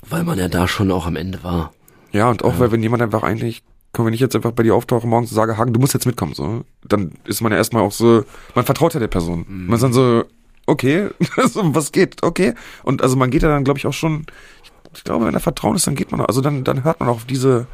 Weil 0.08 0.24
man 0.24 0.38
ja 0.38 0.48
da 0.48 0.66
schon 0.66 0.90
auch 0.90 1.06
am 1.06 1.16
Ende 1.16 1.42
war. 1.44 1.72
Ja, 2.12 2.30
und 2.30 2.44
auch 2.44 2.58
weil 2.58 2.72
wenn 2.72 2.82
jemand 2.82 3.02
einfach 3.02 3.22
eigentlich, 3.22 3.62
komm, 3.92 4.06
wenn 4.06 4.14
ich 4.14 4.20
jetzt 4.20 4.34
einfach 4.34 4.52
bei 4.52 4.62
dir 4.62 4.74
auftauche 4.74 5.06
morgens 5.06 5.30
und 5.30 5.36
sage, 5.36 5.56
Hagen, 5.56 5.72
du 5.72 5.80
musst 5.80 5.94
jetzt 5.94 6.06
mitkommen, 6.06 6.34
so, 6.34 6.64
dann 6.84 7.12
ist 7.24 7.40
man 7.40 7.52
ja 7.52 7.58
erstmal 7.58 7.82
auch 7.82 7.92
so, 7.92 8.24
man 8.54 8.64
vertraut 8.64 8.94
ja 8.94 9.00
der 9.00 9.08
Person. 9.08 9.44
Man 9.48 9.74
ist 9.74 9.82
dann 9.82 9.92
so, 9.92 10.24
okay, 10.66 11.08
was 11.54 11.92
geht, 11.92 12.22
okay. 12.22 12.54
Und 12.82 13.02
also 13.02 13.16
man 13.16 13.30
geht 13.30 13.42
ja 13.42 13.48
dann, 13.48 13.64
glaube 13.64 13.78
ich, 13.78 13.86
auch 13.86 13.92
schon, 13.92 14.26
ich 14.94 15.04
glaube, 15.04 15.26
wenn 15.26 15.34
da 15.34 15.40
Vertrauen 15.40 15.76
ist, 15.76 15.86
dann 15.86 15.94
geht 15.94 16.10
man, 16.10 16.20
also 16.20 16.40
dann, 16.40 16.64
dann 16.64 16.84
hört 16.84 17.00
man 17.00 17.08
auch 17.08 17.16
auf 17.16 17.24
diese, 17.24 17.66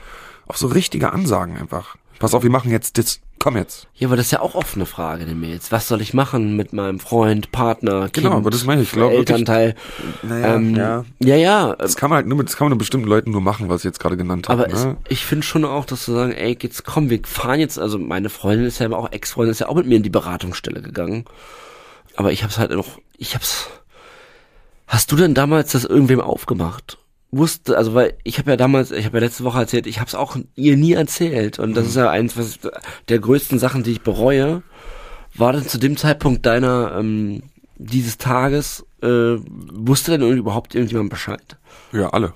auf 0.47 0.59
so 0.59 0.67
richtige 0.67 1.13
Ansagen 1.13 1.57
einfach. 1.57 1.97
Pass 2.19 2.35
auf, 2.35 2.43
wir 2.43 2.51
machen 2.51 2.71
jetzt 2.71 2.99
das, 2.99 3.21
komm 3.47 3.57
jetzt. 3.57 3.87
Ja, 3.95 4.09
aber 4.09 4.17
das 4.17 4.27
ist 4.27 4.33
ja 4.33 4.41
auch 4.41 4.57
oft 4.57 4.75
eine 4.75 4.87
Frage 4.87 5.25
der 5.25 5.37
Mails. 5.37 5.71
Was 5.71 5.87
soll 5.87 6.01
ich 6.01 6.13
machen 6.13 6.57
mit 6.57 6.73
meinem 6.73 6.99
Freund, 6.99 7.53
Partner, 7.53 8.09
Kind, 8.09 8.27
Genau, 8.27 8.33
aber 8.39 8.51
das 8.51 8.65
meine 8.65 8.83
ich, 8.83 8.89
ich 8.89 8.95
glaube 8.95 9.13
wirklich- 9.13 9.31
Elternteil? 9.31 9.77
Naja, 10.25 10.57
ähm, 10.57 10.75
ja. 10.75 11.05
ja, 11.21 11.37
ja. 11.37 11.77
Das 11.77 11.95
kann 11.95 12.11
man 12.11 12.17
halt 12.17 12.27
nur 12.27 12.39
mit, 12.39 12.49
das 12.49 12.57
kann 12.57 12.65
man 12.65 12.71
nur 12.71 12.79
bestimmten 12.79 13.07
Leuten 13.07 13.31
nur 13.31 13.41
machen, 13.41 13.69
was 13.69 13.83
ich 13.83 13.85
jetzt 13.85 14.01
gerade 14.01 14.17
genannt 14.17 14.49
habe. 14.49 14.65
Aber 14.65 14.75
es, 14.75 14.85
ne? 14.85 14.97
ich 15.09 15.25
finde 15.25 15.47
schon 15.47 15.65
auch, 15.65 15.85
dass 15.85 16.03
zu 16.03 16.13
sagen, 16.13 16.33
ey, 16.33 16.59
jetzt 16.61 16.85
komm, 16.85 17.09
wir 17.09 17.21
fahren 17.23 17.61
jetzt, 17.61 17.79
also 17.79 18.01
meine 18.01 18.31
Freundin 18.31 18.67
ist 18.67 18.81
ja 18.81 18.91
auch, 18.91 19.13
Ex-Freundin 19.13 19.53
ist 19.53 19.61
ja 19.61 19.69
auch 19.69 19.77
mit 19.77 19.87
mir 19.87 19.99
in 19.99 20.03
die 20.03 20.11
Beratungsstelle 20.11 20.83
gegangen. 20.83 21.25
Aber 22.17 22.33
ich 22.33 22.43
hab's 22.43 22.59
halt 22.59 22.73
noch, 22.73 22.99
ich 23.17 23.37
hab's. 23.37 23.69
Hast 24.89 25.13
du 25.13 25.17
denn 25.17 25.35
damals 25.35 25.71
das 25.71 25.85
irgendwem 25.85 26.21
aufgemacht? 26.21 26.99
Wusste, 27.33 27.77
also 27.77 27.95
weil 27.95 28.17
ich 28.23 28.39
habe 28.39 28.51
ja 28.51 28.57
damals, 28.57 28.93
ich 28.93 29.05
habe 29.05 29.19
ja 29.19 29.25
letzte 29.25 29.45
Woche 29.45 29.59
erzählt, 29.59 29.87
ich 29.87 29.99
habe 29.99 30.09
es 30.09 30.15
auch 30.15 30.37
ihr 30.55 30.77
nie 30.77 30.93
erzählt 30.93 31.59
und 31.59 31.75
das 31.75 31.87
ist 31.87 31.97
ja 31.97 32.09
eins 32.09 32.37
was 32.37 32.59
der 33.09 33.19
größten 33.19 33.59
Sachen, 33.59 33.83
die 33.83 33.93
ich 33.93 34.03
bereue. 34.03 34.63
War 35.35 35.53
denn 35.53 35.69
zu 35.69 35.79
dem 35.79 35.97
Zeitpunkt 35.97 36.47
deiner 36.47 36.97
ähm, 36.99 37.43
dieses 37.77 38.17
Tages 38.17 38.87
äh, 39.03 39.37
wusste 39.39 40.17
denn 40.17 40.39
überhaupt 40.39 40.75
irgendjemand 40.75 41.11
Bescheid? 41.11 41.59
Ja, 41.93 42.11
alle. 42.11 42.33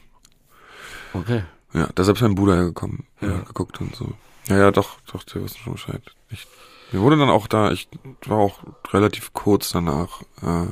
Okay. 1.15 1.43
Ja, 1.73 1.89
da 1.95 2.03
ist 2.03 2.21
mein 2.21 2.35
Bruder 2.35 2.57
hergekommen, 2.57 3.07
ja. 3.21 3.39
geguckt 3.39 3.81
und 3.81 3.95
so. 3.95 4.13
Ja, 4.49 4.59
ja, 4.59 4.71
doch, 4.71 4.99
doch, 5.13 5.23
der 5.25 5.43
wusste 5.43 5.59
schon 5.61 5.75
Bescheid. 5.75 6.03
Ich, 6.31 6.47
mir 6.93 7.01
wurde 7.01 7.17
dann 7.17 7.31
auch 7.31 7.47
da, 7.47 7.71
ich 7.71 7.89
war 8.27 8.39
auch 8.39 8.61
relativ 8.93 9.33
kurz 9.33 9.71
danach, 9.71 10.23
äh, 10.43 10.67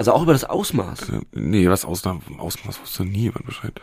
Also 0.00 0.12
auch 0.14 0.22
über 0.22 0.32
das 0.32 0.44
Ausmaß. 0.44 1.10
äh, 1.10 1.20
nee, 1.34 1.68
was 1.68 1.84
Ausnahme, 1.84 2.22
Ausmaß 2.38 2.80
wusste 2.80 3.04
nie 3.04 3.24
jemand 3.24 3.44
Bescheid. 3.44 3.78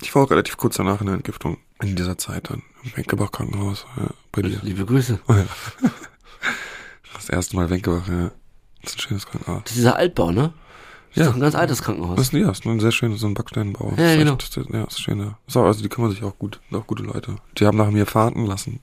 Ich 0.00 0.14
war 0.14 0.22
auch 0.24 0.30
relativ 0.30 0.56
kurz 0.56 0.76
danach 0.76 1.00
in 1.02 1.08
der 1.08 1.16
Entgiftung, 1.16 1.58
in 1.82 1.94
dieser 1.94 2.16
Zeit 2.16 2.48
dann, 2.48 2.62
im 2.84 2.96
Wenkebach 2.96 3.32
Krankenhaus, 3.32 3.84
ja, 3.98 4.08
bei 4.32 4.40
dir. 4.40 4.58
Liebe 4.62 4.86
Grüße. 4.86 5.20
Das 7.14 7.28
erste 7.30 7.56
Mal 7.56 7.70
Wenkebach, 7.70 8.08
ja. 8.08 8.30
Das 8.82 8.92
ist 8.92 8.98
ein 8.98 9.00
schönes 9.00 9.26
Krankenhaus. 9.26 9.62
Das 9.64 9.72
ist 9.72 9.78
dieser 9.78 9.96
Altbau, 9.96 10.30
ne? 10.32 10.52
Das 11.10 11.16
Ja. 11.16 11.22
ist 11.22 11.28
doch 11.30 11.34
ein 11.34 11.40
ganz 11.40 11.54
altes 11.54 11.82
Krankenhaus. 11.82 12.16
Das 12.16 12.26
ist, 12.28 12.32
ja, 12.34 12.50
ist 12.50 12.64
ein 12.66 12.80
sehr 12.80 12.92
schönes, 12.92 13.20
so 13.20 13.26
ein 13.26 13.34
Backsteinbau. 13.34 13.90
Ja, 13.90 13.96
Das 13.96 14.12
ist 14.12 14.18
genau. 14.18 14.34
echt- 14.36 14.56
ja, 14.72 14.84
ist 14.84 15.00
schön, 15.00 15.18
ja. 15.20 15.38
Ist 15.46 15.56
auch, 15.56 15.64
also 15.64 15.82
die 15.82 15.88
kümmern 15.88 16.10
sich 16.10 16.22
auch 16.22 16.38
gut, 16.38 16.60
sind 16.70 16.78
auch 16.78 16.86
gute 16.86 17.02
Leute. 17.02 17.36
Die 17.58 17.66
haben 17.66 17.78
nach 17.78 17.90
mir 17.90 18.06
fahrten 18.06 18.46
lassen, 18.46 18.80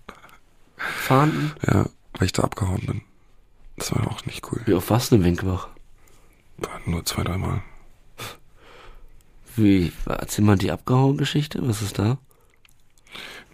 Fahnden. 0.77 1.53
ja, 1.65 1.85
weil 2.17 2.25
ich 2.25 2.31
da 2.33 2.43
abgehauen 2.43 2.85
bin. 2.85 3.01
Das 3.77 3.91
war 3.95 4.07
auch 4.07 4.25
nicht 4.25 4.43
cool. 4.51 4.61
Wie 4.65 4.73
oft 4.73 4.89
warst 4.89 5.11
du 5.11 5.15
in 5.15 5.23
Wenkebach? 5.23 5.69
Nur 6.85 7.03
zwei, 7.05 7.23
dreimal. 7.23 7.61
Wie, 9.55 9.91
erzähl 10.05 10.43
mal 10.43 10.57
die 10.57 10.71
abgehauen 10.71 11.17
Geschichte, 11.17 11.59
was 11.67 11.81
ist 11.81 11.99
da? 11.99 12.17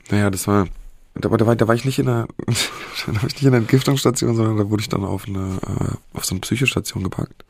Naja, 0.10 0.30
das 0.30 0.48
war, 0.48 0.68
da, 1.16 1.30
war- 1.30 1.38
da, 1.38 1.46
war, 1.46 1.56
da 1.56 1.68
war 1.68 1.76
ich 1.76 1.86
nicht 1.86 2.00
in 2.00 2.06
der, 2.06 2.28
da 2.48 3.14
war 3.16 3.26
ich 3.28 3.36
nicht 3.36 3.44
in 3.44 3.52
der 3.52 3.60
Entgiftungsstation, 3.62 4.36
sondern 4.36 4.58
da 4.58 4.70
wurde 4.70 4.82
ich 4.82 4.90
dann 4.90 5.04
auf 5.04 5.28
eine, 5.28 5.60
äh, 5.68 6.18
auf 6.18 6.26
so 6.26 6.34
eine 6.34 6.42
Psychostation 6.42 7.04
gepackt. 7.04 7.44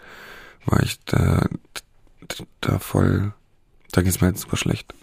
War 0.66 0.82
ich 0.84 1.00
da, 1.06 1.48
da 2.62 2.80
voll, 2.80 3.34
da 3.92 4.02
ging 4.02 4.10
es 4.10 4.20
mir 4.20 4.28
halt 4.28 4.40
super 4.40 4.58
schlecht. 4.58 4.94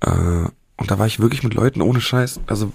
Äh, 0.00 0.48
und 0.76 0.90
da 0.90 0.98
war 0.98 1.06
ich 1.06 1.20
wirklich 1.20 1.42
mit 1.42 1.54
Leuten 1.54 1.82
ohne 1.82 2.00
Scheiß, 2.00 2.40
also, 2.46 2.72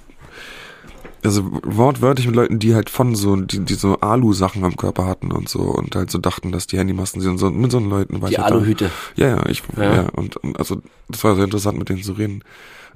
also 1.24 1.50
wortwörtlich 1.64 2.28
mit 2.28 2.36
Leuten, 2.36 2.60
die 2.60 2.76
halt 2.76 2.90
von 2.90 3.16
so, 3.16 3.36
die, 3.36 3.60
die 3.60 3.74
so 3.74 4.00
Alu-Sachen 4.00 4.64
am 4.64 4.76
Körper 4.78 5.06
hatten 5.06 5.32
und 5.32 5.50
so 5.50 5.60
und 5.62 5.96
halt 5.96 6.12
so 6.12 6.18
dachten, 6.18 6.52
dass 6.52 6.68
die 6.68 6.78
Handymasten 6.78 7.22
sind 7.22 7.32
und 7.32 7.38
so, 7.38 7.50
mit 7.52 7.72
so 7.72 7.80
Leuten 7.80 8.22
war 8.22 8.30
Die 8.30 8.36
ich 8.36 8.40
halt 8.40 8.52
da. 8.52 8.56
Aluhüte. 8.56 8.92
Ja, 9.16 9.28
ja, 9.28 9.46
ich, 9.48 9.64
Ja. 9.76 9.96
ja, 9.96 10.10
und, 10.10 10.38
und 10.38 10.58
also 10.58 10.82
das 11.10 11.24
war 11.24 11.36
sehr 11.36 11.46
interessant, 11.46 11.78
mit 11.78 11.90
denen 11.90 12.04
zu 12.04 12.14
reden. 12.14 12.44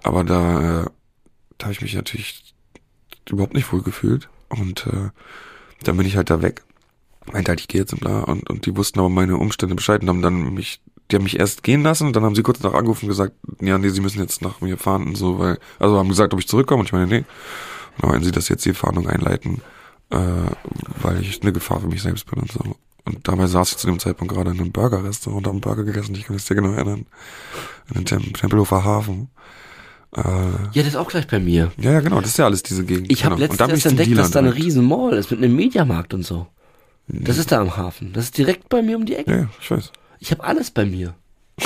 Aber 0.04 0.24
da, 0.24 0.84
äh, 0.84 0.86
da 1.58 1.66
habe 1.66 1.74
ich 1.74 1.82
mich 1.82 1.94
natürlich 1.96 2.54
überhaupt 3.30 3.54
nicht 3.54 3.72
wohl 3.72 3.82
gefühlt. 3.82 4.30
Und 4.50 4.88
äh, 4.88 5.10
dann 5.84 5.98
bin 5.98 6.06
ich 6.06 6.16
halt 6.16 6.30
da 6.30 6.42
weg. 6.42 6.64
Meinte 7.32 7.50
halt, 7.50 7.62
ich 7.62 7.68
gehe 7.68 7.82
jetzt 7.82 7.94
und 7.94 8.02
bla. 8.02 8.22
Und, 8.22 8.50
und 8.50 8.66
die 8.66 8.76
wussten 8.76 9.00
aber 9.00 9.10
meine 9.10 9.38
Umstände 9.38 9.76
Bescheid 9.76 10.02
und 10.02 10.10
haben 10.10 10.22
dann 10.22 10.54
mich, 10.54 10.82
die 11.10 11.16
haben 11.16 11.24
mich 11.24 11.40
erst 11.40 11.64
gehen 11.64 11.84
lassen 11.84 12.08
und 12.08 12.16
dann 12.16 12.24
haben 12.24 12.36
sie 12.36 12.44
kurz 12.44 12.62
nach 12.62 12.74
angerufen 12.74 13.06
und 13.06 13.10
gesagt, 13.10 13.34
ja, 13.62 13.78
nee, 13.78 13.90
sie 13.90 14.02
müssen 14.02 14.20
jetzt 14.20 14.42
nach 14.42 14.62
mir 14.62 14.78
fahren 14.78 15.08
und 15.08 15.16
so, 15.16 15.40
weil, 15.40 15.58
also 15.80 15.98
haben 15.98 16.10
gesagt, 16.10 16.34
ob 16.34 16.40
ich 16.40 16.48
zurückkomme 16.48 16.82
und 16.82 16.88
ich 16.88 16.94
meine, 16.94 17.08
nee. 17.08 17.24
Dann 18.00 18.10
meinen 18.12 18.24
sie, 18.24 18.32
sie 18.40 18.54
jetzt 18.54 18.66
die 18.66 18.74
Fahndung 18.74 19.08
einleiten, 19.08 19.62
äh, 20.10 20.18
weil 21.02 21.22
ich 21.22 21.42
eine 21.42 21.54
Gefahr 21.54 21.80
für 21.82 21.88
mich 21.88 22.02
selbst 22.02 22.30
bin 22.30 22.40
und 22.40 22.52
so. 22.52 22.76
Und 23.06 23.28
dabei 23.28 23.48
saß 23.48 23.72
ich 23.72 23.78
zu 23.78 23.88
dem 23.88 24.00
Zeitpunkt 24.00 24.34
gerade 24.34 24.52
in 24.52 24.60
einem 24.60 24.72
Burger-Restaurant 24.72 25.40
und 25.40 25.46
habe 25.46 25.52
einen 25.56 25.62
Burger 25.62 25.84
gegessen, 25.84 26.16
ich 26.16 26.26
kann 26.26 26.36
es 26.38 26.46
dir 26.46 26.56
genau 26.56 26.72
erinnern. 26.72 27.06
In 27.90 27.96
den 27.96 28.06
Tem 28.06 28.34
Tempelhofer 28.34 28.84
Hafen. 28.86 29.30
Äh, 30.16 30.22
Ja, 30.22 30.70
das 30.76 30.88
ist 30.88 30.96
auch 30.96 31.10
gleich 31.10 31.28
bei 31.28 31.40
mir. 31.40 31.72
ja, 31.78 31.92
ja, 31.92 32.00
genau, 32.00 32.22
das 32.22 32.32
ist 32.32 32.38
ja 32.38 32.46
alles 32.46 32.64
diese 32.64 32.86
Gegend. 32.86 33.12
Ich 33.12 33.26
habe 33.26 33.36
genau. 33.36 33.48
Letztens 33.52 33.72
erst 33.72 33.86
entdeckt, 33.88 34.18
dass 34.18 34.32
da 34.32 34.40
eine 34.40 34.56
riesen 34.56 34.86
Mall 34.88 35.14
ist 35.14 35.32
mit 35.32 35.40
einem 35.44 35.56
Mediamarkt 35.56 36.14
und 36.14 36.24
so. 36.24 36.48
Das 37.08 37.38
ist 37.38 37.52
da 37.52 37.60
am 37.60 37.76
Hafen. 37.76 38.14
Das 38.14 38.26
ist 38.26 38.38
direkt 38.38 38.70
bei 38.70 38.82
mir 38.82 38.96
um 38.96 39.06
die 39.06 39.16
Ecke. 39.16 39.32
Ja, 39.32 39.50
ich 39.60 39.70
weiß. 39.70 39.92
Ich 40.20 40.32
habe 40.32 40.44
alles 40.46 40.72
bei 40.72 40.86
mir. 40.86 41.16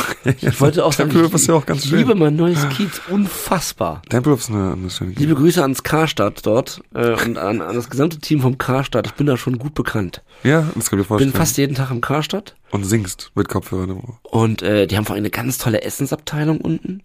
Ich 0.41 0.59
wollte 0.59 0.83
auch 0.83 0.91
sagen, 0.91 1.09
Tempelhof 1.09 1.33
ist 1.33 1.47
ja 1.47 1.53
auch 1.53 1.65
ganz 1.65 1.83
ich 1.83 1.89
schön. 1.89 1.99
liebe 1.99 2.15
mein 2.15 2.35
neues 2.35 2.67
Kiez 2.69 3.01
unfassbar. 3.09 4.01
Tempelhof 4.09 4.39
ist 4.41 4.49
eine, 4.49 4.73
eine 4.73 4.89
schöne 4.89 5.11
Gegend. 5.11 5.19
Liebe 5.21 5.35
Grüße 5.35 5.61
ans 5.61 5.83
Karstadt 5.83 6.45
dort 6.45 6.81
äh, 6.93 7.11
und 7.25 7.37
an, 7.37 7.61
an 7.61 7.75
das 7.75 7.89
gesamte 7.89 8.19
Team 8.19 8.41
vom 8.41 8.57
Karstadt. 8.57 9.07
Ich 9.07 9.13
bin 9.13 9.27
da 9.27 9.37
schon 9.37 9.57
gut 9.57 9.73
bekannt. 9.73 10.21
Ja, 10.43 10.67
das 10.75 10.89
kann 10.89 10.99
ich 10.99 11.05
mir 11.09 11.17
Bin 11.17 11.29
vorstellen. 11.29 11.33
fast 11.33 11.57
jeden 11.57 11.75
Tag 11.75 11.91
im 11.91 12.01
Karstadt 12.01 12.55
Und 12.71 12.83
singst 12.83 13.31
mit 13.35 13.47
Kopfhörern 13.47 13.89
im 13.91 13.97
Ohr. 13.99 14.19
und 14.23 14.61
äh, 14.61 14.85
die 14.87 14.97
haben 14.97 15.05
vor 15.05 15.15
allem 15.15 15.21
eine 15.23 15.29
ganz 15.31 15.57
tolle 15.57 15.81
Essensabteilung 15.81 16.59
unten. 16.59 17.01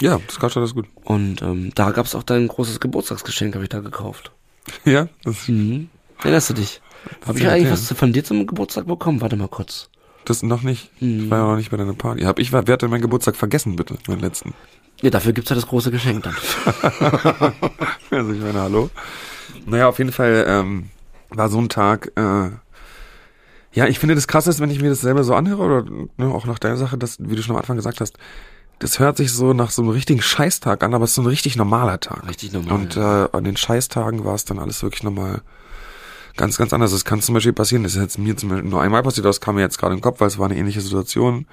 Ja, 0.00 0.20
das 0.26 0.38
Karstadt 0.38 0.62
ist 0.64 0.74
gut. 0.74 0.86
Und 1.04 1.42
ähm, 1.42 1.72
da 1.74 1.90
gab's 1.90 2.14
auch 2.14 2.22
dein 2.22 2.46
großes 2.48 2.80
Geburtstagsgeschenk, 2.80 3.54
habe 3.54 3.64
ich 3.64 3.70
da 3.70 3.80
gekauft. 3.80 4.30
Ja, 4.84 5.08
das, 5.24 5.48
Mhm. 5.48 5.88
Erinnerst 6.20 6.50
du 6.50 6.54
dich? 6.54 6.80
Habe 7.26 7.38
ich 7.38 7.44
Ja, 7.44 7.52
eigentlich 7.52 7.70
was 7.72 7.92
von 7.92 8.12
dir 8.12 8.24
zum 8.24 8.46
Geburtstag 8.46 8.86
bekommen? 8.86 9.20
Warte 9.20 9.36
mal 9.36 9.48
kurz. 9.48 9.88
Das 10.28 10.42
noch 10.42 10.62
nicht. 10.62 10.90
Ich 11.00 11.30
war 11.30 11.38
ja 11.38 11.46
noch 11.46 11.56
nicht 11.56 11.70
bei 11.70 11.76
deiner 11.76 11.94
Party. 11.94 12.22
Hab 12.22 12.38
ich, 12.38 12.52
wer 12.52 12.60
hat 12.60 12.82
denn 12.82 12.90
meinen 12.90 13.02
Geburtstag 13.02 13.36
vergessen, 13.36 13.76
bitte? 13.76 13.96
Meinen 14.06 14.20
letzten. 14.20 14.54
Ja, 15.00 15.10
dafür 15.10 15.32
gibt's 15.32 15.50
ja 15.50 15.56
das 15.56 15.66
große 15.66 15.90
Geschenk 15.90 16.24
dann. 16.24 16.36
Also 18.10 18.32
ich 18.32 18.40
meine, 18.40 18.60
hallo. 18.60 18.88
Naja, 19.66 19.86
auf 19.88 19.98
jeden 19.98 20.12
Fall 20.12 20.46
ähm, 20.48 20.88
war 21.28 21.50
so 21.50 21.58
ein 21.58 21.68
Tag. 21.68 22.10
Äh, 22.16 22.50
ja, 23.72 23.86
ich 23.86 23.98
finde 23.98 24.14
das 24.14 24.26
krass 24.26 24.46
ist, 24.46 24.60
wenn 24.60 24.70
ich 24.70 24.80
mir 24.80 24.88
das 24.88 25.02
selber 25.02 25.24
so 25.24 25.34
anhöre 25.34 25.62
oder 25.62 25.84
ne, 26.16 26.34
auch 26.34 26.46
nach 26.46 26.58
deiner 26.58 26.78
Sache, 26.78 26.96
dass, 26.96 27.18
wie 27.20 27.36
du 27.36 27.42
schon 27.42 27.54
am 27.54 27.60
Anfang 27.60 27.76
gesagt 27.76 28.00
hast, 28.00 28.18
das 28.78 28.98
hört 28.98 29.16
sich 29.18 29.32
so 29.32 29.52
nach 29.52 29.70
so 29.70 29.82
einem 29.82 29.90
richtigen 29.90 30.22
Scheißtag 30.22 30.82
an, 30.82 30.94
aber 30.94 31.04
es 31.04 31.10
ist 31.10 31.16
so 31.16 31.22
ein 31.22 31.26
richtig 31.26 31.56
normaler 31.56 32.00
Tag. 32.00 32.26
Richtig 32.28 32.52
normal. 32.52 32.72
Und 32.72 32.96
äh, 32.96 33.00
an 33.00 33.44
den 33.44 33.56
Scheißtagen 33.56 34.24
war 34.24 34.34
es 34.34 34.44
dann 34.46 34.58
alles 34.58 34.82
wirklich 34.82 35.02
nochmal 35.02 35.42
ganz, 36.38 36.56
ganz 36.56 36.72
anders. 36.72 36.92
Es 36.92 37.04
kann 37.04 37.20
zum 37.20 37.34
Beispiel 37.34 37.52
passieren, 37.52 37.82
das 37.82 37.94
ist 37.94 38.00
jetzt 38.00 38.18
mir 38.18 38.34
zum 38.36 38.48
Beispiel 38.48 38.68
nur 38.70 38.80
einmal 38.80 39.02
passiert, 39.02 39.26
das 39.26 39.40
kam 39.42 39.56
mir 39.56 39.60
jetzt 39.60 39.78
gerade 39.78 39.94
im 39.94 40.00
Kopf, 40.00 40.20
weil 40.20 40.28
es 40.28 40.38
war 40.38 40.46
eine 40.46 40.56
ähnliche 40.56 40.80
Situation. 40.80 41.46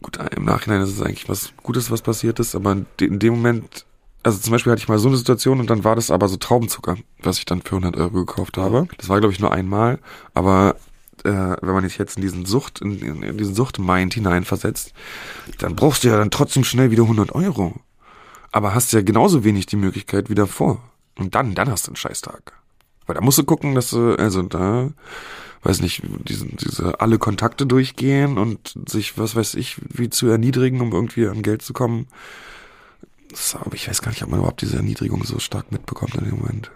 Gut, 0.00 0.18
im 0.36 0.44
Nachhinein 0.44 0.82
ist 0.82 0.90
es 0.90 1.02
eigentlich 1.02 1.28
was 1.28 1.52
Gutes, 1.62 1.90
was 1.90 2.02
passiert 2.02 2.38
ist, 2.40 2.54
aber 2.54 2.72
in 2.72 2.86
de- 3.00 3.08
in 3.08 3.18
dem 3.18 3.34
Moment, 3.34 3.86
also 4.22 4.38
zum 4.38 4.50
Beispiel 4.52 4.72
hatte 4.72 4.82
ich 4.82 4.88
mal 4.88 4.98
so 4.98 5.08
eine 5.08 5.16
Situation 5.16 5.60
und 5.60 5.70
dann 5.70 5.84
war 5.84 5.94
das 5.96 6.10
aber 6.10 6.28
so 6.28 6.36
Traubenzucker, 6.36 6.96
was 7.22 7.38
ich 7.38 7.44
dann 7.44 7.62
für 7.62 7.76
100 7.76 7.96
Euro 7.96 8.10
gekauft 8.24 8.56
habe. 8.58 8.88
Das 8.98 9.08
war, 9.08 9.18
glaube 9.20 9.32
ich, 9.32 9.40
nur 9.40 9.52
einmal, 9.52 9.98
aber 10.34 10.76
äh, 11.24 11.30
wenn 11.30 11.74
man 11.74 11.84
sich 11.84 11.98
jetzt 11.98 12.16
in 12.16 12.22
diesen 12.22 12.46
Sucht, 12.46 12.80
in, 12.80 12.98
in, 13.00 13.22
in 13.22 13.38
diesen 13.38 13.54
Suchtmind 13.54 14.14
hineinversetzt, 14.14 14.92
dann 15.58 15.76
brauchst 15.76 16.02
du 16.02 16.08
ja 16.08 16.16
dann 16.16 16.30
trotzdem 16.32 16.64
schnell 16.64 16.90
wieder 16.90 17.02
100 17.04 17.32
Euro. 17.32 17.74
Aber 18.50 18.74
hast 18.74 18.92
ja 18.92 19.02
genauso 19.02 19.44
wenig 19.44 19.66
die 19.66 19.76
Möglichkeit 19.76 20.28
wie 20.30 20.34
davor. 20.34 20.82
Und 21.16 21.34
dann, 21.34 21.54
dann 21.54 21.70
hast 21.70 21.86
du 21.86 21.90
einen 21.90 21.96
Scheißtag. 21.96 22.52
Weil 23.12 23.16
da 23.16 23.24
musst 23.26 23.36
du 23.36 23.44
gucken, 23.44 23.74
dass 23.74 23.90
du, 23.90 24.14
also 24.14 24.40
da, 24.40 24.88
weiß 25.64 25.82
nicht, 25.82 26.02
diese, 26.24 26.46
diese 26.46 26.98
alle 26.98 27.18
Kontakte 27.18 27.66
durchgehen 27.66 28.38
und 28.38 28.72
sich, 28.88 29.18
was 29.18 29.36
weiß 29.36 29.54
ich, 29.56 29.76
wie 29.90 30.08
zu 30.08 30.28
erniedrigen, 30.28 30.80
um 30.80 30.92
irgendwie 30.92 31.26
an 31.26 31.42
Geld 31.42 31.60
zu 31.60 31.74
kommen. 31.74 32.06
Das, 33.28 33.54
aber 33.54 33.74
ich 33.74 33.86
weiß 33.86 34.00
gar 34.00 34.12
nicht, 34.12 34.22
ob 34.22 34.30
man 34.30 34.38
überhaupt 34.38 34.62
diese 34.62 34.78
Erniedrigung 34.78 35.24
so 35.24 35.38
stark 35.40 35.72
mitbekommt 35.72 36.14
in 36.14 36.24
dem 36.24 36.38
Moment. 36.38 36.70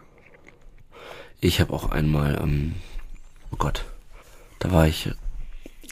Ich 1.41 1.59
habe 1.59 1.73
auch 1.73 1.89
einmal, 1.89 2.39
ähm, 2.43 2.75
oh 3.51 3.57
Gott, 3.57 3.87
da 4.59 4.71
war 4.73 4.87
ich 4.87 5.09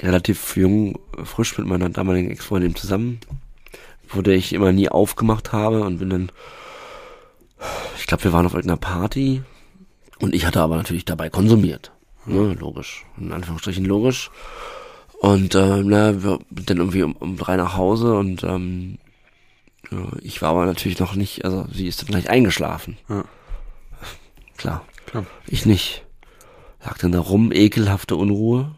relativ 0.00 0.58
jung, 0.58 0.98
frisch 1.24 1.56
mit 1.56 1.66
meiner 1.66 1.88
damaligen 1.88 2.30
Ex-Freundin 2.30 2.74
zusammen, 2.74 3.18
wo 4.10 4.20
der 4.20 4.34
ich 4.34 4.52
immer 4.52 4.72
nie 4.72 4.90
aufgemacht 4.90 5.54
habe 5.54 5.84
und 5.84 6.00
bin 6.00 6.10
dann, 6.10 6.32
ich 7.96 8.06
glaube, 8.06 8.24
wir 8.24 8.34
waren 8.34 8.44
auf 8.44 8.52
irgendeiner 8.52 8.76
Party 8.76 9.42
und 10.24 10.34
ich 10.34 10.46
hatte 10.46 10.60
aber 10.60 10.76
natürlich 10.76 11.04
dabei 11.04 11.28
konsumiert. 11.28 11.92
Ne, 12.26 12.54
logisch, 12.58 13.04
in 13.18 13.32
Anführungsstrichen 13.32 13.84
logisch. 13.84 14.30
Und 15.20 15.54
äh, 15.54 15.82
na, 15.82 16.22
wir 16.22 16.38
sind 16.56 16.70
dann 16.70 16.78
irgendwie 16.78 17.02
um, 17.02 17.12
um 17.16 17.36
drei 17.36 17.56
nach 17.56 17.76
Hause 17.76 18.14
und 18.14 18.42
ähm, 18.42 18.98
ja, 19.90 20.08
ich 20.22 20.40
war 20.40 20.50
aber 20.50 20.64
natürlich 20.64 20.98
noch 20.98 21.14
nicht, 21.14 21.44
also 21.44 21.66
sie 21.70 21.86
ist 21.86 22.00
dann 22.00 22.08
gleich 22.08 22.30
eingeschlafen. 22.30 22.96
Ja. 23.08 23.24
Klar. 24.56 24.84
Klar. 25.06 25.26
Ich 25.46 25.66
nicht. 25.66 26.04
Lag 26.82 26.98
dann 26.98 27.12
da 27.12 27.20
rum, 27.20 27.52
ekelhafte 27.52 28.16
Unruhe. 28.16 28.74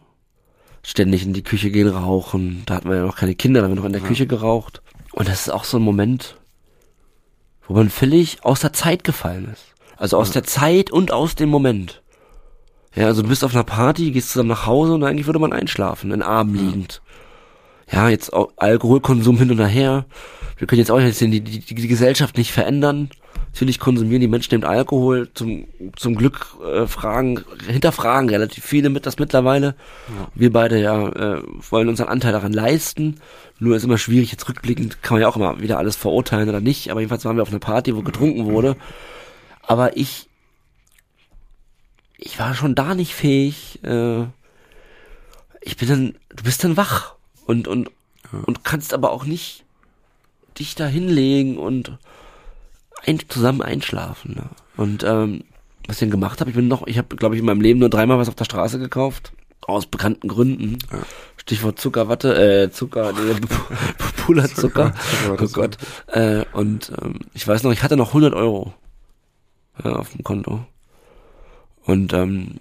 Ständig 0.82 1.24
in 1.24 1.32
die 1.32 1.42
Küche 1.42 1.70
gehen, 1.70 1.88
rauchen. 1.88 2.62
Da 2.66 2.74
hatten 2.74 2.88
wir 2.88 2.97
ja 2.97 3.07
noch 3.07 3.16
keine 3.16 3.34
Kinder, 3.34 3.61
da 3.61 3.66
haben 3.66 3.72
wir 3.72 3.80
noch 3.80 3.86
in 3.86 3.92
der 3.92 4.03
Küche 4.03 4.26
geraucht. 4.26 4.82
Und 5.12 5.28
das 5.28 5.42
ist 5.42 5.51
auch 5.51 5.64
so 5.64 5.78
ein 5.78 5.82
Moment, 5.82 6.36
wo 7.66 7.74
man 7.74 7.90
völlig 7.90 8.44
aus 8.44 8.61
der 8.61 8.72
Zeit 8.72 9.03
gefallen 9.03 9.49
ist. 9.53 9.76
Also 9.97 10.18
aus 10.18 10.30
der 10.30 10.44
Zeit 10.44 10.90
und 10.90 11.11
aus 11.12 11.34
dem 11.34 11.49
Moment. 11.49 12.03
Ja, 12.94 13.07
also 13.07 13.22
du 13.22 13.28
bist 13.28 13.44
auf 13.44 13.55
einer 13.55 13.64
Party, 13.64 14.11
gehst 14.11 14.30
zusammen 14.30 14.49
nach 14.49 14.66
Hause 14.66 14.94
und 14.94 15.05
eigentlich 15.05 15.26
würde 15.26 15.38
man 15.38 15.53
einschlafen, 15.53 16.12
in 16.12 16.22
Arm 16.22 16.55
liegend. 16.55 17.03
Ja, 17.90 18.09
jetzt 18.09 18.32
Alkoholkonsum 18.57 19.38
hin 19.38 19.51
und 19.51 19.64
her. 19.64 20.07
Wir 20.57 20.66
können 20.66 20.80
jetzt 20.80 20.90
auch 20.90 20.99
jetzt 20.99 21.20
die, 21.20 21.40
die, 21.40 21.61
die, 21.61 21.88
Gesellschaft 21.88 22.36
nicht 22.36 22.53
verändern. 22.53 23.11
Natürlich 23.53 23.78
konsumieren 23.78 24.20
die 24.20 24.28
Menschen 24.28 24.55
eben 24.55 24.64
Alkohol. 24.64 25.28
Zum, 25.34 25.66
zum 25.94 26.14
Glück 26.16 26.57
äh, 26.64 26.86
fragen, 26.86 27.44
hinterfragen 27.66 28.30
relativ 28.30 28.64
viele 28.64 28.88
mit 28.88 29.07
das 29.07 29.18
mittlerweile. 29.18 29.74
Wir 30.34 30.53
beide 30.53 30.80
ja 30.80 31.09
äh, 31.09 31.42
wollen 31.70 31.88
unseren 31.88 32.09
Anteil 32.09 32.32
daran 32.32 32.53
leisten. 32.53 33.20
Nur 33.59 33.76
ist 33.76 33.84
immer 33.84 33.99
schwierig, 33.99 34.32
jetzt 34.32 34.49
rückblickend 34.49 35.03
kann 35.03 35.14
man 35.14 35.22
ja 35.22 35.28
auch 35.28 35.36
immer 35.36 35.61
wieder 35.61 35.78
alles 35.78 35.97
verurteilen 35.97 36.49
oder 36.49 36.61
nicht. 36.61 36.90
Aber 36.90 37.01
jedenfalls 37.01 37.24
waren 37.24 37.36
wir 37.36 37.42
auf 37.42 37.51
einer 37.51 37.59
Party, 37.61 37.94
wo 37.94 38.03
getrunken 38.03 38.47
wurde. 38.53 38.76
Aber 39.67 39.97
ich, 39.97 40.29
ich 42.17 42.39
war 42.39 42.55
schon 42.55 42.75
da 42.75 42.95
nicht 42.95 43.14
fähig. 43.14 43.83
Äh, 43.85 44.25
ich 45.61 45.77
bin 45.77 45.89
dann, 45.89 46.19
du 46.35 46.45
bist 46.45 46.62
dann 46.62 46.77
wach 46.77 47.17
und 47.47 47.69
und 47.69 47.91
und 48.45 48.64
kannst 48.64 48.95
aber 48.95 49.12
auch 49.12 49.25
nicht 49.25 49.64
dich 50.59 50.75
da 50.75 50.87
hinlegen 50.87 51.59
und 51.59 51.99
ein, 53.05 53.21
zusammen 53.29 53.62
einschlafen. 53.62 54.35
Ne? 54.35 54.45
Und 54.77 55.05
ähm, 55.05 55.45
was 55.87 55.97
ich 55.97 56.01
dann 56.01 56.11
gemacht 56.11 56.41
habe, 56.41 56.51
ich 56.51 56.57
bin 56.57 56.69
noch, 56.69 56.87
ich 56.87 56.99
habe, 56.99 57.14
glaube 57.17 57.35
ich, 57.35 57.41
in 57.41 57.47
meinem 57.47 57.61
Leben 57.61 57.81
nur 57.81 57.91
dreimal 57.91 58.19
was 58.19 58.29
auf 58.29 58.35
der 58.35 58.45
Straße 58.45 58.79
gekauft. 58.79 59.33
Aus 59.62 59.87
bekannten 59.87 60.29
Gründen. 60.29 60.79
Stichwort 61.37 61.79
Zuckerwatte, 61.81 62.37
äh, 62.37 62.71
Zucker, 62.71 63.12
nee, 63.12 63.35
Puderzucker. 64.25 64.95
Zuckerwatte, 64.95 65.45
oh 65.45 65.49
Gott. 65.53 65.79
Äh, 66.07 66.45
und 66.53 66.93
ähm, 67.03 67.21
ich 67.35 67.47
weiß 67.47 67.62
noch, 67.62 67.73
ich 67.73 67.83
hatte 67.83 67.97
noch 67.97 68.09
100 68.09 68.35
Euro 68.35 68.75
ja, 69.85 69.93
auf 69.97 70.11
dem 70.11 70.24
Konto. 70.24 70.61
Und 71.85 72.12
ähm, 72.12 72.57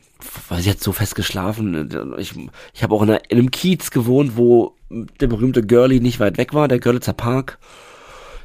weil 0.49 0.61
sie 0.61 0.69
hat 0.69 0.79
so 0.79 0.91
fest 0.91 1.15
geschlafen. 1.15 1.91
äh, 1.91 2.21
Ich, 2.21 2.33
ich 2.73 2.83
habe 2.83 2.95
auch 2.95 3.01
in, 3.01 3.09
einer, 3.09 3.29
in 3.29 3.39
einem 3.39 3.51
Kiez 3.51 3.91
gewohnt, 3.91 4.37
wo 4.37 4.75
der 4.89 5.27
berühmte 5.27 5.63
Girlie 5.65 5.99
nicht 5.99 6.19
weit 6.19 6.37
weg 6.37 6.53
war, 6.53 6.67
der 6.67 6.79
Görlitzer 6.79 7.13
Park. 7.13 7.57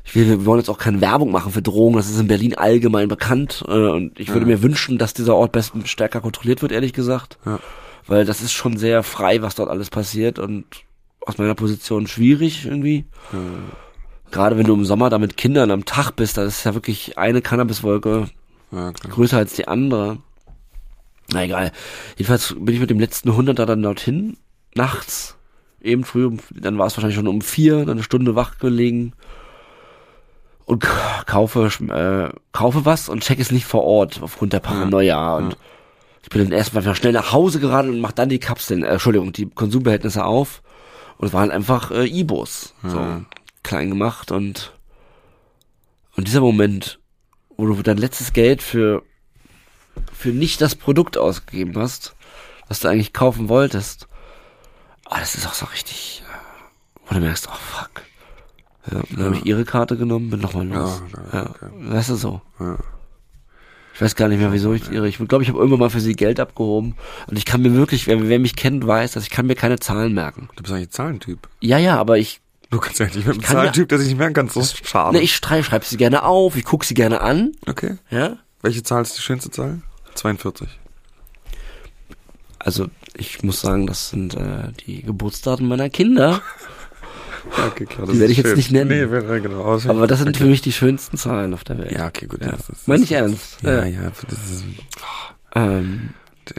Ich 0.05 0.15
will, 0.15 0.27
wir 0.27 0.47
wollen 0.47 0.61
jetzt 0.61 0.71
auch 0.71 0.79
keine 0.79 1.01
Werbung 1.03 1.31
machen 1.31 1.53
für 1.53 1.61
Drogen, 1.63 1.97
das 1.97 2.09
ist 2.09 2.19
in 2.19 2.27
Berlin 2.27 2.55
allgemein 2.55 3.09
bekannt. 3.09 3.63
Äh, 3.69 3.73
und 3.73 4.19
ich 4.19 4.29
würde 4.33 4.47
mir 4.47 4.63
wünschen, 4.63 4.99
dass 4.99 5.15
dieser 5.15 5.37
Ort 5.37 5.53
besten 5.53 5.87
stärker 5.87 6.21
kontrolliert 6.21 6.63
wird, 6.63 6.73
ehrlich 6.73 6.95
gesagt. 6.95 7.39
Ja. 7.45 7.61
Weil 8.07 8.25
das 8.25 8.41
ist 8.41 8.53
schon 8.53 8.79
sehr 8.79 9.03
frei, 9.03 9.43
was 9.43 9.55
dort 9.55 9.69
alles 9.69 9.91
passiert 9.91 10.39
und 10.39 10.65
aus 11.27 11.37
meiner 11.37 11.55
Position 11.55 12.07
schwierig 12.07 12.65
irgendwie. 12.65 13.05
Gerade 14.31 14.57
wenn 14.57 14.67
du 14.67 14.75
im 14.75 14.87
Sommer 14.87 15.11
da 15.11 15.19
mit 15.19 15.37
Kindern 15.37 15.71
am 15.71 15.85
Tag 15.85 16.13
bist, 16.13 16.39
da 16.39 16.45
ist 16.45 16.65
ja 16.65 16.75
wirklich 16.75 17.19
eine 17.19 17.43
Cannabiswolke 17.43 18.29
Ja, 18.73 18.93
größer 18.93 19.39
als 19.39 19.55
die 19.55 19.69
andere. 19.69 20.19
Na 21.33 21.45
egal. 21.45 21.73
Jedenfalls 22.17 22.55
bin 22.59 22.75
ich 22.75 22.81
mit 22.81 22.91
dem 22.91 23.01
letzten 23.01 23.35
Hunderter 23.37 23.67
dann 23.67 23.83
dorthin, 23.83 24.37
nachts, 24.75 25.37
eben 25.81 26.05
früh, 26.05 26.27
um, 26.27 26.39
dann 26.51 26.79
war 26.79 26.87
es 26.87 26.97
wahrscheinlich 26.97 27.17
schon 27.17 27.29
um 27.29 27.41
vier, 27.41 27.81
dann 27.81 27.91
eine 27.91 28.03
Stunde 28.03 28.35
wach 28.35 28.59
gelegen 28.59 29.13
und 30.67 30.87
kaufe, 31.27 31.67
äh, 31.67 32.37
kaufe 32.53 32.85
was 32.85 33.09
und 33.09 33.25
check 33.25 33.41
es 33.41 33.51
nicht 33.51 33.65
vor 33.65 33.83
Ort 33.83 34.21
aufgrund 34.23 34.53
der 34.53 34.61
Paranoia. 34.61 35.37
Und 35.37 35.57
ich 36.23 36.29
bin 36.29 36.45
dann 36.45 36.53
erstmal 36.53 36.83
einfach 36.83 36.95
schnell 36.95 37.13
nach 37.13 37.33
Hause 37.33 37.59
gerannt 37.59 37.89
und 37.89 38.01
mach 38.01 38.13
dann 38.13 38.29
die 38.29 38.39
Kapseln, 38.39 38.85
äh, 38.85 38.89
Entschuldigung, 38.89 39.33
die 39.33 39.47
Konsumbehältnisse 39.47 40.25
auf. 40.25 40.63
Und 41.19 41.29
es 41.29 41.33
waren 41.33 41.51
einfach 41.51 41.91
äh, 41.91 42.07
Ibos, 42.07 42.75
so 42.83 43.23
klein 43.63 43.91
gemacht 43.91 44.31
und 44.31 44.73
und 46.17 46.27
dieser 46.27 46.41
Moment, 46.41 47.00
wo 47.61 47.67
du 47.67 47.83
dein 47.83 47.99
letztes 47.99 48.33
Geld 48.33 48.63
für 48.63 49.03
für 50.13 50.31
nicht 50.31 50.61
das 50.61 50.75
Produkt 50.75 51.19
ausgegeben 51.19 51.77
hast, 51.77 52.15
was 52.69 52.81
du 52.81 52.89
eigentlich 52.89 53.13
kaufen 53.13 53.49
wolltest. 53.49 54.07
Ah, 55.07 55.19
das 55.21 55.35
ist 55.35 55.47
auch 55.47 55.55
so 55.55 55.67
richtig, 55.67 56.23
äh, 56.27 57.09
wo 57.09 57.15
du 57.15 57.21
merkst, 57.21 57.49
oh 57.49 57.57
fuck. 57.57 58.03
Ja, 58.91 59.03
dann 59.11 59.25
habe 59.25 59.37
ich 59.37 59.47
ihre 59.47 59.65
Karte 59.65 59.97
genommen, 59.97 60.31
bin 60.31 60.41
nochmal 60.41 60.67
los. 60.67 61.03
Ja, 61.33 61.41
Ja, 61.41 61.51
okay. 61.51 61.67
weißt 61.79 62.11
du 62.11 62.15
so. 62.15 62.41
Ja. 62.59 62.79
Ich 63.95 64.01
weiß 64.01 64.15
gar 64.17 64.29
nicht 64.29 64.39
mehr, 64.39 64.53
wieso 64.53 64.73
ich 64.73 64.91
ihre. 64.91 65.09
Ich 65.09 65.19
glaube, 65.19 65.43
ich 65.43 65.51
habe 65.51 65.59
irgendwann 65.59 65.81
mal 65.81 65.91
für 65.91 66.01
sie 66.01 66.15
Geld 66.15 66.41
abgehoben. 66.41 66.95
Und 67.27 67.37
ich 67.37 67.45
kann 67.45 67.61
mir 67.61 67.75
wirklich, 67.75 68.07
wer, 68.07 68.29
wer 68.29 68.39
mich 68.39 68.57
kennt, 68.57 68.87
weiß, 68.87 69.13
dass 69.13 69.25
ich 69.25 69.31
kann 69.31 69.47
mir 69.47 69.57
keine 69.57 69.79
Zahlen 69.79 70.15
merken. 70.15 70.49
Du 70.57 70.63
bist 70.63 70.73
eigentlich 70.73 70.89
ein 70.89 70.93
Zahlentyp. 70.93 71.49
Ja, 71.61 71.77
ja, 71.77 71.99
aber 71.99 72.17
ich, 72.17 72.41
Du 72.71 72.79
kannst 72.79 72.99
ja 73.01 73.07
nicht 73.07 73.17
mit 73.17 73.27
einem 73.29 73.43
Zahlentyp, 73.43 73.89
der 73.89 73.99
sich 73.99 74.09
nicht 74.09 74.19
merken 74.19 74.35
kann, 74.35 74.49
so 74.49 74.63
schade. 74.63 75.17
ne, 75.17 75.23
ich 75.23 75.35
schreibe 75.35 75.65
schreib 75.65 75.85
sie 75.85 75.97
gerne 75.97 76.23
auf, 76.23 76.57
ich 76.57 76.65
gucke 76.65 76.87
sie 76.87 76.95
gerne 76.95 77.21
an. 77.21 77.53
Okay. 77.67 77.97
Ja. 78.11 78.37
Welche 78.63 78.83
Zahl 78.83 79.03
ist 79.03 79.17
die 79.19 79.23
schönste 79.23 79.51
Zahl? 79.51 79.81
42. 80.15 80.69
Also 82.59 82.87
ich 83.17 83.43
muss 83.43 83.61
sagen, 83.61 83.87
das 83.87 84.11
sind 84.11 84.35
äh, 84.35 84.73
die 84.87 85.03
Geburtsdaten 85.03 85.67
meiner 85.67 85.91
Kinder. 85.91 86.43
Ja, 87.57 87.67
okay, 87.69 87.87
klar. 87.87 88.07
Die 88.07 88.21
werde 88.21 88.31
ich 88.33 88.37
jetzt 88.39 88.55
nicht 88.55 88.71
nennen. 88.71 88.91
Nee, 88.91 89.11
wäre 89.11 89.41
genau. 89.41 89.63
aus. 89.65 89.87
Aber 89.87 90.07
das 90.07 90.19
sind 90.19 90.37
für 90.37 90.45
mich 90.45 90.61
die 90.61 90.73
schönsten 90.73 91.17
Zahlen 91.17 91.55
auf 91.55 91.65
der 91.65 91.79
Welt. 91.79 91.91
ja, 91.91 92.07
okay, 92.07 92.27
gut. 92.27 92.43
Ja. 92.43 92.51
das 92.53 92.69
ist- 92.69 92.87
Meine 92.87 93.03
ich 93.03 93.13
ernst. 93.13 93.57
Ja, 93.63 93.79
Ja. 93.79 93.85
ja, 93.87 94.13
das 94.29 94.39
ist, 94.51 94.65
Ähm, 95.55 96.11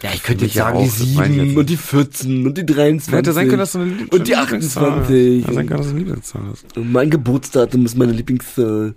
Ja, 0.01 0.11
ich 0.13 0.23
könnte 0.23 0.45
jetzt 0.45 0.53
sagen, 0.55 0.77
auch, 0.77 0.83
die 0.83 0.89
das 0.89 1.07
meine 1.15 1.33
ich 1.33 1.39
7 1.39 1.47
jetzt 1.49 1.57
und 1.57 1.69
die 1.69 1.77
14 1.77 2.47
und 2.47 2.57
die 2.57 2.65
23. 2.65 3.13
Hätte 3.13 3.33
sein 3.33 3.47
können, 3.47 3.59
dass 3.59 3.71
du 3.73 3.79
eine 3.79 3.91
Lieb- 3.91 4.13
und 4.13 4.27
die 4.27 4.33
Lieblingszahl 4.33 4.91
hast. 4.91 5.01
28. 5.01 5.43
Hätte 5.43 5.53
sein 5.53 5.67
können, 5.67 5.77
dass 5.77 5.87
du 5.87 5.91
eine 5.91 5.99
Lieblingszahl 5.99 6.41
hast. 6.49 6.77
Und 6.77 6.91
mein 6.91 7.09
Geburtsdatum 7.09 7.85
ist 7.85 7.97
meine 7.97 8.11
Lieblingszahl. 8.13 8.95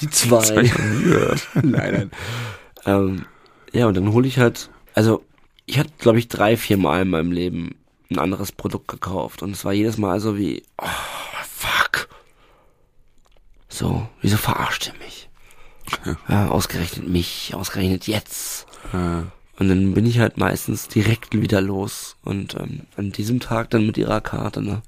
Die 0.00 0.06
Das 0.06 0.30
hab 0.30 0.44
2. 0.44 0.60
ich 0.62 0.78
noch 0.78 0.84
nie 0.84 1.02
gehört. 1.04 1.48
nein, 1.54 1.64
nein. 1.92 2.10
Ähm, 2.86 3.24
ja, 3.72 3.86
und 3.86 3.96
dann 3.96 4.12
hole 4.12 4.28
ich 4.28 4.38
halt, 4.38 4.70
also 4.94 5.24
ich 5.66 5.78
hatte, 5.78 5.90
glaube 5.98 6.18
ich, 6.18 6.28
drei, 6.28 6.56
vier 6.56 6.76
Mal 6.76 7.02
in 7.02 7.10
meinem 7.10 7.32
Leben 7.32 7.74
ein 8.10 8.18
anderes 8.18 8.52
Produkt 8.52 8.88
gekauft. 8.88 9.42
Und 9.42 9.50
es 9.50 9.64
war 9.64 9.72
jedes 9.72 9.98
Mal 9.98 10.20
so 10.20 10.38
wie, 10.38 10.62
oh, 10.80 10.86
fuck. 11.48 12.08
So, 13.68 14.08
wieso 14.22 14.36
verarscht 14.36 14.86
ihr 14.86 15.04
mich? 15.04 15.28
Ja, 16.28 16.48
ausgerechnet 16.48 17.08
mich, 17.08 17.52
ausgerechnet 17.54 18.06
jetzt. 18.06 18.66
Äh, 18.92 19.22
Und 19.58 19.68
dann 19.68 19.94
bin 19.94 20.06
ich 20.06 20.18
halt 20.18 20.38
meistens 20.38 20.88
direkt 20.88 21.40
wieder 21.40 21.60
los. 21.60 22.16
Und 22.22 22.54
ähm, 22.54 22.82
an 22.96 23.10
diesem 23.10 23.40
Tag 23.40 23.70
dann 23.70 23.86
mit 23.86 23.98
ihrer 23.98 24.20
Karte, 24.20 24.62
ne? 24.62 24.82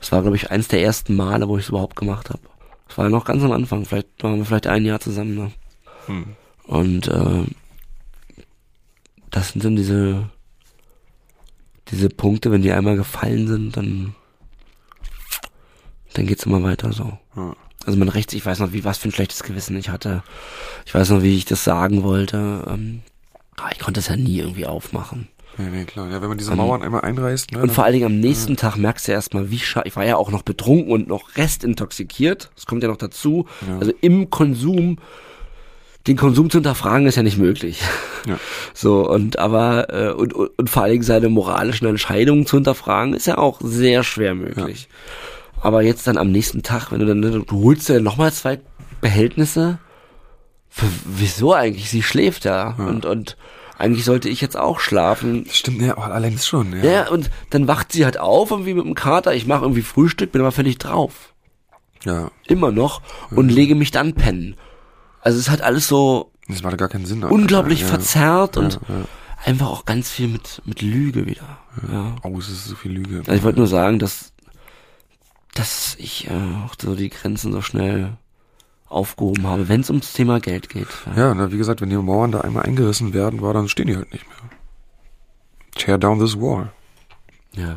Das 0.00 0.12
war, 0.12 0.22
glaube 0.22 0.36
ich, 0.36 0.50
eins 0.50 0.68
der 0.68 0.82
ersten 0.82 1.16
Male, 1.16 1.48
wo 1.48 1.58
ich 1.58 1.64
es 1.64 1.68
überhaupt 1.68 1.96
gemacht 1.96 2.30
habe. 2.30 2.40
Das 2.86 2.96
war 2.96 3.08
noch 3.08 3.24
ganz 3.24 3.42
am 3.42 3.52
Anfang, 3.52 3.84
vielleicht 3.84 4.22
waren 4.22 4.38
wir 4.38 4.44
vielleicht 4.44 4.66
ein 4.66 4.84
Jahr 4.84 5.00
zusammen, 5.00 5.34
ne? 5.34 5.52
hm. 6.06 6.26
Und 6.64 7.08
äh, 7.08 7.44
das 9.30 9.50
sind 9.50 9.64
dann 9.64 9.76
diese 9.76 10.30
diese 11.90 12.08
Punkte, 12.10 12.50
wenn 12.50 12.62
die 12.62 12.72
einmal 12.72 12.96
gefallen 12.96 13.46
sind, 13.46 13.76
dann 13.76 14.14
dann 16.14 16.26
geht's 16.26 16.46
immer 16.46 16.62
weiter 16.62 16.92
so. 16.92 17.18
Ja. 17.36 17.56
Also 17.86 17.98
man 17.98 18.08
rechts, 18.08 18.34
ich 18.34 18.44
weiß 18.44 18.58
noch, 18.58 18.72
wie 18.72 18.84
was 18.84 18.98
für 18.98 19.08
ein 19.08 19.12
schlechtes 19.12 19.42
Gewissen 19.42 19.76
ich 19.76 19.88
hatte. 19.88 20.22
Ich 20.84 20.94
weiß 20.94 21.10
noch, 21.10 21.22
wie 21.22 21.36
ich 21.36 21.44
das 21.44 21.64
sagen 21.64 22.02
wollte. 22.02 22.64
Ähm, 22.68 23.02
ah, 23.60 23.70
ich 23.72 23.78
konnte 23.78 23.98
das 23.98 24.08
ja 24.08 24.16
nie 24.16 24.38
irgendwie 24.38 24.66
aufmachen. 24.66 25.28
Nee, 25.58 25.70
nee, 25.70 25.84
klar. 25.84 26.08
Ja, 26.08 26.22
wenn 26.22 26.28
man 26.28 26.38
diese 26.38 26.54
Mauern 26.54 26.82
einmal 26.82 27.00
einreißt, 27.00 27.52
ne? 27.52 27.62
Und 27.62 27.72
vor 27.72 27.84
allen 27.84 27.94
Dingen 27.94 28.06
am 28.06 28.20
nächsten 28.20 28.56
Tag 28.56 28.76
merkst 28.76 29.08
du 29.08 29.12
erstmal, 29.12 29.50
wie 29.50 29.58
scha 29.58 29.82
Ich 29.84 29.96
war 29.96 30.04
ja 30.04 30.16
auch 30.16 30.30
noch 30.30 30.42
betrunken 30.42 30.92
und 30.92 31.08
noch 31.08 31.36
restintoxikiert. 31.36 32.50
Das 32.54 32.66
kommt 32.66 32.82
ja 32.84 32.88
noch 32.88 32.96
dazu. 32.96 33.46
Ja. 33.66 33.78
Also 33.78 33.92
im 34.00 34.30
Konsum, 34.30 34.98
den 36.06 36.16
Konsum 36.16 36.48
zu 36.48 36.58
hinterfragen, 36.58 37.08
ist 37.08 37.16
ja 37.16 37.24
nicht 37.24 37.38
möglich. 37.38 37.80
Ja. 38.26 38.38
So, 38.74 39.10
und 39.10 39.40
aber, 39.40 39.92
äh, 39.92 40.12
und, 40.12 40.32
und, 40.32 40.50
und 40.56 40.70
vor 40.70 40.82
allen 40.82 40.92
Dingen 40.92 41.02
seine 41.02 41.28
moralischen 41.28 41.88
Entscheidungen 41.88 42.46
zu 42.46 42.58
hinterfragen, 42.58 43.14
ist 43.14 43.26
ja 43.26 43.38
auch 43.38 43.60
sehr 43.60 44.04
schwer 44.04 44.36
möglich. 44.36 44.88
Aber 45.60 45.82
jetzt 45.82 46.06
dann 46.06 46.16
am 46.16 46.30
nächsten 46.30 46.62
Tag, 46.62 46.92
wenn 46.92 47.00
du 47.00 47.06
dann, 47.06 47.22
du 47.22 47.62
holst 47.64 47.88
dir 47.88 48.00
nochmal 48.00 48.32
zwei 48.32 48.60
Behältnisse, 49.00 49.78
wieso 51.04 51.54
eigentlich? 51.54 51.90
Sie 51.90 52.02
schläft 52.02 52.44
ja. 52.44 52.74
Und, 52.78 53.04
und 53.04 53.36
eigentlich 53.78 54.04
sollte 54.04 54.28
ich 54.28 54.40
jetzt 54.40 54.56
auch 54.56 54.80
schlafen. 54.80 55.44
Das 55.44 55.56
stimmt, 55.56 55.80
ja, 55.80 55.94
das 55.94 56.46
schon, 56.46 56.72
ja. 56.72 56.84
Ja, 56.84 57.08
und 57.08 57.30
dann 57.50 57.68
wacht 57.68 57.92
sie 57.92 58.04
halt 58.04 58.18
auf, 58.18 58.50
irgendwie 58.50 58.74
mit 58.74 58.84
dem 58.84 58.94
Kater. 58.94 59.34
Ich 59.34 59.46
mache 59.46 59.62
irgendwie 59.62 59.82
Frühstück, 59.82 60.32
bin 60.32 60.40
aber 60.40 60.52
völlig 60.52 60.78
drauf. 60.78 61.32
Ja. 62.04 62.30
Immer 62.46 62.72
noch. 62.72 63.02
Und 63.30 63.50
lege 63.50 63.74
mich 63.74 63.92
dann 63.92 64.14
pennen. 64.14 64.56
Also 65.20 65.38
es 65.38 65.48
hat 65.48 65.62
alles 65.62 65.86
so 65.86 66.32
Das 66.48 66.62
macht 66.62 66.78
gar 66.78 66.88
keinen 66.88 67.06
Sinn. 67.06 67.22
unglaublich 67.22 67.82
ja. 67.82 67.86
verzerrt 67.86 68.56
und 68.56 68.80
ja. 68.88 69.04
einfach 69.44 69.68
auch 69.68 69.84
ganz 69.84 70.10
viel 70.10 70.28
mit, 70.28 70.62
mit 70.64 70.82
Lüge 70.82 71.26
wieder. 71.26 71.58
Ja. 71.90 72.16
Oh, 72.22 72.38
es 72.38 72.48
ist 72.48 72.66
so 72.66 72.74
viel 72.74 72.92
Lüge. 72.92 73.18
Also 73.20 73.32
ich 73.32 73.42
wollte 73.42 73.58
nur 73.58 73.68
sagen, 73.68 73.98
dass, 73.98 74.32
dass 75.54 75.96
ich 75.98 76.28
äh, 76.28 76.64
auch 76.64 76.74
so 76.80 76.94
die 76.94 77.10
Grenzen 77.10 77.52
so 77.52 77.62
schnell 77.62 78.16
aufgehoben 78.88 79.46
habe, 79.46 79.68
wenn 79.68 79.80
es 79.82 79.90
ums 79.90 80.12
Thema 80.12 80.40
Geld 80.40 80.68
geht. 80.68 80.88
Ja, 81.16 81.34
na, 81.34 81.52
wie 81.52 81.58
gesagt, 81.58 81.80
wenn 81.80 81.90
die 81.90 81.96
Mauern 81.96 82.32
da 82.32 82.40
einmal 82.40 82.64
eingerissen 82.64 83.12
werden, 83.14 83.40
war, 83.42 83.52
dann 83.54 83.68
stehen 83.68 83.86
die 83.86 83.96
halt 83.96 84.12
nicht 84.12 84.26
mehr. 84.26 84.36
Tear 85.74 85.98
down 85.98 86.18
this 86.18 86.36
wall. 86.38 86.72
ja. 87.52 87.76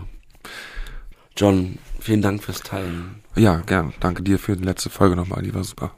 John, 1.38 1.78
vielen 2.00 2.22
Dank 2.22 2.44
fürs 2.44 2.62
Teilen. 2.62 3.22
Ja, 3.36 3.58
gern. 3.62 3.94
Danke 4.00 4.22
dir 4.22 4.38
für 4.38 4.56
die 4.58 4.64
letzte 4.66 4.90
Folge 4.90 5.16
nochmal, 5.16 5.42
die 5.44 5.54
war 5.54 5.64
super. 5.64 5.92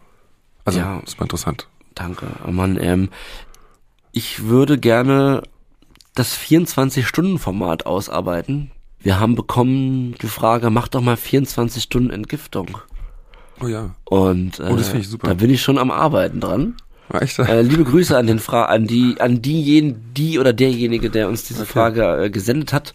Also, 0.64 0.80
Ja. 0.80 1.01
das 1.03 1.18
war 1.18 1.24
interessant. 1.24 1.68
Danke. 1.95 2.28
Oh 2.47 2.51
Mann, 2.51 2.78
ähm, 2.80 3.09
ich 4.11 4.43
würde 4.45 4.78
gerne 4.78 5.41
das 6.14 6.38
24-Stunden-Format 6.38 7.86
ausarbeiten. 7.88 8.72
Wir 8.99 9.20
haben 9.20 9.36
bekommen 9.36 10.16
die 10.22 10.28
Frage, 10.28 10.70
mach 10.70 10.88
doch 10.88 11.01
mal 11.01 11.18
24 11.18 11.82
Stunden 11.84 12.11
Entgiftung. 12.11 12.78
Oh 13.61 13.67
ja. 13.67 13.91
Und 14.05 14.59
äh, 14.59 14.63
Oh, 14.69 14.75
das 14.75 14.87
finde 14.87 15.01
ich 15.03 15.09
super. 15.09 15.27
da 15.27 15.33
bin 15.35 15.49
ich 15.49 15.61
schon 15.61 15.77
am 15.77 15.91
Arbeiten 15.91 16.39
dran. 16.39 16.75
War 17.09 17.21
echt? 17.21 17.37
Äh, 17.39 17.61
liebe 17.61 17.83
Grüße 17.83 18.17
an 18.17 18.27
den 18.27 18.39
Fra 18.39 18.65
an 18.65 18.87
die 18.87 19.15
an 19.19 19.41
diejenigen, 19.41 20.13
die 20.15 20.39
oder 20.39 20.53
derjenige, 20.53 21.09
der 21.09 21.27
uns 21.29 21.43
diese 21.43 21.63
Okay. 21.63 21.71
Frage 21.71 22.23
äh, 22.25 22.29
gesendet 22.29 22.73
hat, 22.73 22.93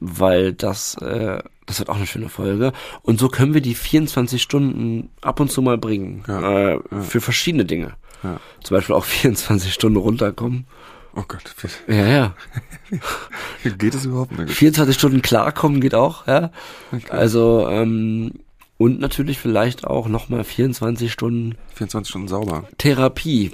weil 0.00 0.52
das 0.52 0.96
äh, 1.02 1.42
das 1.66 1.80
wird 1.80 1.88
auch 1.88 1.96
eine 1.96 2.06
schöne 2.06 2.28
Folge 2.28 2.72
und 3.02 3.18
so 3.18 3.28
können 3.28 3.52
wir 3.52 3.60
die 3.60 3.74
24 3.74 4.40
Stunden 4.40 5.10
ab 5.20 5.40
und 5.40 5.50
zu 5.50 5.60
mal 5.62 5.76
bringen 5.78 6.22
Ja, 6.28 6.74
äh, 6.74 6.80
für 7.02 7.20
verschiedene 7.20 7.64
Dinge. 7.64 7.94
Ja. 8.22 8.38
Zum 8.62 8.76
Beispiel 8.76 8.94
auch 8.94 9.04
24 9.04 9.74
Stunden 9.74 9.98
runterkommen. 9.98 10.66
Oh 11.16 11.24
Gott, 11.26 11.42
Ja, 11.88 12.06
ja. 12.06 12.34
geht 13.78 13.94
es 13.94 14.04
überhaupt 14.04 14.38
nicht? 14.38 14.52
24 14.52 14.94
Stunden 14.94 15.22
klarkommen 15.22 15.80
geht 15.80 15.94
auch, 15.94 16.26
ja. 16.26 16.50
Also, 17.08 17.66
ähm, 17.70 18.32
und 18.78 19.00
natürlich 19.00 19.38
vielleicht 19.38 19.86
auch 19.86 20.08
nochmal 20.08 20.44
24 20.44 21.10
Stunden 21.12 21.56
24 21.74 22.08
Stunden 22.10 22.28
sauber. 22.28 22.64
Therapie. 22.78 23.50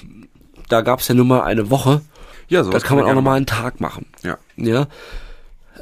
Da 0.68 0.80
gab's 0.80 1.08
ja 1.08 1.14
nur 1.14 1.24
mal 1.24 1.42
eine 1.42 1.70
Woche. 1.70 2.00
Ja, 2.48 2.60
Da 2.60 2.64
sowas 2.64 2.82
kann 2.82 2.96
man 2.98 3.06
auch 3.06 3.14
nochmal 3.14 3.36
einen 3.36 3.46
Tag 3.46 3.80
machen. 3.80 4.06
machen. 4.22 4.38
Ja. 4.56 4.86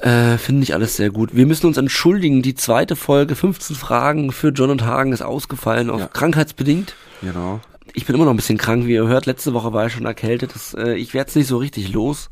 Äh, 0.03 0.39
Finde 0.39 0.63
ich 0.63 0.73
alles 0.75 0.97
sehr 0.97 1.11
gut. 1.11 1.35
Wir 1.35 1.47
müssen 1.47 1.67
uns 1.67 1.77
entschuldigen. 1.77 2.43
Die 2.43 2.55
zweite 2.55 2.97
Folge, 2.97 3.35
15 3.35 3.77
Fragen 3.77 4.33
für 4.33 4.49
John 4.49 4.71
und 4.71 4.85
Hagen, 4.85 5.13
ist 5.13 5.23
ausgefallen, 5.23 5.91
auch 5.91 5.99
Ja. 6.01 6.07
krankheitsbedingt. 6.07 6.95
Ja, 7.23 7.33
genau. 7.33 7.61
Ich 7.93 8.07
bin 8.07 8.15
immer 8.15 8.25
noch 8.25 8.33
ein 8.33 8.37
bisschen 8.37 8.57
krank, 8.57 8.87
wie 8.87 8.93
ihr 8.95 9.07
hört. 9.09 9.27
Letzte 9.27 9.53
Woche 9.53 9.73
war 9.73 9.87
ich 9.87 9.93
schon 9.93 10.07
erkältet. 10.07 10.55
Das, 10.55 10.75
äh, 10.75 10.95
ich 10.95 11.13
werde 11.13 11.29
es 11.29 11.35
nicht 11.37 11.49
so 11.49 11.59
richtig 11.59 11.93
los. 11.93 12.29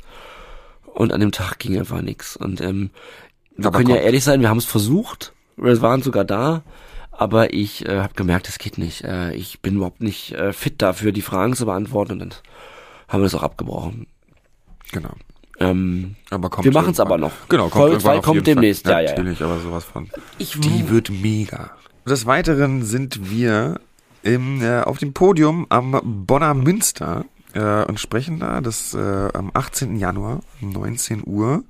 Und 0.85 1.11
an 1.13 1.19
dem 1.19 1.31
Tag 1.31 1.59
ging 1.59 1.77
einfach 1.77 2.01
nichts. 2.01 2.37
Und 2.37 2.61
ähm, 2.61 2.91
wir 3.55 3.67
Aber 3.67 3.77
können 3.79 3.89
ja 3.89 3.95
kommt. 3.95 4.05
ehrlich 4.05 4.23
sein, 4.23 4.41
wir 4.41 4.49
haben 4.49 4.57
es 4.57 4.65
versucht. 4.65 5.33
Wir 5.57 5.81
waren 5.81 6.01
sogar 6.01 6.23
da. 6.23 6.63
Aber 7.19 7.53
ich 7.53 7.85
äh, 7.85 7.99
habe 7.99 8.13
gemerkt, 8.13 8.47
es 8.47 8.59
geht 8.59 8.77
nicht. 8.77 9.03
Äh, 9.03 9.33
ich 9.33 9.59
bin 9.59 9.75
überhaupt 9.75 9.99
nicht 9.99 10.31
äh, 10.31 10.53
fit 10.53 10.81
dafür, 10.81 11.11
die 11.11 11.21
Fragen 11.21 11.53
zu 11.53 11.65
beantworten. 11.65 12.13
Und 12.13 12.19
dann 12.19 12.33
haben 13.09 13.19
wir 13.19 13.25
das 13.25 13.35
auch 13.35 13.43
abgebrochen. 13.43 14.07
Genau. 14.93 15.11
Ähm, 15.59 16.15
Aber 16.29 16.49
kommt 16.49 16.63
wir 16.63 16.71
machen 16.71 16.91
es 16.91 16.99
aber 17.01 17.17
noch. 17.17 17.33
Genau, 17.49 17.63
kommt 17.63 17.73
Folge 17.73 17.95
irgendwann 17.95 18.13
2 18.13 18.17
auf 18.19 18.23
kommt 18.23 18.47
demnächst. 18.47 18.85
Ja, 18.85 19.01
ja, 19.01 19.01
ja. 19.01 19.09
Natürlich, 19.09 19.43
aber 19.43 19.59
sowas 19.59 19.83
von. 19.83 20.09
Ich, 20.37 20.57
Die 20.61 20.89
wird 20.89 21.09
mega. 21.09 21.71
Des 22.07 22.25
Weiteren 22.25 22.83
sind 22.83 23.29
wir 23.29 23.81
im, 24.23 24.61
äh, 24.61 24.79
auf 24.79 24.97
dem 24.97 25.11
Podium 25.11 25.65
am 25.67 25.99
Bonner 26.25 26.53
Münster 26.53 27.25
äh, 27.53 27.83
und 27.83 27.99
sprechen 27.99 28.39
da 28.39 28.61
das 28.61 28.93
äh, 28.93 29.29
am 29.33 29.51
18. 29.53 29.97
Januar, 29.97 30.39
19 30.61 31.23
Uhr. 31.25 31.65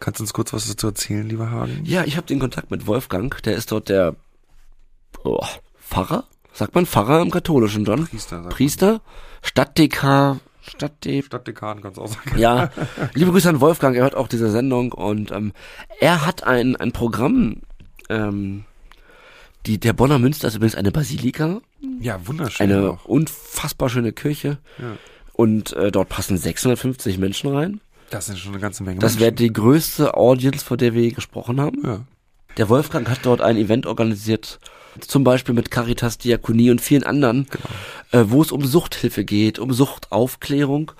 Kannst 0.00 0.20
du 0.20 0.24
uns 0.24 0.32
kurz 0.32 0.54
was 0.54 0.66
dazu 0.66 0.86
erzählen, 0.86 1.28
lieber 1.28 1.50
Hagen? 1.50 1.82
Ja, 1.84 2.04
ich 2.04 2.16
habe 2.16 2.26
den 2.26 2.38
Kontakt 2.40 2.70
mit 2.70 2.86
Wolfgang. 2.86 3.42
Der 3.42 3.54
ist 3.54 3.70
dort 3.70 3.90
der 3.90 4.16
oh, 5.24 5.40
Pfarrer. 5.80 6.24
Sagt 6.52 6.74
man 6.74 6.86
Pfarrer 6.86 7.20
im 7.20 7.30
Katholischen, 7.30 7.84
John? 7.84 8.06
Priester, 8.06 8.42
Priester, 8.48 9.00
Stadtdekar, 9.42 10.38
Stadtde. 10.62 11.22
Stadtdekan 11.22 11.82
kannst 11.82 11.98
du 11.98 12.02
auch 12.02 12.08
sagen. 12.08 12.38
ja, 12.38 12.70
liebe 13.14 13.30
Grüße 13.32 13.48
an 13.48 13.60
Wolfgang, 13.60 13.96
er 13.96 14.02
hört 14.04 14.14
auch 14.14 14.28
diese 14.28 14.50
Sendung 14.50 14.92
und 14.92 15.30
ähm, 15.32 15.52
er 16.00 16.24
hat 16.24 16.44
ein, 16.44 16.76
ein 16.76 16.92
Programm, 16.92 17.56
ähm, 18.08 18.64
die, 19.66 19.78
der 19.78 19.92
Bonner 19.94 20.18
Münster 20.18 20.48
ist 20.48 20.54
übrigens 20.56 20.74
eine 20.76 20.92
Basilika, 20.92 21.60
Ja, 22.00 22.26
wunderschön. 22.26 22.64
eine 22.70 22.90
auch. 22.90 23.04
unfassbar 23.04 23.88
schöne 23.88 24.12
Kirche 24.12 24.58
Ja. 24.78 24.96
und 25.32 25.72
äh, 25.74 25.90
dort 25.90 26.08
passen 26.08 26.36
650 26.38 27.18
Menschen 27.18 27.50
rein. 27.54 27.80
Das 28.10 28.26
sind 28.26 28.38
schon 28.38 28.52
eine 28.52 28.60
ganze 28.60 28.84
Menge 28.84 29.00
Das 29.00 29.18
wäre 29.18 29.32
die 29.32 29.52
größte 29.52 30.14
Audience, 30.14 30.64
vor 30.64 30.76
der 30.76 30.94
wir 30.94 31.10
gesprochen 31.12 31.60
haben. 31.60 31.82
Ja. 31.84 32.00
Der 32.58 32.68
Wolfgang 32.68 33.08
hat 33.08 33.20
dort 33.24 33.40
ein 33.40 33.56
Event 33.56 33.86
organisiert, 33.86 34.60
zum 35.00 35.24
Beispiel 35.24 35.54
mit 35.54 35.70
Caritas, 35.70 36.18
Diakonie 36.18 36.70
und 36.70 36.80
vielen 36.80 37.02
anderen, 37.04 37.46
Genau. 37.50 38.22
äh, 38.24 38.30
wo 38.30 38.42
es 38.42 38.52
um 38.52 38.64
Suchthilfe 38.64 39.24
geht, 39.24 39.58
um 39.58 39.72
Suchtaufklärung. 39.72 40.92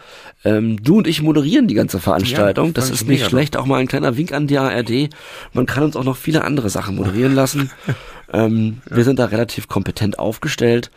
Ähm, 0.44 0.82
du 0.82 0.98
und 0.98 1.06
ich 1.06 1.22
moderieren 1.22 1.68
die 1.68 1.74
ganze 1.74 2.00
Veranstaltung. 2.00 2.66
Ja, 2.68 2.72
das 2.72 2.90
ist 2.90 3.06
nicht 3.06 3.24
schlecht. 3.26 3.56
Auch 3.56 3.66
mal 3.66 3.78
ein 3.78 3.86
kleiner 3.88 4.16
Wink 4.16 4.32
an 4.32 4.46
die 4.46 4.58
ARD. 4.58 5.10
Man 5.52 5.66
kann 5.66 5.84
uns 5.84 5.96
auch 5.96 6.04
noch 6.04 6.16
viele 6.16 6.44
andere 6.44 6.70
Sachen 6.70 6.96
moderieren 6.96 7.34
lassen. 7.34 7.70
ähm, 8.32 8.80
Wir 8.90 9.04
sind 9.04 9.18
da 9.18 9.26
relativ 9.26 9.68
kompetent 9.68 10.18
aufgestellt. 10.18 10.90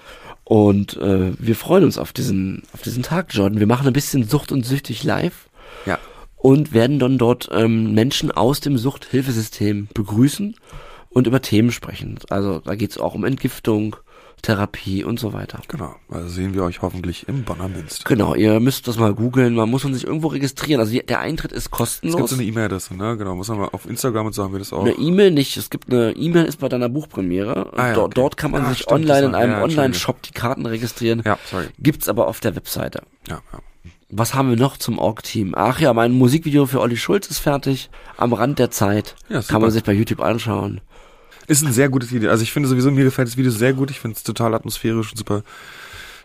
Und 0.44 0.96
äh, 0.98 1.34
wir 1.38 1.56
freuen 1.56 1.84
uns 1.84 1.98
auf 1.98 2.14
diesen, 2.14 2.64
auf 2.74 2.82
diesen 2.82 3.04
Tag, 3.04 3.34
Jordan. 3.34 3.60
Wir 3.60 3.68
machen 3.68 3.86
ein 3.86 3.92
bisschen 3.94 4.24
Sucht 4.24 4.52
und 4.54 4.66
Süchtig 4.66 5.04
live 5.04 5.50
Ja. 5.86 6.00
und 6.38 6.72
werden 6.74 7.00
dann 7.00 7.18
dort 7.18 7.50
ähm, 7.52 7.94
Menschen 7.94 8.32
aus 8.32 8.62
dem 8.62 8.78
Suchthilfesystem 8.78 9.90
begrüßen 9.94 10.56
und 11.10 11.28
über 11.28 11.42
Themen 11.42 11.72
sprechen. 11.72 12.20
Also 12.30 12.60
da 12.60 12.76
geht 12.76 12.92
es 12.92 12.98
auch 12.98 13.16
um 13.16 13.26
Entgiftung, 13.26 13.96
Therapie 14.44 15.04
und 15.04 15.20
so 15.20 15.34
weiter. 15.34 15.62
Genau, 15.68 15.96
also 16.12 16.28
sehen 16.30 16.54
wir 16.54 16.64
euch 16.64 16.84
hoffentlich 16.84 17.28
im 17.28 17.44
Bonner 17.44 17.68
Münster. 17.68 18.04
Genau, 18.08 18.36
ihr 18.36 18.60
müsst 18.60 18.88
das 18.88 18.98
mal 19.00 19.14
googeln, 19.16 19.56
man 19.56 19.68
muss 19.68 19.84
man 19.84 19.96
sich 19.96 20.06
irgendwo 20.06 20.28
registrieren. 20.28 20.80
Also 20.80 20.96
der 21.00 21.20
Eintritt 21.20 21.52
ist 21.52 21.66
Es 21.66 21.72
kostenlos. 21.72 22.18
gibt 22.18 22.30
so 22.30 22.36
eine 22.36 22.44
E-Mail-Adresse, 22.44 22.96
ne? 22.96 23.18
Genau, 23.18 23.36
muss 23.36 23.48
man 23.48 23.58
mal 23.58 23.70
auf 23.72 23.90
Instagram 23.90 24.28
und 24.28 24.34
so 24.34 24.44
haben 24.44 24.52
wir 24.54 24.60
das 24.60 24.72
auch. 24.74 24.82
Eine 24.82 24.92
E-Mail 24.94 25.32
nicht, 25.32 25.58
es 25.58 25.72
gibt 25.72 25.92
eine 25.92 26.12
E-Mail 26.12 26.46
ist 26.46 26.60
bei 26.60 26.70
deiner 26.70 26.88
Buchpremiere. 26.88 27.72
Ah 27.76 27.88
ja, 27.88 27.94
dort, 27.96 28.06
okay. 28.10 28.14
dort 28.16 28.38
kann 28.38 28.52
man 28.52 28.66
Ah, 28.66 28.70
sich 28.70 28.80
stimmt, 28.84 29.02
online 29.10 29.26
in 29.28 29.36
einem 29.36 29.54
ja. 29.54 29.64
Online-Shop 29.64 30.22
die 30.22 30.32
Karten 30.34 30.66
registrieren. 30.68 31.24
Ja, 31.26 31.40
sorry. 31.50 31.66
Gibt's 31.80 32.08
aber 32.08 32.28
auf 32.28 32.40
der 32.40 32.56
Webseite. 32.56 33.02
Ja, 33.28 33.42
ja. 33.52 33.60
Was 34.10 34.36
haben 34.36 34.50
wir 34.50 34.56
noch 34.56 34.78
zum 34.78 35.00
Org-Team? 35.00 35.54
Ach 35.58 35.80
ja, 35.82 35.92
mein 35.94 36.14
Musikvideo 36.14 36.66
für 36.68 36.80
Olli 36.80 36.96
Schulz 36.96 37.28
ist 37.28 37.40
fertig. 37.40 37.90
Am 38.16 38.32
Rand 38.34 38.58
der 38.60 38.72
Zeit. 38.72 39.16
Ja, 39.30 39.42
super. 39.42 39.52
Kann 39.54 39.62
man 39.64 39.72
sich 39.72 39.84
bei 39.84 39.92
YouTube 39.94 40.22
anschauen. 40.22 40.80
Ist 41.48 41.64
ein 41.66 41.72
sehr 41.72 41.90
gutes 41.90 42.12
Video. 42.12 42.30
Also 42.30 42.44
ich 42.44 42.52
finde 42.52 42.68
sowieso, 42.70 42.92
mir 42.92 43.04
gefällt 43.06 43.28
das 43.28 43.38
Video 43.38 43.52
sehr 43.52 43.74
gut. 43.74 43.90
Ich 43.90 44.00
finde 44.00 44.18
es 44.18 44.24
total 44.24 44.54
atmosphärisch 44.54 45.12
und 45.12 45.18
super 45.18 45.44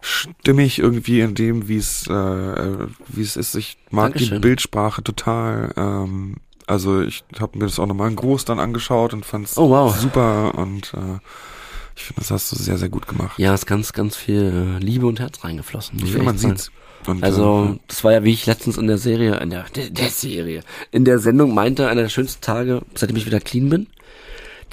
stimmig 0.00 0.78
irgendwie 0.80 1.20
in 1.20 1.34
dem, 1.34 1.68
wie 1.68 1.76
es, 1.76 2.06
äh, 2.08 2.12
äh, 2.12 2.88
wie 3.08 3.22
es 3.22 3.36
ist. 3.36 3.54
Ich 3.54 3.76
mag 3.90 4.12
die 4.14 4.18
Dankeschön. 4.20 4.40
Bildsprache 4.40 5.02
total. 5.04 5.72
Ähm, 5.76 6.36
also 6.66 7.02
ich 7.02 7.22
habe 7.40 7.58
mir 7.58 7.66
das 7.66 7.78
auch 7.78 7.86
nochmal 7.86 8.10
in 8.10 8.16
groß 8.16 8.44
dann 8.44 8.58
angeschaut 8.58 9.14
und 9.14 9.24
fand 9.24 9.46
es 9.46 9.56
Oh, 9.56 9.70
wow. 9.70 9.96
super 9.96 10.54
und 10.56 10.92
äh, 10.94 11.18
ich 11.94 12.04
finde, 12.04 12.20
das 12.20 12.30
hast 12.30 12.50
du 12.50 12.56
sehr, 12.56 12.78
sehr 12.78 12.88
gut 12.88 13.06
gemacht. 13.06 13.38
Ja, 13.38 13.54
ist 13.54 13.66
ganz, 13.66 13.92
ganz 13.92 14.16
viel 14.16 14.78
äh, 14.80 14.84
Liebe 14.84 15.06
und 15.06 15.20
Herz 15.20 15.44
reingeflossen. 15.44 15.98
ich 15.98 16.10
finde, 16.10 16.24
man 16.24 16.38
sieht's. 16.38 16.70
Und, 17.06 17.22
Also, 17.22 17.74
äh, 17.74 17.78
das 17.88 18.02
war 18.04 18.12
ja, 18.12 18.24
wie 18.24 18.32
ich 18.32 18.46
letztens 18.46 18.78
in 18.78 18.86
der 18.86 18.98
Serie, 18.98 19.36
in 19.40 19.50
der, 19.50 19.64
der, 19.74 19.90
der 19.90 20.08
Serie, 20.08 20.62
in 20.90 21.04
der 21.04 21.18
Sendung 21.18 21.52
meinte, 21.54 21.88
einer 21.88 22.02
der 22.02 22.08
schönsten 22.08 22.40
Tage, 22.40 22.82
seitdem 22.94 23.16
ich 23.16 23.26
wieder 23.26 23.40
clean 23.40 23.68
bin. 23.68 23.86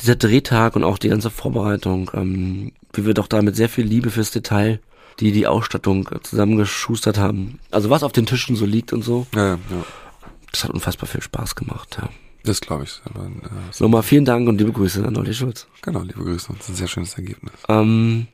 Dieser 0.01 0.15
Drehtag 0.15 0.75
und 0.75 0.83
auch 0.83 0.97
die 0.97 1.09
ganze 1.09 1.29
Vorbereitung, 1.29 2.11
ähm, 2.13 2.71
wie 2.93 3.05
wir 3.05 3.13
doch 3.13 3.27
da 3.27 3.41
mit 3.41 3.55
sehr 3.55 3.69
viel 3.69 3.85
Liebe 3.85 4.09
fürs 4.09 4.31
Detail, 4.31 4.79
die 5.19 5.31
die 5.31 5.47
Ausstattung 5.47 6.09
zusammengeschustert 6.23 7.17
haben. 7.17 7.59
Also 7.71 7.89
was 7.89 8.03
auf 8.03 8.11
den 8.11 8.25
Tischen 8.25 8.55
so 8.55 8.65
liegt 8.65 8.93
und 8.93 9.01
so, 9.03 9.27
ja, 9.35 9.55
ja, 9.55 9.59
das 10.51 10.63
hat 10.63 10.71
unfassbar 10.71 11.07
viel 11.07 11.21
Spaß 11.21 11.55
gemacht, 11.55 11.97
ja. 12.01 12.09
das 12.43 12.61
glaube 12.61 12.85
ich. 12.85 13.01
Aber, 13.05 13.25
äh, 13.25 13.29
Nochmal 13.79 14.03
vielen 14.03 14.25
Dank 14.25 14.47
und 14.47 14.57
liebe 14.57 14.71
Grüße 14.71 15.05
an 15.05 15.17
Olli 15.17 15.33
Schulz. 15.33 15.67
genau, 15.81 16.01
liebe 16.01 16.23
Grüße. 16.23 16.47
Das 16.53 16.61
ist 16.61 16.69
ein 16.69 16.75
sehr 16.75 16.87
schönes 16.87 17.15
Ergebnis. 17.15 17.53
Ähm, 17.67 18.27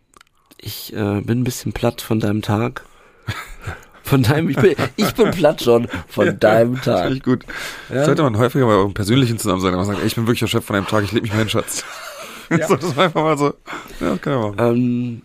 ich 0.58 0.94
äh, 0.94 1.22
bin 1.22 1.42
ein 1.42 1.44
bisschen 1.44 1.74
platt 1.74 2.02
von 2.02 2.20
deinem 2.20 2.42
Tag. 2.42 2.86
Von 4.06 4.22
deinem, 4.22 4.50
ich 4.50 4.56
bin, 4.56 4.76
ich 4.98 5.14
bin 5.16 5.32
platt 5.32 5.64
schon 5.64 5.88
von 6.08 6.40
deinem 6.40 6.80
Tag. 6.80 7.06
Richtig 7.06 7.24
gut. 7.24 7.44
Sollte 7.90 8.22
man 8.22 8.38
häufiger 8.38 8.68
bei 8.68 8.74
eurem 8.74 8.94
persönlichen 8.94 9.40
zusammen 9.40 9.62
sein, 9.62 9.74
aber 9.74 9.84
sagen, 9.84 10.00
ey, 10.00 10.06
ich 10.06 10.16
bin 10.16 10.26
wirklich 10.28 10.42
der 10.42 10.48
Chef 10.48 10.64
von 10.64 10.76
einem 10.76 10.86
Tag, 10.86 11.04
ich 11.04 11.12
leg 11.12 11.24
mich 11.24 11.32
mal 11.32 11.40
hin, 11.40 11.50
Schatz. 11.50 11.84
so, 12.68 12.76
das 12.76 12.96
war 12.96 13.06
einfach 13.06 13.24
mal 13.24 13.38
so. 13.38 13.56
Ja, 14.00 14.16
kann 14.18 14.34
man 14.34 14.56
machen. 14.56 14.76
Ähm, 14.76 15.22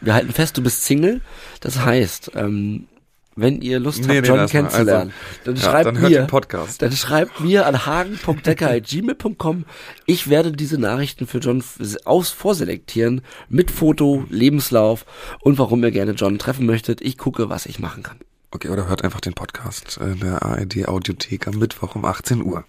wir 0.00 0.14
halten 0.14 0.32
fest, 0.32 0.56
du 0.56 0.62
bist 0.62 0.84
Single. 0.84 1.20
Das 1.60 1.78
heißt, 1.78 2.32
ähm, 2.34 2.88
wenn 3.36 3.60
ihr 3.60 3.78
Lust 3.78 3.98
Nee, 4.06 4.16
habt, 4.16 4.22
nee, 4.22 4.28
John 4.28 4.36
mal. 4.38 4.48
kennenzulernen, 4.48 5.12
dann 5.44 5.56
ja, 5.56 5.62
schreibt 5.62 5.86
dann 5.86 6.00
mir, 6.00 6.08
den 6.08 6.26
Podcast. 6.26 6.82
dann 6.82 6.92
schreibt 6.92 7.40
mir 7.40 7.66
an 7.66 7.86
hagen.decker.gmail.com. 7.86 9.64
Ich 10.06 10.28
werde 10.28 10.52
diese 10.52 10.78
Nachrichten 10.78 11.26
für 11.26 11.38
John 11.38 11.62
aus 12.04 12.30
vorselektieren 12.30 13.20
mit 13.48 13.70
Foto, 13.70 14.24
Lebenslauf 14.30 15.04
und 15.40 15.58
warum 15.58 15.84
ihr 15.84 15.90
gerne 15.90 16.12
John 16.12 16.38
treffen 16.38 16.66
möchtet. 16.66 17.00
Ich 17.00 17.18
gucke, 17.18 17.48
was 17.48 17.66
ich 17.66 17.78
machen 17.78 18.02
kann. 18.02 18.16
Okay, 18.50 18.68
oder 18.68 18.88
hört 18.88 19.04
einfach 19.04 19.20
den 19.20 19.34
Podcast 19.34 19.98
in 19.98 20.20
der 20.20 20.42
ARD 20.42 20.88
Audiothek 20.88 21.46
am 21.46 21.58
Mittwoch 21.58 21.94
um 21.94 22.04
18 22.04 22.42
Uhr. 22.42 22.64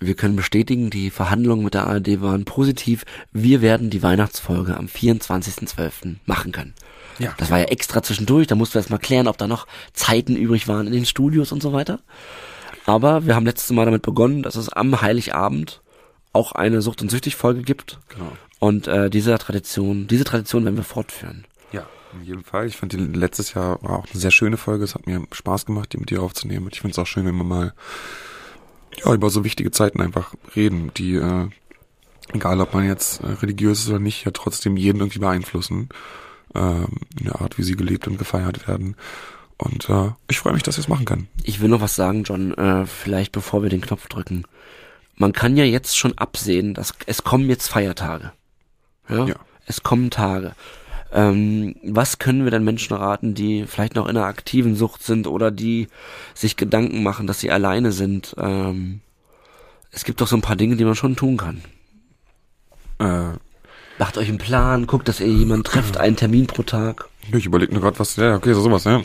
Wir 0.00 0.14
können 0.14 0.34
bestätigen, 0.34 0.90
die 0.90 1.10
Verhandlungen 1.10 1.62
mit 1.62 1.74
der 1.74 1.86
ARD 1.86 2.20
waren 2.20 2.44
positiv. 2.44 3.04
Wir 3.30 3.62
werden 3.62 3.90
die 3.90 4.02
Weihnachtsfolge 4.02 4.76
am 4.76 4.86
24.12. 4.86 6.16
machen 6.26 6.50
können. 6.50 6.74
Ja. 7.18 7.34
Das 7.36 7.50
war 7.50 7.58
ja 7.58 7.66
extra 7.66 8.02
zwischendurch, 8.02 8.46
da 8.46 8.54
mussten 8.54 8.74
wir 8.74 8.80
erst 8.80 8.90
mal 8.90 8.98
klären, 8.98 9.28
ob 9.28 9.38
da 9.38 9.46
noch 9.46 9.66
Zeiten 9.92 10.36
übrig 10.36 10.68
waren 10.68 10.86
in 10.86 10.92
den 10.92 11.06
Studios 11.06 11.52
und 11.52 11.62
so 11.62 11.72
weiter. 11.72 12.00
Aber 12.86 13.26
wir 13.26 13.34
haben 13.34 13.46
letztes 13.46 13.70
Mal 13.70 13.84
damit 13.84 14.02
begonnen, 14.02 14.42
dass 14.42 14.56
es 14.56 14.68
am 14.68 15.00
Heiligabend 15.00 15.82
auch 16.32 16.52
eine 16.52 16.82
Sucht- 16.82 17.02
und 17.02 17.10
Süchtig-Folge 17.10 17.62
gibt. 17.62 17.98
Genau. 18.08 18.32
Und 18.58 18.86
äh, 18.86 19.10
diese 19.10 19.36
Tradition, 19.38 20.06
diese 20.06 20.24
Tradition 20.24 20.64
werden 20.64 20.76
wir 20.76 20.84
fortführen. 20.84 21.46
Ja, 21.72 21.86
in 22.12 22.24
jedem 22.24 22.44
Fall. 22.44 22.66
Ich 22.66 22.76
fand 22.76 22.92
die 22.92 22.96
letztes 22.96 23.54
Jahr 23.54 23.82
war 23.82 23.98
auch 23.98 24.06
eine 24.10 24.20
sehr 24.20 24.30
schöne 24.30 24.56
Folge. 24.56 24.84
Es 24.84 24.94
hat 24.94 25.06
mir 25.06 25.22
Spaß 25.30 25.66
gemacht, 25.66 25.92
die 25.92 25.98
mit 25.98 26.10
dir 26.10 26.22
aufzunehmen. 26.22 26.66
Und 26.66 26.74
ich 26.74 26.80
finde 26.80 26.92
es 26.92 26.98
auch 26.98 27.06
schön, 27.06 27.26
wenn 27.26 27.36
wir 27.36 27.44
mal 27.44 27.74
ja, 28.96 29.12
über 29.12 29.30
so 29.30 29.44
wichtige 29.44 29.70
Zeiten 29.70 30.00
einfach 30.00 30.34
reden, 30.54 30.92
die, 30.96 31.16
äh, 31.16 31.48
egal 32.32 32.60
ob 32.60 32.74
man 32.74 32.86
jetzt 32.86 33.20
äh, 33.20 33.26
religiös 33.26 33.80
ist 33.80 33.88
oder 33.88 33.98
nicht, 33.98 34.24
ja 34.24 34.30
trotzdem 34.30 34.76
jeden 34.76 34.98
irgendwie 34.98 35.18
beeinflussen. 35.18 35.88
Ähm, 36.54 36.98
in 37.18 37.26
der 37.26 37.40
Art, 37.40 37.56
wie 37.58 37.62
sie 37.62 37.76
gelebt 37.76 38.06
und 38.06 38.18
gefeiert 38.18 38.68
werden. 38.68 38.96
Und 39.56 39.88
äh, 39.88 40.10
ich 40.28 40.38
freue 40.38 40.52
mich, 40.52 40.62
dass 40.62 40.76
wir 40.76 40.82
es 40.82 40.88
machen 40.88 41.04
können. 41.04 41.28
Ich 41.44 41.60
will 41.60 41.68
noch 41.68 41.80
was 41.80 41.94
sagen, 41.94 42.24
John, 42.24 42.52
äh, 42.54 42.84
vielleicht 42.84 43.32
bevor 43.32 43.62
wir 43.62 43.70
den 43.70 43.80
Knopf 43.80 44.08
drücken. 44.08 44.44
Man 45.14 45.32
kann 45.32 45.56
ja 45.56 45.64
jetzt 45.64 45.96
schon 45.96 46.18
absehen, 46.18 46.74
dass 46.74 46.94
es 47.06 47.24
kommen 47.24 47.48
jetzt 47.48 47.68
Feiertage. 47.68 48.32
Ja. 49.08 49.26
Ja. 49.26 49.36
Es 49.66 49.82
kommen 49.82 50.10
Tage. 50.10 50.54
Ähm, 51.12 51.76
was 51.84 52.18
können 52.18 52.44
wir 52.44 52.50
denn 52.50 52.64
Menschen 52.64 52.96
raten, 52.96 53.34
die 53.34 53.66
vielleicht 53.66 53.94
noch 53.94 54.08
in 54.08 54.16
einer 54.16 54.26
aktiven 54.26 54.74
Sucht 54.74 55.02
sind 55.02 55.26
oder 55.26 55.50
die 55.50 55.88
sich 56.34 56.56
Gedanken 56.56 57.02
machen, 57.02 57.26
dass 57.26 57.40
sie 57.40 57.50
alleine 57.50 57.92
sind? 57.92 58.34
Ähm, 58.38 59.00
es 59.90 60.04
gibt 60.04 60.20
doch 60.20 60.26
so 60.26 60.36
ein 60.36 60.42
paar 60.42 60.56
Dinge, 60.56 60.76
die 60.76 60.84
man 60.84 60.94
schon 60.94 61.16
tun 61.16 61.36
kann. 61.36 61.62
Äh, 62.98 63.38
Macht 63.98 64.18
euch 64.18 64.28
einen 64.28 64.38
Plan, 64.38 64.86
guckt, 64.86 65.08
dass 65.08 65.20
ihr 65.20 65.26
jemanden 65.26 65.64
trefft, 65.64 65.96
einen 65.96 66.16
Termin 66.16 66.46
pro 66.46 66.62
Tag. 66.62 67.08
Ich 67.32 67.46
überlege 67.46 67.72
nur 67.72 67.82
gerade, 67.82 67.98
was. 67.98 68.16
Ja, 68.16 68.34
okay, 68.34 68.52
so 68.52 68.60
sowas, 68.60 68.84
ja. 68.84 69.02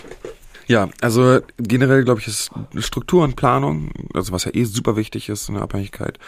Ja, 0.67 0.89
also 0.99 1.39
generell 1.57 2.03
glaube 2.03 2.19
ich, 2.19 2.27
ist 2.27 2.51
Struktur 2.79 3.23
und 3.23 3.37
Planung, 3.37 3.91
also 4.13 4.33
was 4.33 4.43
ja 4.43 4.53
eh 4.53 4.65
super 4.65 4.97
wichtig 4.97 5.29
ist 5.29 5.47
in 5.47 5.55
der 5.55 5.63
Abhängigkeit, 5.63 6.19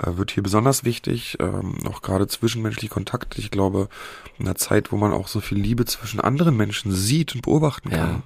äh, 0.00 0.16
wird 0.16 0.30
hier 0.30 0.44
besonders 0.44 0.84
wichtig, 0.84 1.36
ähm, 1.40 1.74
auch 1.84 2.00
gerade 2.00 2.28
zwischenmenschliche 2.28 2.92
Kontakte. 2.92 3.40
Ich 3.40 3.50
glaube, 3.50 3.88
in 4.38 4.46
einer 4.46 4.54
Zeit, 4.54 4.92
wo 4.92 4.96
man 4.96 5.12
auch 5.12 5.26
so 5.26 5.40
viel 5.40 5.58
Liebe 5.58 5.84
zwischen 5.84 6.20
anderen 6.20 6.56
Menschen 6.56 6.92
sieht 6.92 7.34
und 7.34 7.42
beobachten 7.42 7.90
Ja. 7.90 8.22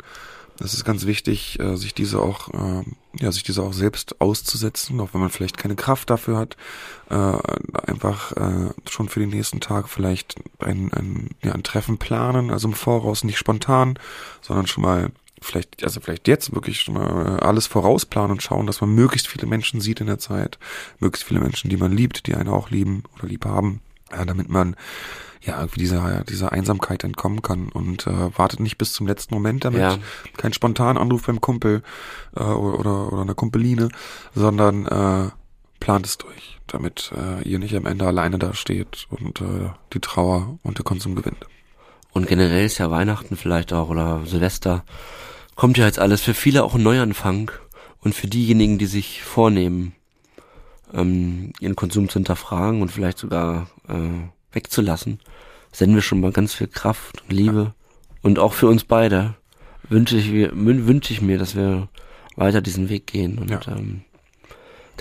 Das 0.62 0.74
ist 0.74 0.84
ganz 0.84 1.06
wichtig, 1.06 1.58
äh, 1.58 1.76
sich 1.76 1.92
diese 1.92 2.20
auch, 2.20 2.48
ähm, 2.54 2.96
ja, 3.18 3.32
sich 3.32 3.42
diese 3.42 3.62
auch 3.62 3.72
selbst 3.72 4.20
auszusetzen, 4.20 5.00
auch 5.00 5.12
wenn 5.12 5.20
man 5.20 5.30
vielleicht 5.30 5.58
keine 5.58 5.74
Kraft 5.74 6.08
dafür 6.08 6.38
hat, 6.38 6.56
äh, 7.10 7.14
einfach 7.14 8.32
äh, 8.32 8.70
schon 8.88 9.08
für 9.08 9.20
den 9.20 9.30
nächsten 9.30 9.60
Tag 9.60 9.88
vielleicht 9.88 10.36
ein, 10.60 10.92
ein, 10.92 11.30
ja, 11.42 11.52
ein 11.52 11.64
Treffen 11.64 11.98
planen, 11.98 12.50
also 12.50 12.68
im 12.68 12.74
Voraus, 12.74 13.24
nicht 13.24 13.38
spontan, 13.38 13.98
sondern 14.40 14.66
schon 14.66 14.84
mal 14.84 15.10
vielleicht, 15.40 15.82
also 15.82 16.00
vielleicht 16.00 16.28
jetzt 16.28 16.54
wirklich 16.54 16.80
schon 16.80 16.94
mal 16.94 17.40
alles 17.40 17.66
vorausplanen 17.66 18.32
und 18.32 18.42
schauen, 18.42 18.66
dass 18.66 18.80
man 18.80 18.94
möglichst 18.94 19.26
viele 19.26 19.46
Menschen 19.46 19.80
sieht 19.80 20.00
in 20.00 20.06
der 20.06 20.18
Zeit, 20.18 20.58
möglichst 21.00 21.26
viele 21.26 21.40
Menschen, 21.40 21.70
die 21.70 21.76
man 21.76 21.92
liebt, 21.92 22.28
die 22.28 22.36
einen 22.36 22.48
auch 22.48 22.70
lieben 22.70 23.02
oder 23.16 23.26
lieb 23.26 23.44
haben, 23.44 23.80
ja, 24.12 24.24
damit 24.24 24.48
man 24.48 24.76
ja 25.44 25.58
irgendwie 25.60 25.80
dieser 25.80 26.24
dieser 26.24 26.52
Einsamkeit 26.52 27.04
entkommen 27.04 27.42
kann 27.42 27.68
und 27.68 28.06
äh, 28.06 28.36
wartet 28.38 28.60
nicht 28.60 28.78
bis 28.78 28.92
zum 28.92 29.06
letzten 29.06 29.34
Moment 29.34 29.64
damit, 29.64 29.80
Ja. 29.80 29.98
kein 30.36 30.52
spontan 30.52 30.96
Anruf 30.96 31.26
beim 31.26 31.40
Kumpel 31.40 31.82
äh, 32.36 32.42
oder, 32.42 32.78
oder 32.78 33.12
oder 33.12 33.22
einer 33.22 33.34
Kumpeline, 33.34 33.88
sondern 34.34 34.86
äh, 34.86 35.30
plant 35.80 36.06
es 36.06 36.18
durch, 36.18 36.60
damit 36.68 37.12
äh, 37.16 37.42
ihr 37.48 37.58
nicht 37.58 37.74
am 37.76 37.86
Ende 37.86 38.06
alleine 38.06 38.38
da 38.38 38.54
steht 38.54 39.06
und 39.10 39.40
äh, 39.40 39.70
die 39.92 40.00
Trauer 40.00 40.58
und 40.62 40.78
der 40.78 40.84
Konsum 40.84 41.14
gewinnt. 41.16 41.46
Und 42.12 42.28
generell 42.28 42.66
ist 42.66 42.78
ja 42.78 42.90
Weihnachten 42.90 43.36
vielleicht 43.36 43.72
auch 43.72 43.88
oder 43.88 44.20
Silvester. 44.26 44.84
Kommt 45.56 45.78
ja 45.78 45.86
jetzt 45.86 45.98
alles 45.98 46.20
für 46.20 46.34
viele 46.34 46.62
auch 46.62 46.74
ein 46.74 46.82
Neuanfang. 46.82 47.50
Und 48.00 48.14
für 48.16 48.26
diejenigen, 48.26 48.78
die 48.78 48.86
sich 48.86 49.22
vornehmen, 49.22 49.94
ähm, 50.92 51.52
ihren 51.60 51.76
Konsum 51.76 52.08
zu 52.08 52.14
hinterfragen 52.14 52.82
und 52.82 52.90
vielleicht 52.90 53.16
sogar 53.18 53.68
äh, 53.88 54.28
wegzulassen, 54.52 55.20
senden 55.72 55.94
wir 55.96 56.02
schon 56.02 56.20
mal 56.20 56.32
ganz 56.32 56.54
viel 56.54 56.66
Kraft 56.68 57.22
und 57.22 57.32
Liebe. 57.32 57.74
Und 58.22 58.38
auch 58.38 58.52
für 58.52 58.68
uns 58.68 58.84
beide 58.84 59.34
wünsche 59.88 60.16
ich, 60.16 60.30
wünsche 60.32 61.12
ich 61.12 61.20
mir, 61.22 61.38
dass 61.38 61.56
wir 61.56 61.88
weiter 62.36 62.60
diesen 62.60 62.88
Weg 62.88 63.06
gehen 63.06 63.38
und 63.38 63.50
Ja. 63.50 63.60
ähm, 63.68 64.02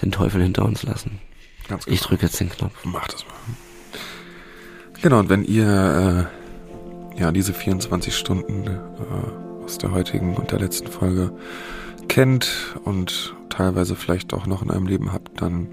den 0.02 0.12
Teufel 0.12 0.42
hinter 0.42 0.66
uns 0.66 0.84
lassen. 0.84 1.20
Ganz 1.68 1.86
Ich 1.88 2.02
drücke 2.02 2.26
jetzt 2.26 2.40
den 2.40 2.50
Knopf. 2.50 2.84
Macht 2.86 3.14
das 3.14 3.26
mal. 3.26 3.34
Genau, 5.02 5.20
und 5.20 5.30
wenn 5.30 5.44
ihr 5.44 6.30
äh, 7.16 7.20
ja 7.20 7.32
diese 7.32 7.54
24 7.54 8.16
Stunden 8.16 8.68
äh, 8.68 9.64
aus 9.64 9.78
der 9.78 9.92
heutigen 9.92 10.36
und 10.36 10.52
der 10.52 10.60
letzten 10.60 10.88
Folge 10.88 11.32
kennt 12.08 12.76
und 12.84 13.36
teilweise 13.50 13.96
vielleicht 13.96 14.34
auch 14.34 14.46
noch 14.46 14.62
in 14.62 14.70
eurem 14.72 14.88
Leben 14.88 15.14
habt, 15.14 15.42
dann 15.42 15.68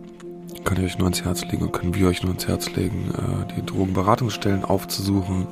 kann 0.65 0.79
ich 0.79 0.85
euch 0.85 0.99
nur 0.99 1.07
ans 1.07 1.25
Herz 1.25 1.43
legen 1.43 1.63
und 1.63 1.73
können 1.73 1.95
wir 1.95 2.09
euch 2.09 2.23
nur 2.23 2.31
ans 2.31 2.47
Herz 2.47 2.71
legen, 2.75 3.11
äh, 3.17 3.55
die 3.55 3.65
Drogenberatungsstellen 3.65 4.65
aufzusuchen, 4.65 5.47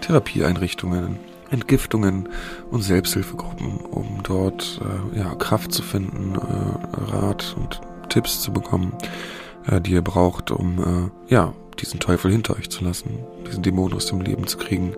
Therapieeinrichtungen, 0.00 1.18
Entgiftungen 1.50 2.28
und 2.70 2.82
Selbsthilfegruppen, 2.82 3.76
um 3.78 4.20
dort 4.22 4.80
äh, 5.14 5.18
ja, 5.18 5.34
Kraft 5.34 5.72
zu 5.72 5.82
finden, 5.82 6.34
äh, 6.36 7.12
Rat 7.12 7.56
und 7.58 7.80
Tipps 8.08 8.40
zu 8.40 8.52
bekommen, 8.52 8.92
äh, 9.66 9.80
die 9.80 9.92
ihr 9.92 10.02
braucht, 10.02 10.50
um 10.50 11.10
äh, 11.28 11.32
ja 11.32 11.52
diesen 11.80 12.00
Teufel 12.00 12.30
hinter 12.30 12.56
euch 12.56 12.70
zu 12.70 12.84
lassen, 12.84 13.18
diesen 13.46 13.62
Dämon 13.62 13.92
aus 13.94 14.06
dem 14.06 14.20
Leben 14.20 14.46
zu 14.46 14.58
kriegen. 14.58 14.94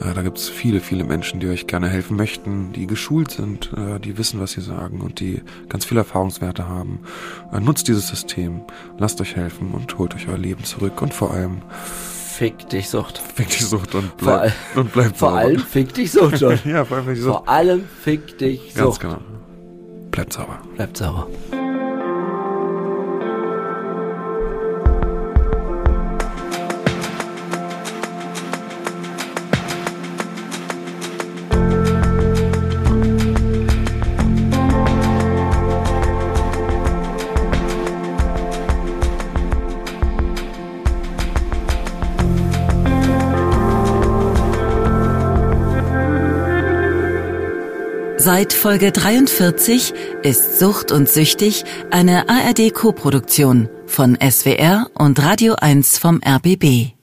Äh, 0.00 0.14
da 0.14 0.22
gibt 0.22 0.38
es 0.38 0.48
viele, 0.48 0.80
viele 0.80 1.04
Menschen, 1.04 1.40
die 1.40 1.48
euch 1.48 1.66
gerne 1.66 1.88
helfen 1.88 2.16
möchten, 2.16 2.72
die 2.72 2.86
geschult 2.86 3.30
sind, 3.30 3.70
äh, 3.76 3.98
die 4.00 4.18
wissen, 4.18 4.40
was 4.40 4.52
sie 4.52 4.60
sagen 4.60 5.00
und 5.00 5.20
die 5.20 5.42
ganz 5.68 5.84
viele 5.84 6.00
Erfahrungswerte 6.00 6.68
haben. 6.68 7.00
Äh, 7.52 7.60
nutzt 7.60 7.88
dieses 7.88 8.08
System, 8.08 8.62
lasst 8.98 9.20
euch 9.20 9.36
helfen 9.36 9.72
und 9.72 9.98
holt 9.98 10.14
euch 10.14 10.28
euer 10.28 10.38
Leben 10.38 10.64
zurück 10.64 11.02
und 11.02 11.14
vor 11.14 11.32
allem 11.32 11.62
Fick 12.40 12.70
dich 12.70 12.88
Sucht. 12.88 13.18
Fick 13.18 13.50
dich 13.50 13.66
Sucht 13.66 13.94
und 13.94 14.10
Vor, 14.16 14.32
all, 14.32 14.40
bleibt 14.72 14.76
und 14.76 14.92
bleibt 14.92 15.16
vor 15.18 15.34
allem 15.34 15.58
fick 15.60 15.92
dich 15.92 16.10
Sucht, 16.12 16.40
ja, 16.64 16.84
vor 16.86 16.96
allem 16.96 17.06
fick 17.06 17.14
dich 17.16 17.24
Sucht. 17.24 17.34
Vor 17.36 17.48
allem 17.48 17.84
fick 18.02 18.38
dich 18.38 18.74
Ganz 18.74 18.86
Sucht. 18.94 19.00
genau. 19.00 19.18
Bleibt 20.10 20.32
sauber. 20.32 20.58
Bleibt 20.74 20.96
sauber. 20.96 21.28
Seit 48.32 48.52
Folge 48.52 48.92
43 48.92 49.92
ist 50.22 50.60
Sucht 50.60 50.92
und 50.92 51.08
Süchtig 51.08 51.64
eine 51.90 52.28
ARD-Koproduktion 52.28 53.68
von 53.86 54.16
SWR 54.20 54.86
und 54.94 55.20
Radio 55.20 55.56
1 55.56 55.98
vom 55.98 56.20
RBB. 56.24 56.99